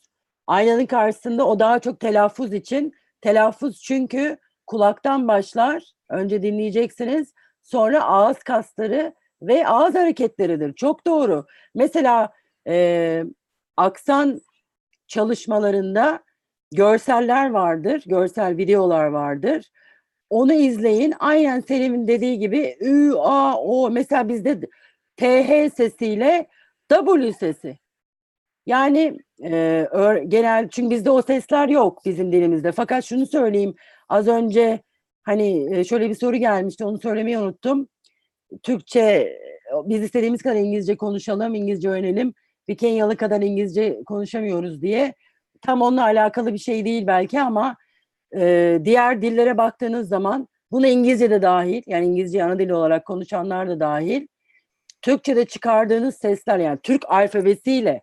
Aynanın 0.48 0.86
karşısında 0.86 1.48
o 1.48 1.60
daha 1.60 1.80
çok 1.80 2.00
telaffuz 2.00 2.54
için. 2.54 2.94
Telaffuz 3.22 3.82
çünkü 3.82 4.38
kulaktan 4.68 5.28
başlar. 5.28 5.84
Önce 6.10 6.42
dinleyeceksiniz. 6.42 7.34
Sonra 7.68 8.04
ağız 8.04 8.40
kasları 8.40 9.14
ve 9.42 9.68
ağız 9.68 9.96
hareketleridir. 9.96 10.74
Çok 10.74 11.08
doğru. 11.08 11.46
Mesela 11.76 12.30
e, 12.68 13.24
aksan 13.78 14.42
çalışmalarında 15.08 16.24
görseller 16.72 17.50
vardır. 17.50 18.04
Görsel 18.06 18.58
videolar 18.58 19.06
vardır. 19.06 19.72
Onu 20.30 20.54
izleyin. 20.54 21.14
Aynen 21.20 21.60
Selim'in 21.60 22.08
dediği 22.08 22.40
gibi 22.40 22.78
Ü, 22.82 23.14
A, 23.18 23.58
O. 23.58 23.90
Mesela 23.90 24.30
bizde 24.30 24.60
TH 25.18 25.76
sesiyle 25.76 26.48
W 26.90 27.34
sesi. 27.34 27.78
Yani 28.66 29.18
e, 29.44 29.88
genel 30.28 30.70
çünkü 30.70 30.90
bizde 30.96 31.10
o 31.10 31.22
sesler 31.22 31.70
yok 31.70 32.06
bizim 32.06 32.32
dilimizde. 32.32 32.72
Fakat 32.72 33.04
şunu 33.04 33.26
söyleyeyim. 33.26 33.76
Az 34.10 34.28
önce 34.28 34.80
hani 35.28 35.86
şöyle 35.86 36.10
bir 36.10 36.16
soru 36.16 36.36
gelmişti. 36.36 36.86
Onu 36.86 37.00
söylemeyi 37.00 37.38
unuttum. 37.38 37.88
Türkçe 38.64 39.38
biz 39.86 40.04
istediğimiz 40.04 40.42
kadar 40.42 40.56
İngilizce 40.56 40.98
konuşalım, 40.98 41.56
İngilizce 41.56 41.90
öğrenelim. 41.90 42.34
Bir 42.68 42.78
Kenyalı 42.78 43.18
kadar 43.18 43.42
İngilizce 43.42 44.04
konuşamıyoruz 44.06 44.82
diye. 44.82 45.14
Tam 45.62 45.82
onunla 45.82 46.04
alakalı 46.04 46.54
bir 46.54 46.58
şey 46.58 46.86
değil 46.86 47.08
belki 47.08 47.42
ama 47.42 47.76
e, 48.36 48.80
diğer 48.84 49.22
dillere 49.22 49.58
baktığınız 49.58 50.10
zaman 50.10 50.48
buna 50.72 50.88
İngilizce 50.88 51.30
de 51.30 51.42
dahil 51.42 51.82
yani 51.88 52.06
İngilizce 52.06 52.44
ana 52.44 52.60
dil 52.60 52.70
olarak 52.70 53.06
konuşanlar 53.06 53.70
da 53.70 53.80
dahil 53.80 54.28
Türkçe'de 55.02 55.46
çıkardığınız 55.46 56.16
sesler 56.16 56.60
yani 56.60 56.80
Türk 56.84 57.06
alfabesiyle 57.10 58.02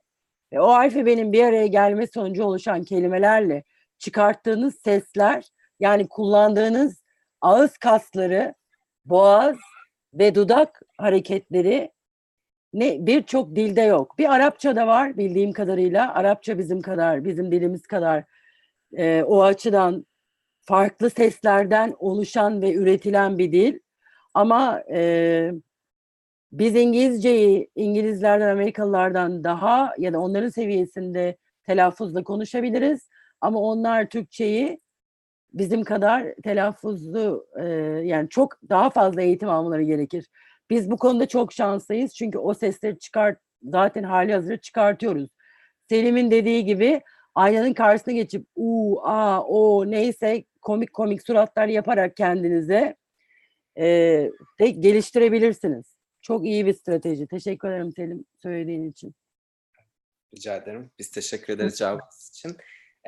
ve 0.53 0.61
o 0.61 0.67
alfabenin 0.67 1.33
bir 1.33 1.45
araya 1.45 1.67
gelme 1.67 2.07
sonucu 2.07 2.45
oluşan 2.45 2.85
kelimelerle 2.85 3.65
çıkarttığınız 3.99 4.75
sesler 4.85 5.45
Yani 5.81 6.09
kullandığınız 6.09 7.04
ağız 7.45 7.79
kasları, 7.79 8.55
boğaz 9.05 9.57
ve 10.15 10.35
dudak 10.35 10.83
hareketleri 10.99 11.91
ne 12.73 13.07
birçok 13.07 13.57
dilde 13.57 13.81
yok. 13.81 14.19
Bir 14.19 14.35
Arapçada 14.35 14.87
var 14.87 15.17
bildiğim 15.17 15.53
kadarıyla. 15.53 16.15
Arapça 16.15 16.59
bizim 16.59 16.83
kadar, 16.83 17.25
bizim 17.25 17.53
dilimiz 17.53 17.87
kadar 17.87 18.25
e, 18.97 19.23
o 19.23 19.43
açıdan 19.43 20.07
farklı 20.61 21.11
seslerden 21.11 21.95
oluşan 21.99 22.63
ve 22.63 22.75
üretilen 22.75 23.39
bir 23.39 23.53
dil. 23.53 23.79
Ama 24.35 24.83
e, 24.91 25.51
biz 26.53 26.77
İngilizceyi 26.77 27.71
İngilizlerden, 27.75 28.49
Amerikalılardan 28.49 29.45
daha 29.45 29.95
ya 29.99 30.13
da 30.13 30.21
onların 30.21 30.49
seviyesinde 30.49 31.37
telaffuzla 31.63 32.25
konuşabiliriz. 32.25 33.09
Ama 33.41 33.61
onlar 33.61 34.07
Türkçeyi 34.07 34.81
bizim 35.55 35.85
kadar 35.85 36.35
telaffuzlu 36.45 37.47
e, 37.61 37.65
yani 38.05 38.29
çok 38.29 38.59
daha 38.69 38.91
fazla 38.91 39.23
eğitim 39.23 39.49
almaları 39.49 39.83
gerekir. 39.83 40.27
Biz 40.71 40.91
bu 40.91 40.97
konuda 40.97 41.29
çok 41.29 41.53
şanslıyız 41.53 42.15
çünkü 42.15 42.39
o 42.39 42.55
sesleri 42.55 42.99
çıkart 42.99 43.39
zaten 43.63 44.03
hali 44.03 44.35
hazırda 44.35 44.57
çıkartıyoruz. 44.57 45.29
Selim'in 45.89 46.31
dediği 46.31 46.65
gibi 46.65 47.01
aynanın 47.35 47.73
karşısına 47.73 48.15
geçip 48.15 48.47
u 48.57 49.01
a 49.05 49.43
o 49.43 49.91
neyse 49.91 50.45
komik 50.63 50.93
komik 50.93 51.27
suratlar 51.27 51.67
yaparak 51.67 52.17
kendinize 52.17 52.97
e, 53.79 53.85
de 54.61 54.71
geliştirebilirsiniz. 54.71 55.97
Çok 56.23 56.45
iyi 56.45 56.67
bir 56.67 56.75
strateji. 56.75 57.27
Teşekkür 57.27 57.69
ederim 57.69 57.93
Selim 57.93 58.25
söylediğin 58.43 58.91
için. 58.91 59.15
Rica 60.37 60.57
ederim. 60.57 60.91
Biz 60.99 61.11
teşekkür 61.11 61.53
ederiz 61.53 61.79
cevabınız 61.79 62.31
için. 62.35 62.57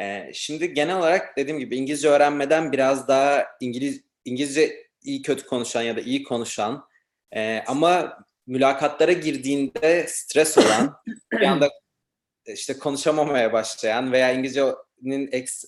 Ee, 0.00 0.30
şimdi 0.34 0.74
genel 0.74 0.98
olarak 0.98 1.36
dediğim 1.36 1.58
gibi 1.58 1.76
İngilizce 1.76 2.08
öğrenmeden 2.08 2.72
biraz 2.72 3.08
daha 3.08 3.46
İngiliz 3.60 4.00
İngilizce 4.24 4.86
iyi 5.02 5.22
kötü 5.22 5.46
konuşan 5.46 5.82
ya 5.82 5.96
da 5.96 6.00
iyi 6.00 6.24
konuşan 6.24 6.88
e, 7.32 7.62
ama 7.66 8.18
mülakatlara 8.46 9.12
girdiğinde 9.12 10.06
stres 10.08 10.58
olan 10.58 10.96
bir 11.32 11.42
anda 11.42 11.70
işte 12.46 12.78
konuşamamaya 12.78 13.52
başlayan 13.52 14.12
veya 14.12 14.32
İngilizcenin 14.32 15.28
eks, 15.32 15.64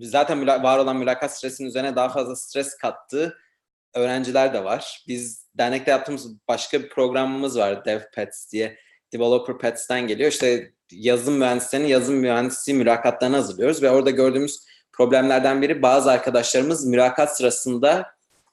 zaten 0.00 0.46
var 0.46 0.78
olan 0.78 0.96
mülakat 0.96 1.36
stresinin 1.36 1.68
üzerine 1.68 1.96
daha 1.96 2.08
fazla 2.08 2.36
stres 2.36 2.76
kattığı 2.76 3.38
öğrenciler 3.94 4.54
de 4.54 4.64
var. 4.64 5.04
Biz 5.08 5.48
dernekte 5.54 5.90
yaptığımız 5.90 6.48
başka 6.48 6.82
bir 6.82 6.88
programımız 6.88 7.58
var 7.58 7.84
DevPets 7.84 8.52
diye. 8.52 8.78
Developer 9.12 9.58
Pets'ten 9.58 10.06
geliyor. 10.06 10.30
İşte 10.30 10.72
yazılım 10.92 11.38
mühendislerinin 11.38 11.88
yazılım 11.88 12.18
mühendisliği 12.18 12.78
mülakatlarını 12.78 13.36
hazırlıyoruz 13.36 13.82
ve 13.82 13.90
orada 13.90 14.10
gördüğümüz 14.10 14.66
problemlerden 14.92 15.62
biri 15.62 15.82
bazı 15.82 16.10
arkadaşlarımız 16.10 16.86
mülakat 16.86 17.36
sırasında 17.36 18.06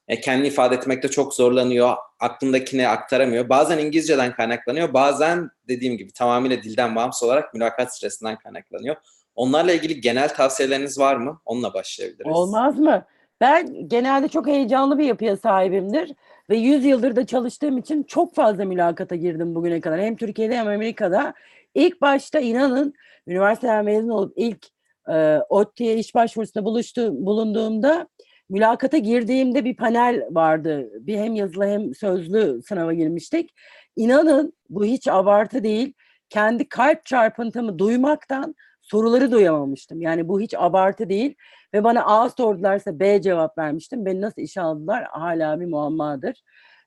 e, 0.08 0.22
kendini 0.22 0.48
ifade 0.48 0.76
etmekte 0.76 1.08
çok 1.08 1.34
zorlanıyor. 1.34 1.96
Aklındakini 2.20 2.88
aktaramıyor. 2.88 3.50
Bazen 3.50 3.78
İngilizceden 3.78 4.34
kaynaklanıyor. 4.34 4.94
Bazen 4.94 5.50
dediğim 5.68 5.98
gibi 5.98 6.12
tamamıyla 6.12 6.64
dilden 6.64 6.96
bağımsız 6.96 7.24
olarak 7.24 7.54
mülakat 7.54 7.96
stresinden 7.96 8.38
kaynaklanıyor. 8.38 8.96
Onlarla 9.36 9.74
ilgili 9.74 10.02
genel 10.02 10.30
tavsiyeleriniz 10.30 11.00
var 11.00 11.16
mı? 11.16 11.42
Onunla 11.46 11.74
başlayabiliriz. 11.74 12.36
Olmaz 12.36 12.80
mı? 12.80 13.06
Ben 13.42 13.88
genelde 13.88 14.28
çok 14.28 14.48
heyecanlı 14.48 14.98
bir 14.98 15.06
yapıya 15.06 15.38
sahibimdir 15.38 16.14
ve 16.50 16.58
100 16.58 16.86
yıldır 16.86 17.16
da 17.16 17.26
çalıştığım 17.26 17.78
için 17.78 18.04
çok 18.04 18.36
fazla 18.36 18.66
mülakata 18.66 19.16
girdim 19.16 19.56
bugüne 19.56 19.82
kadar. 19.82 20.02
Hem 20.02 20.16
Türkiye'de 20.16 20.58
hem 20.58 20.68
Amerika'da. 20.68 21.34
İlk 21.76 22.02
başta 22.02 22.40
inanın 22.40 22.94
üniversiteden 23.28 23.86
mezun 23.86 24.10
olup 24.10 24.34
ilk 24.36 24.68
e, 25.10 25.38
ODTÜ'ye 25.50 25.98
iş 25.98 26.16
başvurusunda 26.16 26.66
buluştu, 26.66 27.26
bulunduğumda 27.26 28.08
mülakata 28.50 28.98
girdiğimde 28.98 29.66
bir 29.66 29.76
panel 29.76 30.28
vardı. 30.32 30.90
Bir 30.94 31.18
hem 31.18 31.36
yazılı 31.36 31.66
hem 31.66 31.96
sözlü 31.96 32.62
sınava 32.64 32.94
girmiştik. 32.94 33.50
İnanın 33.96 34.54
bu 34.70 34.86
hiç 34.86 35.08
abartı 35.08 35.64
değil. 35.64 35.94
Kendi 36.30 36.70
kalp 36.70 37.06
çarpıntımı 37.06 37.80
duymaktan 37.80 38.56
soruları 38.82 39.32
duyamamıştım. 39.32 40.02
Yani 40.02 40.28
bu 40.28 40.42
hiç 40.42 40.54
abartı 40.58 41.10
değil. 41.10 41.36
Ve 41.74 41.84
bana 41.84 42.06
A 42.06 42.30
sordularsa 42.30 43.00
B 43.00 43.22
cevap 43.22 43.58
vermiştim. 43.58 44.06
Beni 44.06 44.22
nasıl 44.22 44.42
işe 44.42 44.62
aldılar 44.62 45.04
hala 45.04 45.60
bir 45.60 45.66
muammadır. 45.66 46.44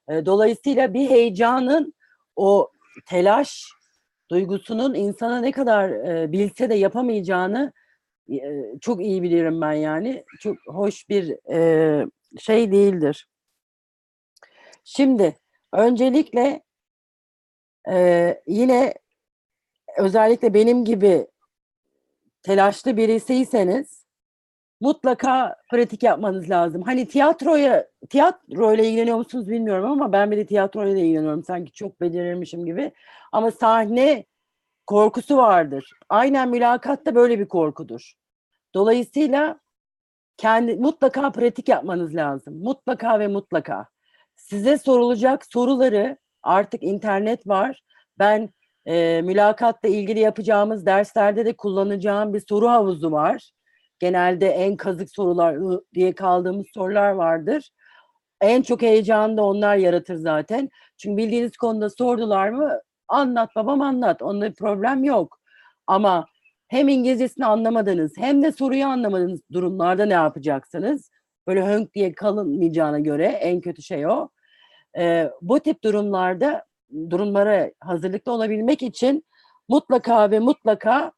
Dolayısıyla 0.08 0.94
bir 0.94 1.10
heyecanın 1.10 1.94
o 2.36 2.70
telaş 3.06 3.64
duygusunun 4.30 4.94
insana 4.94 5.40
ne 5.40 5.52
kadar 5.52 5.90
e, 5.90 6.32
bilse 6.32 6.70
de 6.70 6.74
yapamayacağını 6.74 7.72
e, 8.32 8.38
çok 8.80 9.00
iyi 9.00 9.22
bilirim 9.22 9.60
ben 9.60 9.72
yani. 9.72 10.24
Çok 10.40 10.56
hoş 10.66 11.08
bir 11.08 11.50
e, 11.52 12.06
şey 12.38 12.72
değildir. 12.72 13.28
Şimdi 14.84 15.36
öncelikle 15.72 16.62
e, 17.90 18.42
yine 18.46 18.94
özellikle 19.98 20.54
benim 20.54 20.84
gibi 20.84 21.26
telaşlı 22.42 22.96
birisiyseniz 22.96 24.05
mutlaka 24.80 25.56
pratik 25.70 26.02
yapmanız 26.02 26.50
lazım. 26.50 26.82
Hani 26.82 27.08
tiyatroya 27.08 27.86
tiyatroyla 28.08 28.84
ilgileniyor 28.84 29.16
musunuz 29.16 29.48
bilmiyorum 29.48 29.90
ama 29.90 30.12
ben 30.12 30.30
bir 30.30 30.36
de 30.36 30.46
tiyatroyla 30.46 30.94
da 30.94 30.98
ilgileniyorum. 30.98 31.44
Sanki 31.44 31.72
çok 31.72 32.00
becerirmişim 32.00 32.66
gibi. 32.66 32.92
Ama 33.32 33.50
sahne 33.50 34.24
korkusu 34.86 35.36
vardır. 35.36 35.90
Aynen 36.08 36.48
mülakatta 36.48 37.14
böyle 37.14 37.38
bir 37.38 37.48
korkudur. 37.48 38.12
Dolayısıyla 38.74 39.60
kendi 40.36 40.76
mutlaka 40.76 41.32
pratik 41.32 41.68
yapmanız 41.68 42.14
lazım. 42.14 42.62
Mutlaka 42.62 43.20
ve 43.20 43.28
mutlaka. 43.28 43.86
Size 44.36 44.78
sorulacak 44.78 45.46
soruları 45.52 46.16
artık 46.42 46.82
internet 46.82 47.46
var. 47.46 47.82
Ben 48.18 48.50
e, 48.86 49.22
mülakatla 49.22 49.88
ilgili 49.88 50.18
yapacağımız 50.18 50.86
derslerde 50.86 51.46
de 51.46 51.52
kullanacağım 51.52 52.34
bir 52.34 52.42
soru 52.48 52.68
havuzu 52.68 53.12
var. 53.12 53.50
Genelde 53.98 54.48
en 54.48 54.76
kazık 54.76 55.10
sorular 55.10 55.80
diye 55.94 56.14
kaldığımız 56.14 56.66
sorular 56.74 57.10
vardır. 57.10 57.70
En 58.40 58.62
çok 58.62 58.82
heyecanı 58.82 59.36
da 59.36 59.44
onlar 59.44 59.76
yaratır 59.76 60.14
zaten. 60.14 60.68
Çünkü 60.96 61.16
bildiğiniz 61.16 61.56
konuda 61.56 61.90
sordular 61.90 62.48
mı 62.48 62.80
anlat 63.08 63.50
babam 63.56 63.80
anlat. 63.80 64.22
Onda 64.22 64.50
bir 64.50 64.54
problem 64.54 65.04
yok. 65.04 65.38
Ama 65.86 66.26
hem 66.68 66.88
İngilizcesini 66.88 67.46
anlamadınız 67.46 68.12
hem 68.16 68.42
de 68.42 68.52
soruyu 68.52 68.86
anlamadığınız 68.86 69.40
durumlarda 69.52 70.06
ne 70.06 70.12
yapacaksınız? 70.12 71.10
Böyle 71.46 71.66
hönk 71.66 71.94
diye 71.94 72.14
kalınmayacağına 72.14 72.98
göre 72.98 73.26
en 73.26 73.60
kötü 73.60 73.82
şey 73.82 74.06
o. 74.06 74.28
Ee, 74.98 75.30
bu 75.42 75.60
tip 75.60 75.84
durumlarda 75.84 76.64
durumlara 77.10 77.70
hazırlıklı 77.80 78.32
olabilmek 78.32 78.82
için 78.82 79.24
mutlaka 79.68 80.30
ve 80.30 80.38
mutlaka 80.38 81.12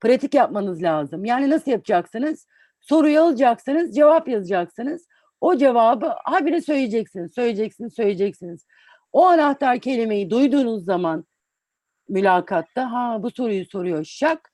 pratik 0.00 0.34
yapmanız 0.34 0.82
lazım. 0.82 1.24
Yani 1.24 1.50
nasıl 1.50 1.70
yapacaksınız? 1.70 2.46
Soruyu 2.80 3.20
alacaksınız, 3.20 3.94
cevap 3.94 4.28
yazacaksınız. 4.28 5.06
O 5.40 5.56
cevabı 5.56 6.14
habire 6.24 6.60
söyleyeceksiniz, 6.60 7.34
söyleyeceksiniz, 7.34 7.94
söyleyeceksiniz. 7.94 8.66
O 9.12 9.26
anahtar 9.26 9.78
kelimeyi 9.78 10.30
duyduğunuz 10.30 10.84
zaman 10.84 11.24
mülakatta 12.08 12.92
ha 12.92 13.22
bu 13.22 13.30
soruyu 13.30 13.66
soruyor 13.66 14.04
şak. 14.04 14.52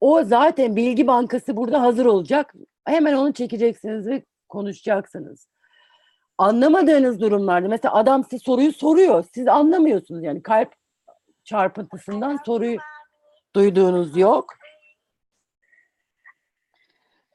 O 0.00 0.24
zaten 0.24 0.76
bilgi 0.76 1.06
bankası 1.06 1.56
burada 1.56 1.82
hazır 1.82 2.06
olacak. 2.06 2.54
Hemen 2.84 3.12
onu 3.12 3.32
çekeceksiniz 3.32 4.06
ve 4.06 4.24
konuşacaksınız. 4.48 5.48
Anlamadığınız 6.38 7.20
durumlarda 7.20 7.68
mesela 7.68 7.94
adam 7.94 8.24
size 8.24 8.38
soruyu 8.38 8.72
soruyor. 8.72 9.24
Siz 9.34 9.48
anlamıyorsunuz 9.48 10.22
yani 10.22 10.42
kalp 10.42 10.74
çarpıntısından 11.44 12.38
soruyu 12.46 12.78
duyduğunuz 13.56 14.16
yok. 14.16 14.54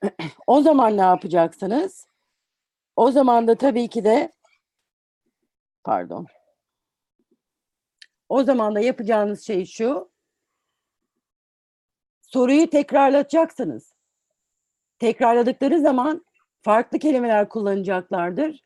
O 0.47 0.61
zaman 0.61 0.97
ne 0.97 1.01
yapacaksınız? 1.01 2.07
O 2.95 3.11
zaman 3.11 3.47
da 3.47 3.55
tabii 3.55 3.87
ki 3.87 4.03
de 4.03 4.31
pardon. 5.83 6.27
O 8.29 8.43
zaman 8.43 8.75
da 8.75 8.79
yapacağınız 8.79 9.47
şey 9.47 9.65
şu. 9.65 10.11
Soruyu 12.21 12.69
tekrarlatacaksınız. 12.69 13.93
Tekrarladıkları 14.99 15.79
zaman 15.79 16.25
farklı 16.61 16.99
kelimeler 16.99 17.49
kullanacaklardır. 17.49 18.63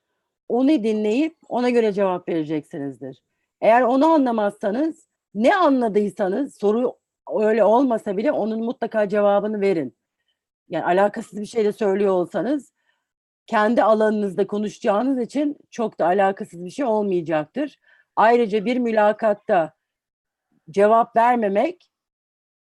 Onu 0.47 0.69
dinleyip 0.69 1.37
ona 1.49 1.69
göre 1.69 1.93
cevap 1.93 2.29
vereceksinizdir. 2.29 3.23
Eğer 3.61 3.81
onu 3.81 4.05
anlamazsanız 4.05 5.07
ne 5.33 5.55
anladıysanız 5.55 6.55
soru 6.55 6.97
öyle 7.39 7.63
olmasa 7.63 8.17
bile 8.17 8.31
onun 8.31 8.63
mutlaka 8.63 9.09
cevabını 9.09 9.61
verin. 9.61 9.97
Yani 10.69 10.85
alakasız 10.85 11.41
bir 11.41 11.45
şey 11.45 11.65
de 11.65 11.71
söylüyor 11.71 12.13
olsanız 12.13 12.73
kendi 13.47 13.83
alanınızda 13.83 14.47
konuşacağınız 14.47 15.21
için 15.21 15.57
çok 15.71 15.99
da 15.99 16.05
alakasız 16.05 16.65
bir 16.65 16.69
şey 16.69 16.85
olmayacaktır. 16.85 17.79
Ayrıca 18.15 18.65
bir 18.65 18.77
mülakatta 18.77 19.73
cevap 20.69 21.15
vermemek 21.15 21.91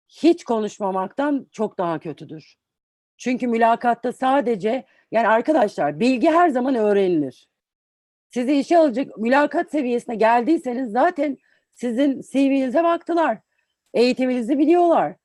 hiç 0.08 0.44
konuşmamaktan 0.44 1.48
çok 1.52 1.78
daha 1.78 2.00
kötüdür. 2.00 2.56
Çünkü 3.18 3.48
mülakatta 3.48 4.14
sadece 4.14 4.86
yani 5.12 5.28
arkadaşlar 5.28 6.00
bilgi 6.00 6.30
her 6.30 6.50
zaman 6.50 6.76
öğrenilir. 6.76 7.50
Sizi 8.30 8.60
işe 8.60 8.78
alacak 8.78 9.18
mülakat 9.18 9.72
seviyesine 9.72 10.16
geldiyseniz 10.16 10.92
zaten 10.92 11.38
sizin 11.72 12.22
CV'nize 12.22 12.84
baktılar. 12.84 13.38
Eğitiminizi 13.94 14.58
biliyorlar. 14.58 15.16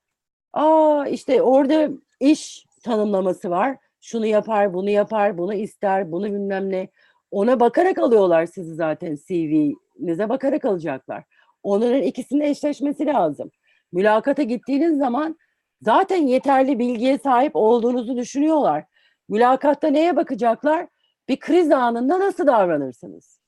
Aa 0.53 1.07
işte 1.07 1.43
orada 1.43 1.89
iş 2.21 2.67
tanımlaması 2.85 3.51
var. 3.51 3.77
Şunu 4.01 4.27
yapar, 4.27 4.75
bunu 4.75 4.91
yapar, 4.91 5.39
bunu 5.39 5.55
ister, 5.55 6.12
bunu 6.12 6.27
bilmem 6.27 6.71
ne. 6.71 6.89
Ona 7.31 7.61
bakarak 7.61 7.99
alıyorlar 7.99 8.47
sizi 8.47 8.75
zaten 8.75 9.19
CV'nize 9.29 10.29
bakarak 10.29 10.64
alacaklar. 10.64 11.25
Onların 11.62 12.03
ikisinin 12.03 12.41
eşleşmesi 12.41 13.07
lazım. 13.07 13.51
Mülakata 13.93 14.43
gittiğiniz 14.43 14.99
zaman 14.99 15.39
zaten 15.83 16.27
yeterli 16.27 16.79
bilgiye 16.79 17.19
sahip 17.19 17.57
olduğunuzu 17.57 18.17
düşünüyorlar. 18.17 18.85
Mülakatta 19.29 19.89
neye 19.89 20.17
bakacaklar? 20.17 20.87
Bir 21.29 21.37
kriz 21.37 21.71
anında 21.71 22.21
nasıl 22.21 22.47
davranırsınız? 22.47 23.41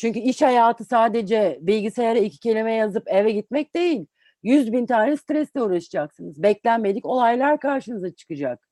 Çünkü 0.00 0.18
iş 0.18 0.42
hayatı 0.42 0.84
sadece 0.84 1.58
bilgisayara 1.60 2.18
iki 2.18 2.40
kelime 2.40 2.74
yazıp 2.74 3.02
eve 3.08 3.32
gitmek 3.32 3.74
değil. 3.74 4.06
Yüz 4.42 4.72
bin 4.72 4.86
tane 4.86 5.16
stresle 5.16 5.62
uğraşacaksınız. 5.62 6.42
Beklenmedik 6.42 7.06
olaylar 7.06 7.60
karşınıza 7.60 8.10
çıkacak. 8.10 8.68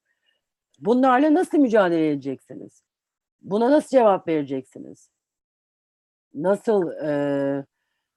Bunlarla 0.79 1.35
nasıl 1.35 1.59
mücadele 1.59 2.11
edeceksiniz? 2.11 2.83
Buna 3.43 3.71
nasıl 3.71 3.89
cevap 3.89 4.29
vereceksiniz? 4.29 5.11
Nasıl 6.35 6.93
eee, 7.03 7.65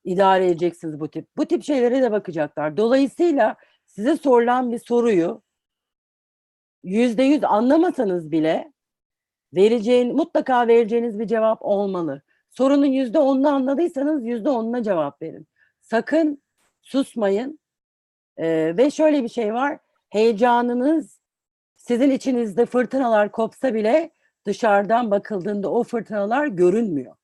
idare 0.04 0.46
edeceksiniz 0.46 1.00
bu 1.00 1.08
tip? 1.08 1.28
Bu 1.38 1.46
tip 1.46 1.64
şeylere 1.64 2.02
de 2.02 2.12
bakacaklar. 2.12 2.78
Dolayısıyla 2.78 3.56
size 3.86 4.18
sorulan 4.18 4.72
bir 4.72 4.80
soruyu 4.80 5.42
yüzde 6.84 7.24
yüz 7.24 7.44
anlamasanız 7.44 8.32
bile 8.32 8.74
vereceğin, 9.54 10.16
mutlaka 10.16 10.68
vereceğiniz 10.68 11.20
bir 11.20 11.28
cevap 11.28 11.60
olmalı. 11.62 12.22
Sorunun 12.52 12.86
yüzde 12.86 13.20
onunu 13.20 13.50
anladıysanız 13.50 14.26
yüzde 14.26 14.50
onuna 14.50 14.84
cevap 14.84 15.22
verin. 15.22 15.48
Sakın 15.82 16.44
susmayın. 16.82 17.60
Ee, 18.38 18.74
ve 18.78 18.92
şöyle 18.92 19.24
bir 19.24 19.30
şey 19.30 19.54
var. 19.54 19.80
Heyecanınız 20.10 21.20
sizin 21.76 22.12
içinizde 22.12 22.66
fırtınalar 22.66 23.32
kopsa 23.32 23.74
bile 23.74 24.12
dışarıdan 24.46 25.12
bakıldığında 25.12 25.72
o 25.72 25.84
fırtınalar 25.84 26.48
görünmüyor. 26.48 27.16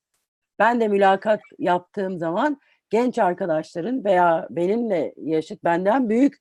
Ben 0.60 0.82
de 0.82 0.88
mülakat 0.88 1.42
yaptığım 1.60 2.18
zaman 2.18 2.62
genç 2.90 3.20
arkadaşların 3.20 4.06
veya 4.06 4.48
benimle 4.50 5.14
yaşıt 5.18 5.64
benden 5.64 6.10
büyük 6.10 6.36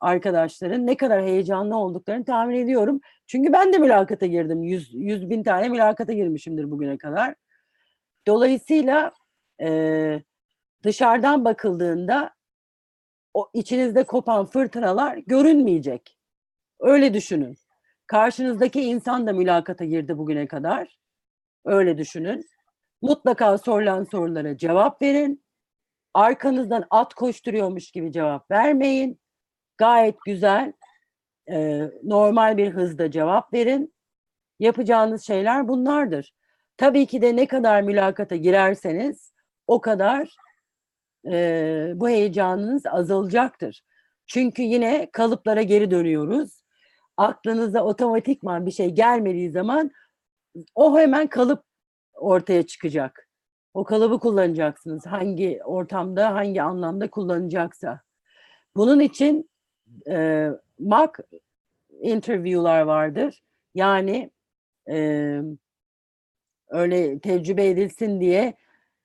arkadaşların 0.00 0.86
ne 0.86 0.96
kadar 0.96 1.22
heyecanlı 1.22 1.76
olduklarını 1.76 2.24
tahmin 2.24 2.56
ediyorum. 2.56 3.00
Çünkü 3.26 3.52
ben 3.52 3.72
de 3.72 3.78
mülakata 3.78 4.26
girdim. 4.26 4.62
Yüz, 4.62 4.94
yüz 4.94 5.30
bin 5.30 5.42
tane 5.42 5.68
mülakata 5.68 6.12
girmişimdir 6.12 6.70
bugüne 6.70 6.98
kadar. 6.98 7.34
Dolayısıyla 8.26 9.12
eee, 9.60 10.22
dışarıdan 10.84 11.44
bakıldığında 11.44 12.30
o 13.34 13.50
içinizde 13.54 14.04
kopan 14.04 14.46
fırtınalar 14.46 15.16
görünmeyecek. 15.16 16.18
Öyle 16.80 17.14
düşünün. 17.14 17.56
Karşınızdaki 18.06 18.82
insan 18.82 19.26
da 19.26 19.32
mülakata 19.32 19.84
girdi 19.84 20.18
bugüne 20.18 20.48
kadar. 20.48 20.98
Öyle 21.64 21.98
düşünün. 21.98 22.46
Mutlaka 23.02 23.58
sorulan 23.58 24.04
sorulara 24.04 24.56
cevap 24.56 25.02
verin. 25.02 25.44
Arkanızdan 26.14 26.84
at 26.90 27.14
koşturuyormuş 27.14 27.90
gibi 27.92 28.12
cevap 28.12 28.50
vermeyin. 28.50 29.20
Gayet 29.78 30.16
güzel, 30.26 30.72
e, 31.50 31.82
normal 32.02 32.56
bir 32.56 32.70
hızda 32.70 33.10
cevap 33.10 33.54
verin. 33.54 33.94
Yapacağınız 34.60 35.26
şeyler 35.26 35.68
bunlardır. 35.68 36.34
Tabii 36.76 37.06
ki 37.06 37.22
de 37.22 37.36
ne 37.36 37.46
kadar 37.46 37.82
mülakata 37.82 38.36
girerseniz 38.36 39.32
o 39.66 39.80
kadar 39.80 40.36
e, 41.26 41.92
bu 41.94 42.08
heyecanınız 42.08 42.86
azalacaktır. 42.86 43.82
Çünkü 44.26 44.62
yine 44.62 45.10
kalıplara 45.12 45.62
geri 45.62 45.90
dönüyoruz. 45.90 46.64
Aklınıza 47.16 47.84
otomatikman 47.84 48.66
bir 48.66 48.70
şey 48.70 48.90
gelmediği 48.90 49.50
zaman 49.50 49.90
o 50.74 50.98
hemen 50.98 51.26
kalıp 51.26 51.64
ortaya 52.14 52.66
çıkacak. 52.66 53.28
O 53.74 53.84
kalıbı 53.84 54.18
kullanacaksınız. 54.18 55.06
Hangi 55.06 55.60
ortamda, 55.64 56.34
hangi 56.34 56.62
anlamda 56.62 57.10
kullanacaksa. 57.10 58.00
Bunun 58.76 59.00
için 59.00 59.50
e, 60.08 60.48
mock 60.78 61.20
interview'lar 62.00 62.80
vardır. 62.80 63.42
Yani 63.74 64.30
e, 64.90 65.40
öyle 66.70 67.18
tecrübe 67.18 67.68
edilsin 67.68 68.20
diye 68.20 68.54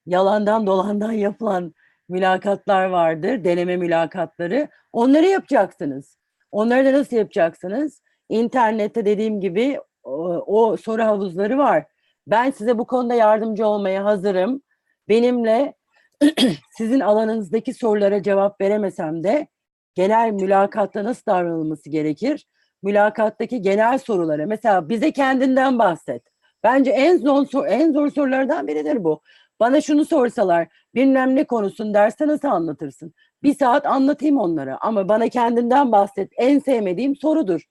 yalandan 0.05 0.68
dolandan 0.68 1.12
yapılan 1.28 1.74
mülakatlar 2.10 2.86
vardır, 2.86 3.43
deneme 3.43 3.78
mülakatları. 3.78 4.68
Onları 4.93 5.26
yapacaksınız. 5.26 6.18
Onları 6.51 6.86
da 6.86 6.93
nasıl 6.93 7.16
yapacaksınız? 7.16 8.01
İnternette 8.30 9.05
dediğim 9.05 9.41
gibi 9.41 9.80
o, 10.03 10.78
soru 10.78 11.03
havuzları 11.03 11.57
var. 11.57 11.86
Ben 12.28 12.51
size 12.51 12.78
bu 12.78 12.88
konuda 12.88 13.14
yardımcı 13.14 13.68
olmaya 13.68 14.05
hazırım. 14.05 14.62
Benimle 15.10 15.74
sizin 16.78 16.99
alanınızdaki 16.99 17.74
sorulara 17.74 18.24
cevap 18.24 18.62
veremesem 18.62 19.24
de 19.24 19.47
genel 19.95 20.32
mülakatta 20.32 21.03
nasıl 21.03 21.26
davranılması 21.28 21.89
gerekir? 21.89 22.47
Mülakattaki 22.84 23.62
genel 23.62 23.97
sorulara 23.97 24.45
mesela 24.45 24.89
bize 24.89 25.12
kendinden 25.12 25.80
bahset. 25.80 26.24
Bence 26.64 26.91
en 26.91 27.18
zor 27.18 27.66
en 27.68 27.93
zor 27.93 28.10
sorulardan 28.10 28.68
biridir 28.68 29.03
bu. 29.03 29.22
Bana 29.60 29.82
şunu 29.82 30.05
sorsalar, 30.05 30.68
bilmem 30.95 31.36
ne 31.36 31.43
konusun 31.43 31.93
derste 31.93 32.28
nasıl 32.28 32.47
anlatırsın? 32.47 33.14
Bir 33.43 33.53
saat 33.53 33.86
anlatayım 33.86 34.38
onlara 34.38 34.78
ama 34.82 35.10
bana 35.10 35.30
kendinden 35.30 35.91
bahset. 35.91 36.32
En 36.38 36.60
sevmediğim 36.60 37.16
sorudur. 37.16 37.62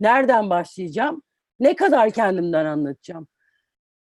Nereden 0.00 0.50
başlayacağım? 0.50 1.22
Ne 1.60 1.76
kadar 1.76 2.10
kendimden 2.10 2.64
anlatacağım? 2.64 3.28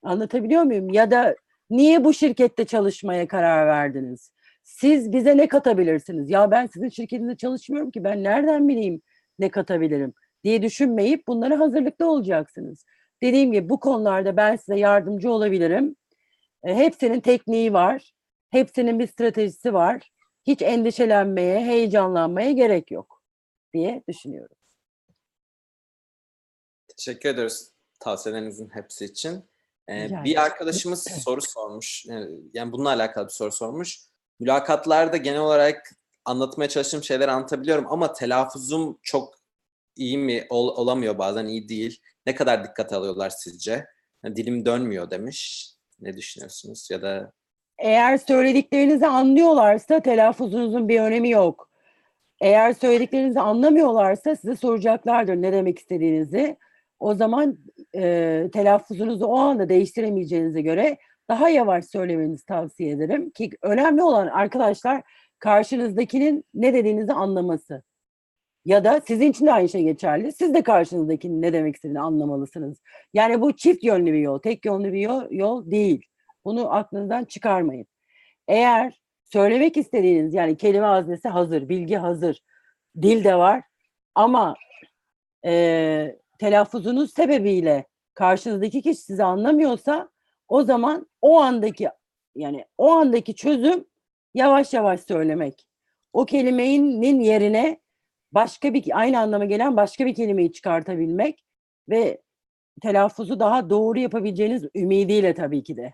Anlatabiliyor 0.03 0.63
muyum? 0.63 0.89
Ya 0.89 1.11
da 1.11 1.35
niye 1.69 2.03
bu 2.03 2.13
şirkette 2.13 2.65
çalışmaya 2.65 3.27
karar 3.27 3.67
verdiniz? 3.67 4.31
Siz 4.63 5.11
bize 5.11 5.37
ne 5.37 5.47
katabilirsiniz? 5.47 6.29
Ya 6.29 6.51
ben 6.51 6.65
sizin 6.65 6.89
şirketinizde 6.89 7.37
çalışmıyorum 7.37 7.91
ki 7.91 8.03
ben 8.03 8.23
nereden 8.23 8.67
bileyim 8.67 9.01
ne 9.39 9.49
katabilirim 9.49 10.13
diye 10.43 10.61
düşünmeyip 10.61 11.27
bunlara 11.27 11.59
hazırlıklı 11.59 12.11
olacaksınız. 12.11 12.85
Dediğim 13.23 13.51
gibi 13.51 13.69
bu 13.69 13.79
konularda 13.79 14.37
ben 14.37 14.55
size 14.55 14.79
yardımcı 14.79 15.31
olabilirim. 15.31 15.95
E, 16.63 16.75
hepsinin 16.75 17.19
tekniği 17.21 17.73
var. 17.73 18.13
Hepsinin 18.49 18.99
bir 18.99 19.07
stratejisi 19.07 19.73
var. 19.73 20.11
Hiç 20.47 20.61
endişelenmeye, 20.61 21.65
heyecanlanmaya 21.65 22.51
gerek 22.51 22.91
yok 22.91 23.21
diye 23.73 24.03
düşünüyorum. 24.09 24.55
Teşekkür 26.97 27.29
ederiz 27.29 27.73
tavsiyelerinizin 27.99 28.69
hepsi 28.69 29.05
için. 29.05 29.49
Ee, 29.89 30.09
bir 30.25 30.41
arkadaşımız 30.41 31.03
soru 31.23 31.41
sormuş. 31.41 32.05
Ee, 32.09 32.27
Yani 32.53 32.71
bununla 32.71 32.89
alakalı 32.89 33.27
bir 33.27 33.31
soru 33.33 33.51
sormuş. 33.51 33.99
Mülakatlarda 34.39 35.17
genel 35.17 35.39
olarak 35.39 35.91
anlatmaya 36.25 36.69
çalıştığım 36.69 37.03
şeyleri 37.03 37.31
anlatabiliyorum 37.31 37.85
ama 37.89 38.13
telaffuzum 38.13 38.99
çok 39.01 39.33
iyi 39.95 40.17
mi 40.17 40.47
ol- 40.49 40.75
olamıyor 40.77 41.17
bazen 41.17 41.45
iyi 41.45 41.69
değil. 41.69 42.01
Ne 42.25 42.35
kadar 42.35 42.63
dikkat 42.63 42.93
alıyorlar 42.93 43.29
sizce? 43.29 43.85
Yani 44.23 44.35
dilim 44.35 44.65
dönmüyor 44.65 45.11
demiş. 45.11 45.69
Ne 45.99 46.17
düşünüyorsunuz? 46.17 46.87
Ya 46.91 47.01
da 47.01 47.31
Eğer 47.77 48.17
söylediklerinizi 48.17 49.07
anlıyorlarsa 49.07 49.99
telaffuzunuzun 49.99 50.89
bir 50.89 50.99
önemi 50.99 51.29
yok. 51.29 51.69
Eğer 52.41 52.73
söylediklerinizi 52.73 53.39
anlamıyorlarsa 53.39 54.35
size 54.35 54.55
soracaklardır 54.55 55.35
ne 55.35 55.51
demek 55.51 55.79
istediğinizi. 55.79 56.57
O 56.99 57.15
zaman 57.15 57.57
e, 57.95 58.49
telaffuzunuzu 58.53 59.25
o 59.25 59.37
anda 59.37 59.69
değiştiremeyeceğinize 59.69 60.61
göre 60.61 60.97
daha 61.29 61.49
yavaş 61.49 61.85
söylemenizi 61.85 62.45
tavsiye 62.45 62.91
ederim. 62.91 63.29
Ki 63.29 63.49
önemli 63.61 64.03
olan 64.03 64.27
arkadaşlar 64.27 65.03
karşınızdakinin 65.39 66.45
ne 66.53 66.73
dediğinizi 66.73 67.13
anlaması. 67.13 67.83
Ya 68.65 68.83
da 68.83 69.01
sizin 69.07 69.31
için 69.31 69.45
de 69.45 69.53
aynı 69.53 69.69
şey 69.69 69.83
geçerli. 69.83 70.31
Siz 70.31 70.53
de 70.53 70.61
karşınızdakinin 70.61 71.41
ne 71.41 71.53
demek 71.53 71.75
istediğini 71.75 71.99
anlamalısınız. 71.99 72.81
Yani 73.13 73.41
bu 73.41 73.55
çift 73.55 73.83
yönlü 73.83 74.13
bir 74.13 74.19
yol, 74.19 74.39
tek 74.39 74.65
yönlü 74.65 74.93
bir 74.93 74.99
yol, 74.99 75.31
yol 75.31 75.71
değil. 75.71 76.05
Bunu 76.45 76.73
aklınızdan 76.73 77.25
çıkarmayın. 77.25 77.87
Eğer 78.47 79.01
söylemek 79.23 79.77
istediğiniz 79.77 80.33
yani 80.33 80.57
kelime 80.57 80.85
haznesi 80.85 81.29
hazır, 81.29 81.69
bilgi 81.69 81.95
hazır, 81.95 82.43
dil 83.01 83.23
de 83.23 83.35
var 83.35 83.63
ama 84.15 84.55
e, 85.45 86.15
telaffuzunuz 86.39 87.13
sebebiyle 87.13 87.85
karşınızdaki 88.13 88.81
kişi 88.81 89.01
sizi 89.01 89.23
anlamıyorsa 89.23 90.09
o 90.47 90.63
zaman 90.63 91.07
o 91.21 91.39
andaki 91.39 91.89
yani 92.35 92.65
o 92.77 92.91
andaki 92.91 93.35
çözüm 93.35 93.85
yavaş 94.33 94.73
yavaş 94.73 95.01
söylemek. 95.01 95.67
O 96.13 96.25
kelimenin 96.25 97.19
yerine 97.19 97.80
başka 98.31 98.73
bir 98.73 98.99
aynı 98.99 99.19
anlama 99.19 99.45
gelen 99.45 99.77
başka 99.77 100.05
bir 100.05 100.15
kelimeyi 100.15 100.51
çıkartabilmek 100.51 101.45
ve 101.89 102.21
telaffuzu 102.81 103.39
daha 103.39 103.69
doğru 103.69 103.99
yapabileceğiniz 103.99 104.65
ümidiyle 104.75 105.33
tabii 105.33 105.63
ki 105.63 105.77
de. 105.77 105.93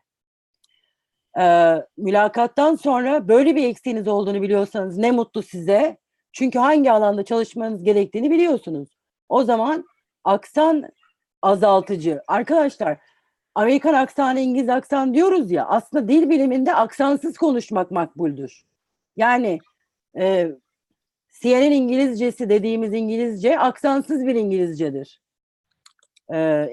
Ee, 1.39 1.75
mülakattan 1.97 2.75
sonra 2.75 3.27
böyle 3.27 3.55
bir 3.55 3.63
eksiğiniz 3.69 4.07
olduğunu 4.07 4.41
biliyorsanız 4.41 4.97
ne 4.97 5.11
mutlu 5.11 5.43
size. 5.43 5.97
Çünkü 6.33 6.59
hangi 6.59 6.91
alanda 6.91 7.25
çalışmanız 7.25 7.83
gerektiğini 7.83 8.31
biliyorsunuz. 8.31 8.89
O 9.29 9.43
zaman 9.43 9.85
aksan 10.23 10.83
azaltıcı. 11.41 12.21
Arkadaşlar 12.27 12.97
Amerikan 13.55 13.93
aksanı, 13.93 14.39
İngiliz 14.39 14.69
aksan 14.69 15.13
diyoruz 15.13 15.51
ya 15.51 15.65
aslında 15.65 16.07
dil 16.07 16.29
biliminde 16.29 16.75
aksansız 16.75 17.38
konuşmak 17.38 17.91
makbuldür. 17.91 18.63
Yani 19.15 19.59
e, 20.19 20.51
CNN 21.41 21.71
İngilizcesi 21.71 22.49
dediğimiz 22.49 22.93
İngilizce 22.93 23.59
aksansız 23.59 24.25
bir 24.25 24.35
İngilizcedir. 24.35 25.21
E, 26.33 26.67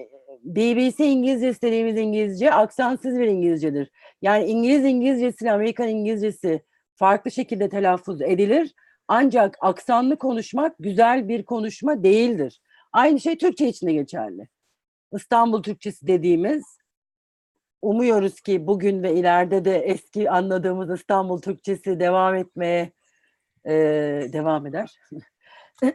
BBC 0.45 1.07
İngilizcesi 1.07 1.63
dediğimiz 1.63 1.97
İngilizce 1.97 2.53
aksansız 2.53 3.19
bir 3.19 3.27
İngilizcedir. 3.27 3.91
Yani 4.23 4.45
İngiliz 4.45 4.85
İngilizcesi 4.85 5.45
ile 5.45 5.53
Amerikan 5.53 5.89
İngilizcesi 5.89 6.63
farklı 6.95 7.31
şekilde 7.31 7.69
telaffuz 7.69 8.23
edilir. 8.23 8.75
Ancak 9.09 9.57
aksanlı 9.61 10.17
konuşmak 10.17 10.77
güzel 10.79 11.29
bir 11.29 11.45
konuşma 11.45 12.03
değildir. 12.03 12.61
Aynı 12.93 13.21
şey 13.21 13.39
Türkçe 13.39 13.69
için 13.69 13.87
de 13.87 13.93
geçerli. 13.93 14.49
İstanbul 15.13 15.63
Türkçesi 15.63 16.07
dediğimiz 16.07 16.65
umuyoruz 17.83 18.41
ki 18.41 18.67
bugün 18.67 19.03
ve 19.03 19.15
ileride 19.15 19.65
de 19.65 19.79
eski 19.79 20.31
anladığımız 20.31 21.01
İstanbul 21.01 21.41
Türkçesi 21.41 22.01
devam 22.01 22.35
etmeye 22.35 22.93
e, 23.67 23.73
devam 24.33 24.67
eder. 24.67 24.99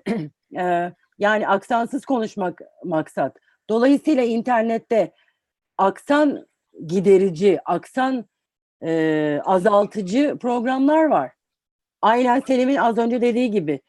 e, 0.58 0.94
yani 1.20 1.48
aksansız 1.48 2.06
konuşmak 2.06 2.62
maksat. 2.84 3.38
Dolayısıyla 3.70 4.24
internette 4.24 5.12
aksan 5.78 6.48
giderici, 6.86 7.60
aksan 7.66 8.26
e, 8.84 9.42
azaltıcı 9.46 10.38
programlar 10.42 11.06
var. 11.06 11.32
Aynen 12.02 12.40
Selim'in 12.40 12.76
az 12.76 12.98
önce 12.98 13.22
dediği 13.22 13.52
gibi 13.52 13.82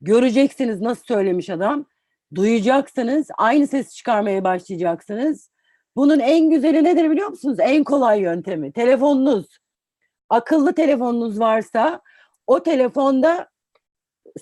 göreceksiniz 0.00 0.80
nasıl 0.80 1.04
söylemiş 1.04 1.50
adam. 1.50 1.86
Duyacaksınız, 2.34 3.28
aynı 3.38 3.66
ses 3.66 3.94
çıkarmaya 3.94 4.44
başlayacaksınız. 4.44 5.50
Bunun 5.96 6.18
en 6.20 6.50
güzeli 6.50 6.84
nedir 6.84 7.10
biliyor 7.10 7.28
musunuz? 7.28 7.56
En 7.60 7.84
kolay 7.84 8.20
yöntemi. 8.20 8.72
Telefonunuz. 8.72 9.58
Akıllı 10.28 10.74
telefonunuz 10.74 11.40
varsa 11.40 12.00
o 12.46 12.62
telefonda 12.62 13.48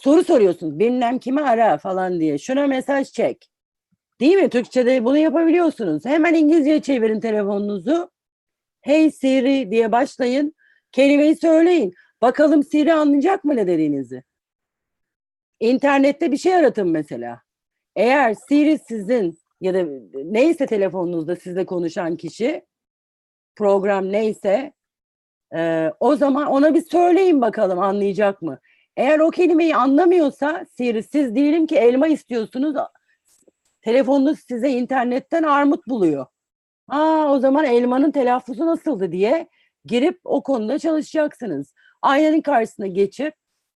soru 0.01 0.25
soruyorsunuz. 0.25 0.79
Bilmem 0.79 1.19
kimi 1.19 1.43
ara 1.43 1.79
falan 1.79 2.21
diye. 2.21 2.39
Şuna 2.39 2.67
mesaj 2.67 3.13
çek. 3.13 3.51
Değil 4.21 4.37
mi? 4.37 4.49
Türkçe'de 4.49 5.05
bunu 5.05 5.19
yapabiliyorsunuz. 5.19 6.05
Hemen 6.05 6.35
İngilizceye 6.35 6.83
çevirin 6.83 7.21
telefonunuzu. 7.21 8.11
Hey 8.81 9.11
Siri 9.11 9.71
diye 9.71 9.93
başlayın. 9.93 10.55
Kelimeyi 10.93 11.37
söyleyin. 11.37 11.95
Bakalım 12.23 12.63
Siri 12.63 12.93
anlayacak 12.93 13.45
mı 13.45 13.57
ne 13.57 13.67
dediğinizi? 13.67 14.23
İnternette 15.61 16.33
bir 16.33 16.37
şey 16.37 16.55
aratın 16.55 16.89
mesela. 16.89 17.41
Eğer 17.97 18.35
Siri 18.49 18.79
sizin 18.89 19.39
ya 19.61 19.75
da 19.75 19.85
neyse 20.15 20.67
telefonunuzda 20.67 21.37
sizle 21.37 21.67
konuşan 21.67 22.17
kişi 22.17 22.65
program 23.57 24.13
neyse 24.13 24.73
e, 25.57 25.91
o 26.01 26.17
zaman 26.17 26.47
ona 26.47 26.75
bir 26.75 26.83
söyleyin 26.83 27.41
bakalım 27.41 27.79
anlayacak 27.79 28.43
mı? 28.43 28.59
Eğer 28.97 29.19
o 29.19 29.31
kelimeyi 29.31 29.77
anlamıyorsa 29.77 30.67
Siri 30.77 31.03
siz 31.03 31.35
diyelim 31.35 31.67
ki 31.67 31.77
elma 31.77 32.07
istiyorsunuz 32.07 32.77
telefonunuz 33.83 34.39
size 34.39 34.71
internetten 34.71 35.43
armut 35.43 35.87
buluyor. 35.89 36.27
Aa 36.89 37.33
o 37.33 37.39
zaman 37.39 37.65
elmanın 37.65 38.11
telaffuzu 38.11 38.67
nasıldı 38.67 39.13
diye 39.13 39.49
girip 39.85 40.21
o 40.25 40.43
konuda 40.43 40.79
çalışacaksınız. 40.79 41.75
Aynanın 42.03 42.41
karşısına 42.41 42.87
geçip 42.87 43.35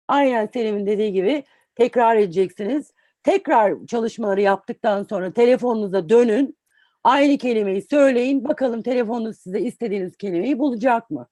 aynen 0.09 0.47
Selim'in 0.47 0.87
dediği 0.87 1.13
gibi 1.13 1.45
tekrar 1.75 2.17
edeceksiniz. 2.17 2.93
Tekrar 3.23 3.87
çalışmaları 3.87 4.41
yaptıktan 4.41 5.03
sonra 5.03 5.33
telefonunuza 5.33 6.09
dönün. 6.09 6.57
Aynı 7.05 7.39
kelimeyi 7.39 7.83
söyleyin. 7.83 8.45
Bakalım 8.45 8.83
telefonunuz 8.83 9.39
size 9.39 9.61
istediğiniz 9.61 10.17
kelimeyi 10.17 10.59
bulacak 10.59 11.11
mı? 11.11 11.27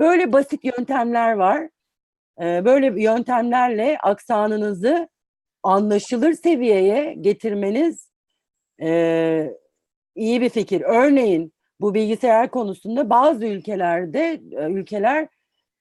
Böyle 0.00 0.32
basit 0.32 0.64
yöntemler 0.64 1.32
var. 1.32 1.68
Ee, 2.40 2.64
böyle 2.64 3.02
yöntemlerle 3.02 3.98
aksanınızı 3.98 5.08
anlaşılır 5.62 6.32
seviyeye 6.32 7.14
getirmeniz 7.14 8.10
e, 8.82 9.50
iyi 10.14 10.40
bir 10.40 10.48
fikir. 10.48 10.80
Örneğin 10.80 11.52
bu 11.80 11.94
bilgisayar 11.94 12.50
konusunda 12.50 13.10
bazı 13.10 13.46
ülkelerde 13.46 14.40
ülkeler 14.68 15.28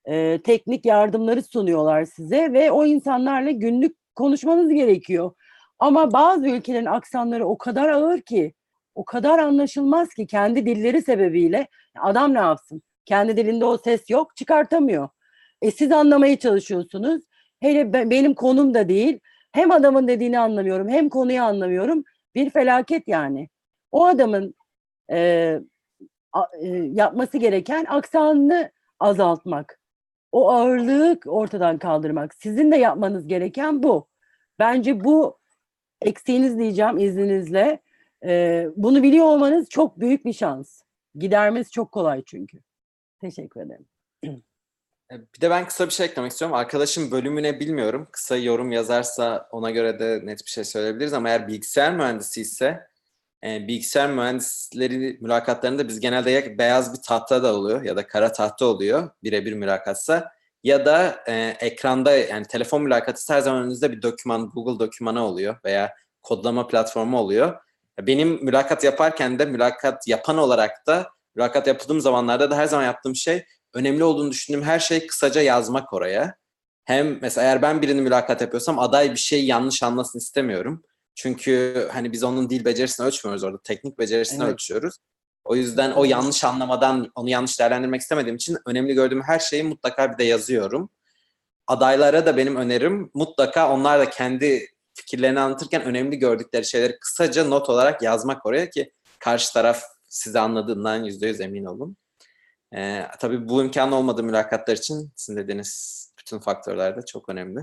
e, 0.06 0.42
teknik 0.42 0.86
yardımları 0.86 1.44
sunuyorlar 1.44 2.06
size 2.06 2.54
ve 2.54 2.72
o 2.72 2.86
insanlarla 2.86 3.52
günlük 3.52 3.98
konuşmanız 4.16 4.74
gerekiyor. 4.74 5.32
Ama 5.80 6.14
bazı 6.14 6.50
ülkelerin 6.50 6.86
aksanları 6.86 7.48
o 7.48 7.58
kadar 7.58 7.90
ağır 7.90 8.22
ki, 8.22 8.54
o 8.96 9.06
kadar 9.06 9.40
anlaşılmaz 9.40 10.10
ki 10.10 10.28
kendi 10.28 10.66
dilleri 10.66 11.02
sebebiyle 11.02 11.68
adam 12.00 12.34
ne 12.34 12.40
yapsın? 12.40 12.82
Kendi 13.06 13.38
dilinde 13.38 13.66
o 13.66 13.78
ses 13.78 14.10
yok, 14.10 14.36
çıkartamıyor. 14.36 15.10
E 15.62 15.72
siz 15.72 15.92
anlamaya 15.92 16.40
çalışıyorsunuz. 16.40 17.24
Hele 17.60 17.94
benim 17.94 18.34
konum 18.34 18.74
da 18.74 18.90
değil. 18.90 19.20
Hem 19.52 19.72
adamın 19.72 20.08
dediğini 20.08 20.40
anlamıyorum, 20.40 20.90
hem 20.90 21.10
konuyu 21.10 21.42
anlamıyorum. 21.42 22.04
Bir 22.36 22.50
felaket 22.50 23.08
yani. 23.08 23.50
O 23.92 24.06
adamın 24.06 24.56
e, 25.12 25.60
a, 26.34 26.44
e, 26.62 26.68
yapması 26.68 27.38
gereken 27.38 27.86
aksanını 27.90 28.72
azaltmak. 29.00 29.80
O 30.32 30.50
ağırlığı 30.52 31.20
ortadan 31.26 31.78
kaldırmak. 31.78 32.36
Sizin 32.36 32.72
de 32.72 32.78
yapmanız 32.78 33.28
gereken 33.28 33.84
bu. 33.84 34.08
Bence 34.60 35.04
bu 35.04 35.40
eksiğiniz 36.02 36.60
diyeceğim 36.60 36.98
izninizle. 36.98 37.80
Ee, 38.26 38.68
bunu 38.76 39.04
biliyor 39.04 39.26
olmanız 39.26 39.70
çok 39.70 40.00
büyük 40.00 40.26
bir 40.26 40.34
şans. 40.34 40.82
Gidermesi 41.16 41.72
çok 41.72 41.92
kolay 41.92 42.24
çünkü. 42.26 42.60
Teşekkür 43.22 43.62
ederim. 43.62 43.86
Bir 45.12 45.42
de 45.42 45.50
ben 45.50 45.68
kısa 45.68 45.86
bir 45.86 45.92
şey 45.92 46.06
eklemek 46.06 46.32
istiyorum. 46.32 46.58
Arkadaşım 46.58 47.12
bölümüne 47.12 47.60
bilmiyorum. 47.60 48.08
Kısa 48.12 48.38
yorum 48.38 48.72
yazarsa 48.72 49.50
ona 49.52 49.72
göre 49.72 50.00
de 50.00 50.22
net 50.24 50.46
bir 50.46 50.50
şey 50.52 50.64
söyleyebiliriz 50.64 51.14
ama 51.14 51.30
eğer 51.30 51.48
bilgisayar 51.48 51.96
mühendisi 51.96 52.42
ise 52.42 52.88
e, 53.44 53.68
bilgisayar 53.68 54.12
mühendisleri 54.12 55.18
mülakatlarında 55.22 55.88
biz 55.88 56.00
genelde 56.00 56.32
ya 56.32 56.58
beyaz 56.58 56.94
bir 56.94 57.02
tahta 57.02 57.44
da 57.44 57.56
oluyor 57.56 57.84
ya 57.84 57.96
da 57.96 58.08
kara 58.08 58.32
tahta 58.32 58.66
oluyor 58.66 59.10
birebir 59.24 59.54
mülakatsa 59.54 60.32
ya 60.64 60.86
da 60.86 61.24
e, 61.28 61.34
ekranda 61.60 62.12
yani 62.12 62.46
telefon 62.46 62.82
mülakatı 62.82 63.34
her 63.34 63.42
zaman 63.42 63.64
önünüzde 63.64 63.92
bir 63.92 64.02
doküman, 64.02 64.50
Google 64.50 64.86
dokümanı 64.86 65.26
oluyor 65.26 65.56
veya 65.66 65.96
kodlama 66.22 66.68
platformu 66.68 67.20
oluyor. 67.20 67.60
Benim 68.02 68.46
mülakat 68.46 68.84
yaparken 68.84 69.40
de 69.40 69.46
mülakat 69.46 70.08
yapan 70.08 70.38
olarak 70.38 70.88
da 70.88 71.10
mülakat 71.40 71.68
yaptığım 71.68 72.02
zamanlarda 72.02 72.52
da 72.52 72.58
her 72.58 72.66
zaman 72.66 72.84
yaptığım 72.84 73.16
şey 73.16 73.46
önemli 73.74 74.04
olduğunu 74.04 74.32
düşündüğüm 74.32 74.64
her 74.64 74.80
şeyi 74.80 75.08
kısaca 75.08 75.42
yazmak 75.42 75.94
oraya. 75.94 76.36
Hem 76.86 77.22
mesela 77.22 77.48
eğer 77.48 77.62
ben 77.62 77.82
birini 77.82 78.02
mülakat 78.02 78.42
yapıyorsam 78.42 78.80
aday 78.80 79.12
bir 79.12 79.18
şey 79.18 79.46
yanlış 79.46 79.84
anlasın 79.84 80.20
istemiyorum. 80.20 80.84
Çünkü 81.16 81.88
hani 81.94 82.12
biz 82.12 82.24
onun 82.24 82.50
dil 82.50 82.66
becerisini 82.66 83.06
ölçmüyoruz 83.06 83.44
orada. 83.44 83.60
Teknik 83.64 84.00
becerisini 84.00 84.44
Evet. 84.44 84.54
ölçüyoruz. 84.54 84.98
O 85.44 85.56
yüzden 85.56 85.92
o 85.92 86.06
yanlış 86.06 86.44
anlamadan 86.44 87.12
onu 87.16 87.30
yanlış 87.30 87.60
değerlendirmek 87.60 88.02
istemediğim 88.02 88.36
için 88.36 88.58
önemli 88.66 88.94
gördüğüm 88.94 89.24
her 89.24 89.40
şeyi 89.40 89.64
mutlaka 89.64 90.12
bir 90.14 90.18
de 90.18 90.24
yazıyorum. 90.24 90.90
Adaylara 91.68 92.26
da 92.26 92.38
benim 92.38 92.56
önerim 92.56 93.12
mutlaka 93.14 93.72
onlar 93.72 94.00
da 94.00 94.10
kendi 94.10 94.68
fikirlerini 94.94 95.40
anlatırken 95.40 95.84
önemli 95.84 96.20
gördükleri 96.20 96.66
şeyleri 96.66 97.00
kısaca 97.00 97.46
not 97.46 97.70
olarak 97.70 98.02
yazmak 98.02 98.46
oraya 98.46 98.70
ki 98.70 98.92
karşı 99.20 99.54
taraf 99.54 99.84
sizi 100.10 100.40
anladığından 100.40 101.04
yüzde 101.04 101.28
yüz 101.28 101.42
emin 101.42 101.66
olun. 101.66 101.98
Ee, 102.76 103.06
tabii 103.20 103.50
bu 103.50 103.64
imkan 103.64 103.92
olmadığı 103.92 104.24
mülakatlar 104.24 104.78
için 104.78 105.12
sizin 105.16 105.40
dediğiniz 105.40 106.00
bütün 106.20 106.40
faktörler 106.40 106.98
de 106.98 107.02
çok 107.06 107.30
önemli. 107.30 107.60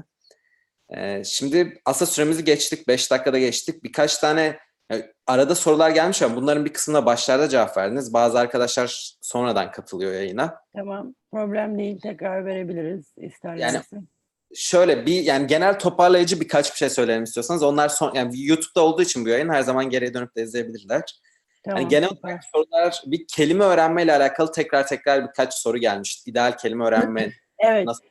Ee, 0.96 1.24
şimdi 1.24 1.80
aslında 1.84 2.10
süremizi 2.10 2.44
geçtik. 2.44 2.88
5 2.88 3.10
dakikada 3.10 3.38
geçtik. 3.38 3.84
Birkaç 3.84 4.18
tane 4.18 4.58
e, 4.92 5.12
arada 5.26 5.54
sorular 5.54 5.90
gelmiş 5.90 6.22
ama 6.22 6.36
bunların 6.36 6.64
bir 6.64 6.72
kısmına 6.72 7.06
başlarda 7.06 7.48
cevap 7.48 7.76
verdiniz. 7.76 8.12
Bazı 8.12 8.38
arkadaşlar 8.38 9.16
sonradan 9.20 9.70
katılıyor 9.70 10.12
yayına. 10.12 10.54
Tamam. 10.76 11.14
Problem 11.32 11.78
değil. 11.78 12.00
Tekrar 12.00 12.46
verebiliriz 12.46 13.14
isterlerse. 13.16 13.96
Şöyle 14.54 15.06
bir 15.06 15.22
yani 15.22 15.46
genel 15.46 15.78
toparlayıcı 15.78 16.40
birkaç 16.40 16.72
bir 16.72 16.76
şey 16.76 16.90
söyleyelim 16.90 17.24
istiyorsanız. 17.24 17.62
Onlar 17.62 17.88
son 17.88 18.14
yani 18.14 18.46
YouTube'da 18.46 18.80
olduğu 18.80 19.02
için 19.02 19.24
bu 19.24 19.28
yayın 19.28 19.48
her 19.48 19.62
zaman 19.62 19.90
geriye 19.90 20.14
dönüp 20.14 20.36
de 20.36 20.42
izleyebilirler. 20.42 21.20
Tamam, 21.66 21.80
Yani 21.82 21.88
genel 21.90 22.08
olarak 22.22 22.44
sorular 22.52 23.02
bir 23.06 23.26
kelime 23.26 23.64
öğrenme 23.64 24.02
ile 24.02 24.12
alakalı 24.16 24.52
tekrar 24.52 24.86
tekrar 24.86 25.28
birkaç 25.28 25.54
soru 25.54 25.78
gelmiş. 25.78 26.22
İdeal 26.26 26.56
kelime 26.58 26.84
öğrenme 26.84 27.30
Evet. 27.58 27.86
Nasıl- 27.86 28.02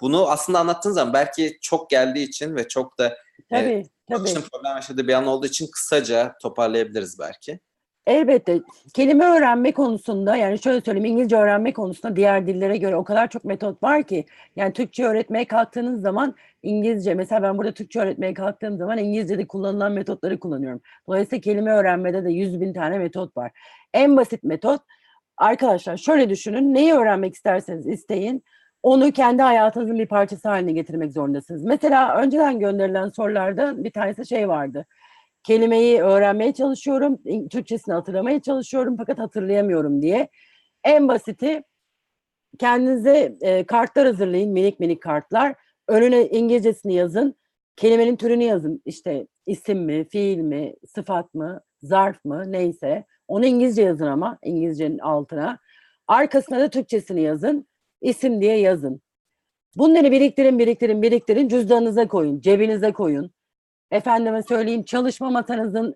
Bunu 0.00 0.28
aslında 0.30 0.58
anlattığın 0.58 0.92
zaman 0.92 1.12
belki 1.14 1.58
çok 1.62 1.90
geldiği 1.90 2.28
için 2.28 2.56
ve 2.56 2.68
çok 2.68 2.98
da 2.98 3.16
Tabii, 3.50 3.82
tabii. 4.08 4.18
Akışın 4.20 4.44
problem 4.52 4.76
yaşadığı 4.76 5.08
bir 5.08 5.12
an 5.14 5.26
olduğu 5.26 5.46
için 5.46 5.68
kısaca 5.72 6.34
toparlayabiliriz 6.42 7.18
belki. 7.18 7.60
Elbette 8.06 8.60
kelime 8.94 9.24
öğrenme 9.24 9.72
konusunda 9.72 10.36
yani 10.36 10.58
şöyle 10.58 10.80
söyleyeyim 10.80 11.04
İngilizce 11.04 11.36
öğrenme 11.36 11.72
konusunda 11.72 12.16
diğer 12.16 12.46
dillere 12.46 12.76
göre 12.76 12.96
o 12.96 13.04
kadar 13.04 13.28
çok 13.28 13.44
metot 13.44 13.82
var 13.82 14.02
ki 14.02 14.26
yani 14.56 14.72
Türkçe 14.72 15.04
öğretmeye 15.04 15.44
kalktığınız 15.44 16.00
zaman 16.00 16.34
İngilizce 16.62 17.14
mesela 17.14 17.42
ben 17.42 17.58
burada 17.58 17.72
Türkçe 17.72 18.00
öğretmeye 18.00 18.34
kalktığım 18.34 18.76
zaman 18.76 18.98
İngilizce'de 18.98 19.46
kullanılan 19.46 19.92
metotları 19.92 20.40
kullanıyorum. 20.40 20.80
Dolayısıyla 21.08 21.40
kelime 21.40 21.72
öğrenmede 21.72 22.24
de 22.24 22.32
yüz 22.32 22.60
bin 22.60 22.72
tane 22.72 22.98
metot 22.98 23.36
var. 23.36 23.50
En 23.94 24.16
basit 24.16 24.44
metot 24.44 24.80
arkadaşlar 25.36 25.96
şöyle 25.96 26.30
düşünün 26.30 26.74
neyi 26.74 26.94
öğrenmek 26.94 27.34
isterseniz 27.34 27.86
isteyin 27.86 28.44
onu 28.82 29.12
kendi 29.12 29.42
hayatınızın 29.42 29.98
bir 29.98 30.06
parçası 30.06 30.48
haline 30.48 30.72
getirmek 30.72 31.12
zorundasınız. 31.12 31.64
Mesela 31.64 32.16
önceden 32.16 32.58
gönderilen 32.58 33.08
sorularda 33.08 33.84
bir 33.84 33.90
tanesi 33.90 34.26
şey 34.26 34.48
vardı 34.48 34.86
kelimeyi 35.44 36.02
öğrenmeye 36.02 36.52
çalışıyorum, 36.52 37.18
Türkçesini 37.50 37.94
hatırlamaya 37.94 38.40
çalışıyorum 38.40 38.96
fakat 38.96 39.18
hatırlayamıyorum 39.18 40.02
diye. 40.02 40.28
En 40.84 41.08
basiti 41.08 41.62
kendinize 42.58 43.36
e, 43.40 43.64
kartlar 43.64 44.06
hazırlayın, 44.06 44.52
minik 44.52 44.80
minik 44.80 45.02
kartlar. 45.02 45.54
Önüne 45.88 46.28
İngilizcesini 46.28 46.94
yazın, 46.94 47.34
kelimenin 47.76 48.16
türünü 48.16 48.44
yazın. 48.44 48.82
İşte 48.84 49.26
isim 49.46 49.78
mi, 49.78 50.08
fiil 50.08 50.38
mi, 50.38 50.74
sıfat 50.94 51.34
mı, 51.34 51.60
zarf 51.82 52.24
mı 52.24 52.52
neyse. 52.52 53.04
Onu 53.28 53.46
İngilizce 53.46 53.82
yazın 53.82 54.06
ama 54.06 54.38
İngilizcenin 54.42 54.98
altına. 54.98 55.58
Arkasına 56.06 56.60
da 56.60 56.70
Türkçesini 56.70 57.22
yazın, 57.22 57.66
isim 58.00 58.40
diye 58.40 58.58
yazın. 58.58 59.00
Bunları 59.76 60.10
biriktirin, 60.10 60.58
biriktirin, 60.58 61.02
biriktirin, 61.02 61.48
cüzdanınıza 61.48 62.08
koyun, 62.08 62.40
cebinize 62.40 62.92
koyun 62.92 63.30
efendime 63.92 64.42
söyleyeyim 64.42 64.82
çalışma 64.82 65.30
masanızın 65.30 65.94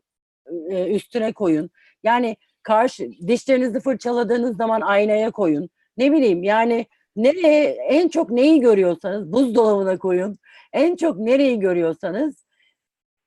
e, 0.71 0.95
üstüne 0.95 1.33
koyun. 1.33 1.71
Yani 2.03 2.37
karşı 2.63 3.11
dişlerinizi 3.27 3.81
fırçaladığınız 3.81 4.57
zaman 4.57 4.81
aynaya 4.81 5.31
koyun. 5.31 5.71
Ne 5.97 6.13
bileyim 6.13 6.43
yani 6.43 6.87
nereye 7.17 7.71
en 7.71 8.09
çok 8.09 8.31
neyi 8.31 8.61
görüyorsanız 8.61 9.33
buzdolabına 9.33 9.99
koyun. 9.99 10.39
En 10.73 10.97
çok 10.97 11.19
nereyi 11.19 11.61
görüyorsanız 11.61 12.47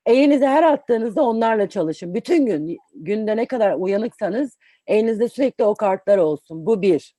elinize 0.06 0.46
her 0.46 0.62
attığınızda 0.62 1.22
onlarla 1.22 1.68
çalışın. 1.68 2.14
Bütün 2.14 2.46
gün 2.46 2.78
günde 2.94 3.36
ne 3.36 3.46
kadar 3.46 3.74
uyanıksanız 3.74 4.58
elinizde 4.86 5.28
sürekli 5.28 5.64
o 5.64 5.74
kartlar 5.74 6.18
olsun. 6.18 6.66
Bu 6.66 6.82
bir. 6.82 7.14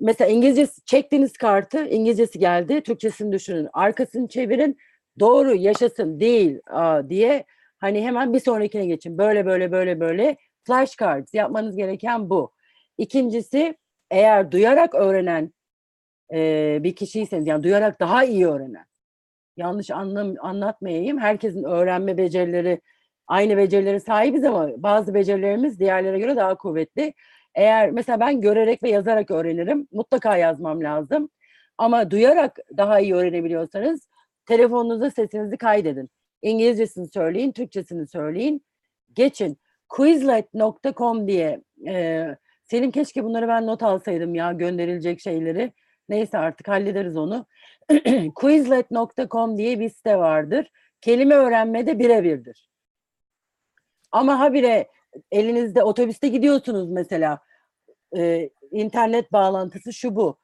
Mesela 0.00 0.30
İngilizcesi 0.30 0.84
çektiğiniz 0.84 1.32
kartı 1.32 1.86
İngilizcesi 1.86 2.38
geldi. 2.38 2.80
Türkçesini 2.80 3.32
düşünün. 3.32 3.68
Arkasını 3.72 4.28
çevirin 4.28 4.78
doğru 5.20 5.54
yaşasın 5.54 6.20
değil 6.20 6.60
aa, 6.66 7.08
diye 7.08 7.44
hani 7.78 8.04
hemen 8.04 8.32
bir 8.34 8.40
sonrakine 8.40 8.86
geçin. 8.86 9.18
Böyle 9.18 9.46
böyle 9.46 9.72
böyle 9.72 10.00
böyle 10.00 10.36
flashcards 10.64 11.34
yapmanız 11.34 11.76
gereken 11.76 12.30
bu. 12.30 12.52
İkincisi 12.98 13.76
eğer 14.10 14.50
duyarak 14.52 14.94
öğrenen 14.94 15.52
e, 16.34 16.78
bir 16.82 16.96
kişiyseniz 16.96 17.46
yani 17.46 17.62
duyarak 17.62 18.00
daha 18.00 18.24
iyi 18.24 18.46
öğrenen 18.46 18.86
yanlış 19.56 19.90
anlam 19.90 20.34
anlatmayayım. 20.40 21.18
Herkesin 21.18 21.64
öğrenme 21.64 22.16
becerileri 22.18 22.80
aynı 23.26 23.56
becerileri 23.56 24.00
sahibiz 24.00 24.44
ama 24.44 24.70
bazı 24.76 25.14
becerilerimiz 25.14 25.78
diğerlere 25.80 26.18
göre 26.18 26.36
daha 26.36 26.54
kuvvetli. 26.54 27.14
Eğer 27.54 27.90
mesela 27.90 28.20
ben 28.20 28.40
görerek 28.40 28.82
ve 28.82 28.90
yazarak 28.90 29.30
öğrenirim. 29.30 29.88
Mutlaka 29.92 30.36
yazmam 30.36 30.82
lazım. 30.82 31.30
Ama 31.78 32.10
duyarak 32.10 32.58
daha 32.76 33.00
iyi 33.00 33.14
öğrenebiliyorsanız 33.14 34.08
telefonunuza 34.46 35.10
sesinizi 35.10 35.56
kaydedin. 35.56 36.10
İngilizcesini 36.42 37.08
söyleyin, 37.08 37.52
Türkçesini 37.52 38.06
söyleyin. 38.06 38.64
Geçin. 39.14 39.58
Quizlet.com 39.88 41.28
diye 41.28 41.62
e, 41.88 42.26
Selim 42.64 42.90
keşke 42.90 43.24
bunları 43.24 43.48
ben 43.48 43.66
not 43.66 43.82
alsaydım 43.82 44.34
ya 44.34 44.52
gönderilecek 44.52 45.20
şeyleri. 45.20 45.72
Neyse 46.08 46.38
artık 46.38 46.68
hallederiz 46.68 47.16
onu. 47.16 47.46
Quizlet.com 48.34 49.56
diye 49.56 49.80
bir 49.80 49.88
site 49.88 50.18
vardır. 50.18 50.70
Kelime 51.00 51.34
öğrenmede 51.34 51.98
birebirdir. 51.98 52.68
Ama 54.12 54.40
habire 54.40 54.88
elinizde 55.32 55.82
otobüste 55.82 56.28
gidiyorsunuz 56.28 56.90
mesela. 56.90 57.38
e, 58.16 58.50
internet 58.70 59.32
bağlantısı 59.32 59.92
şu 59.92 60.16
bu. 60.16 60.38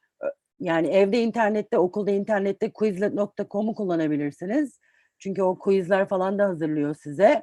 Yani 0.61 0.87
evde 0.89 1.23
internette, 1.23 1.79
okulda 1.79 2.11
internette 2.11 2.73
quizlet.com'u 2.73 3.75
kullanabilirsiniz. 3.75 4.81
Çünkü 5.19 5.43
o 5.43 5.59
quizler 5.59 6.09
falan 6.09 6.39
da 6.39 6.45
hazırlıyor 6.45 6.95
size. 6.95 7.43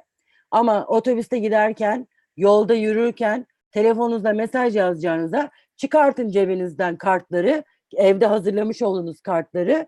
Ama 0.50 0.86
otobüste 0.86 1.38
giderken, 1.38 2.08
yolda 2.36 2.74
yürürken 2.74 3.46
telefonunuzda 3.70 4.32
mesaj 4.32 4.76
yazacağınıza 4.76 5.50
çıkartın 5.76 6.28
cebinizden 6.28 6.96
kartları, 6.96 7.64
evde 7.96 8.26
hazırlamış 8.26 8.82
olduğunuz 8.82 9.20
kartları. 9.20 9.86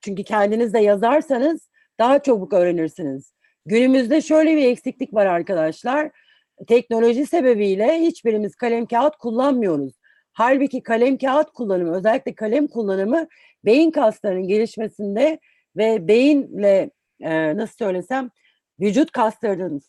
Çünkü 0.00 0.24
kendiniz 0.24 0.74
de 0.74 0.78
yazarsanız 0.78 1.68
daha 1.98 2.22
çabuk 2.22 2.52
öğrenirsiniz. 2.52 3.32
Günümüzde 3.66 4.20
şöyle 4.20 4.56
bir 4.56 4.68
eksiklik 4.68 5.14
var 5.14 5.26
arkadaşlar. 5.26 6.10
Teknoloji 6.68 7.26
sebebiyle 7.26 8.00
hiçbirimiz 8.00 8.56
kalem 8.56 8.86
kağıt 8.86 9.16
kullanmıyoruz. 9.16 9.94
Halbuki 10.36 10.82
kalem 10.82 11.18
kağıt 11.18 11.50
kullanımı, 11.50 11.96
özellikle 11.96 12.34
kalem 12.34 12.66
kullanımı 12.68 13.26
beyin 13.64 13.90
kaslarının 13.90 14.48
gelişmesinde 14.48 15.38
ve 15.76 16.08
beyinle 16.08 16.90
e, 17.20 17.56
nasıl 17.56 17.76
söylesem 17.76 18.30
vücut 18.80 19.12
kaslarının 19.12 19.80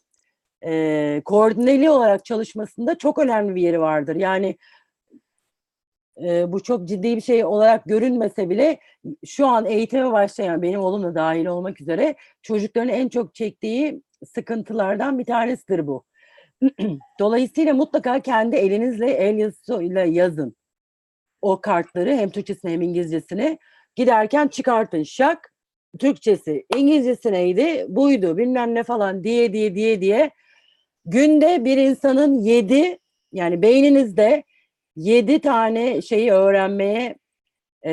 e, 0.65 1.21
koordineli 1.25 1.89
olarak 1.89 2.25
çalışmasında 2.25 2.97
çok 2.97 3.19
önemli 3.19 3.55
bir 3.55 3.61
yeri 3.61 3.81
vardır. 3.81 4.15
Yani 4.15 4.57
e, 6.23 6.51
bu 6.51 6.63
çok 6.63 6.87
ciddi 6.87 7.15
bir 7.15 7.21
şey 7.21 7.45
olarak 7.45 7.85
görünmese 7.85 8.49
bile 8.49 8.79
şu 9.25 9.47
an 9.47 9.65
eğitime 9.65 10.11
başlayan 10.11 10.61
benim 10.61 10.79
oğlum 10.79 11.03
da 11.03 11.15
dahil 11.15 11.45
olmak 11.45 11.81
üzere 11.81 12.15
çocukların 12.41 12.89
en 12.89 13.09
çok 13.09 13.35
çektiği 13.35 14.01
sıkıntılardan 14.25 15.19
bir 15.19 15.25
tanesidir 15.25 15.87
bu. 15.87 16.03
Dolayısıyla 17.19 17.73
mutlaka 17.73 18.19
kendi 18.19 18.55
elinizle 18.55 19.11
el 19.11 19.37
yazısıyla 19.37 20.05
yazın 20.05 20.55
o 21.41 21.61
kartları 21.61 22.15
hem 22.15 22.29
Türkçesini 22.29 22.71
hem 22.71 22.81
İngilizcesini 22.81 23.59
giderken 23.95 24.47
çıkartın 24.47 25.03
şak 25.03 25.53
Türkçesi 25.99 26.65
İngilizcesi 26.75 27.31
neydi 27.31 27.85
buydu 27.89 28.37
bilmem 28.37 28.75
ne 28.75 28.83
falan 28.83 29.23
diye 29.23 29.53
diye 29.53 29.75
diye 29.75 30.01
diye 30.01 30.31
günde 31.05 31.65
bir 31.65 31.77
insanın 31.77 32.39
yedi 32.39 32.99
yani 33.31 33.61
beyninizde 33.61 34.43
yedi 34.95 35.39
tane 35.39 36.01
şeyi 36.01 36.31
öğrenmeye 36.31 37.15
e, 37.85 37.91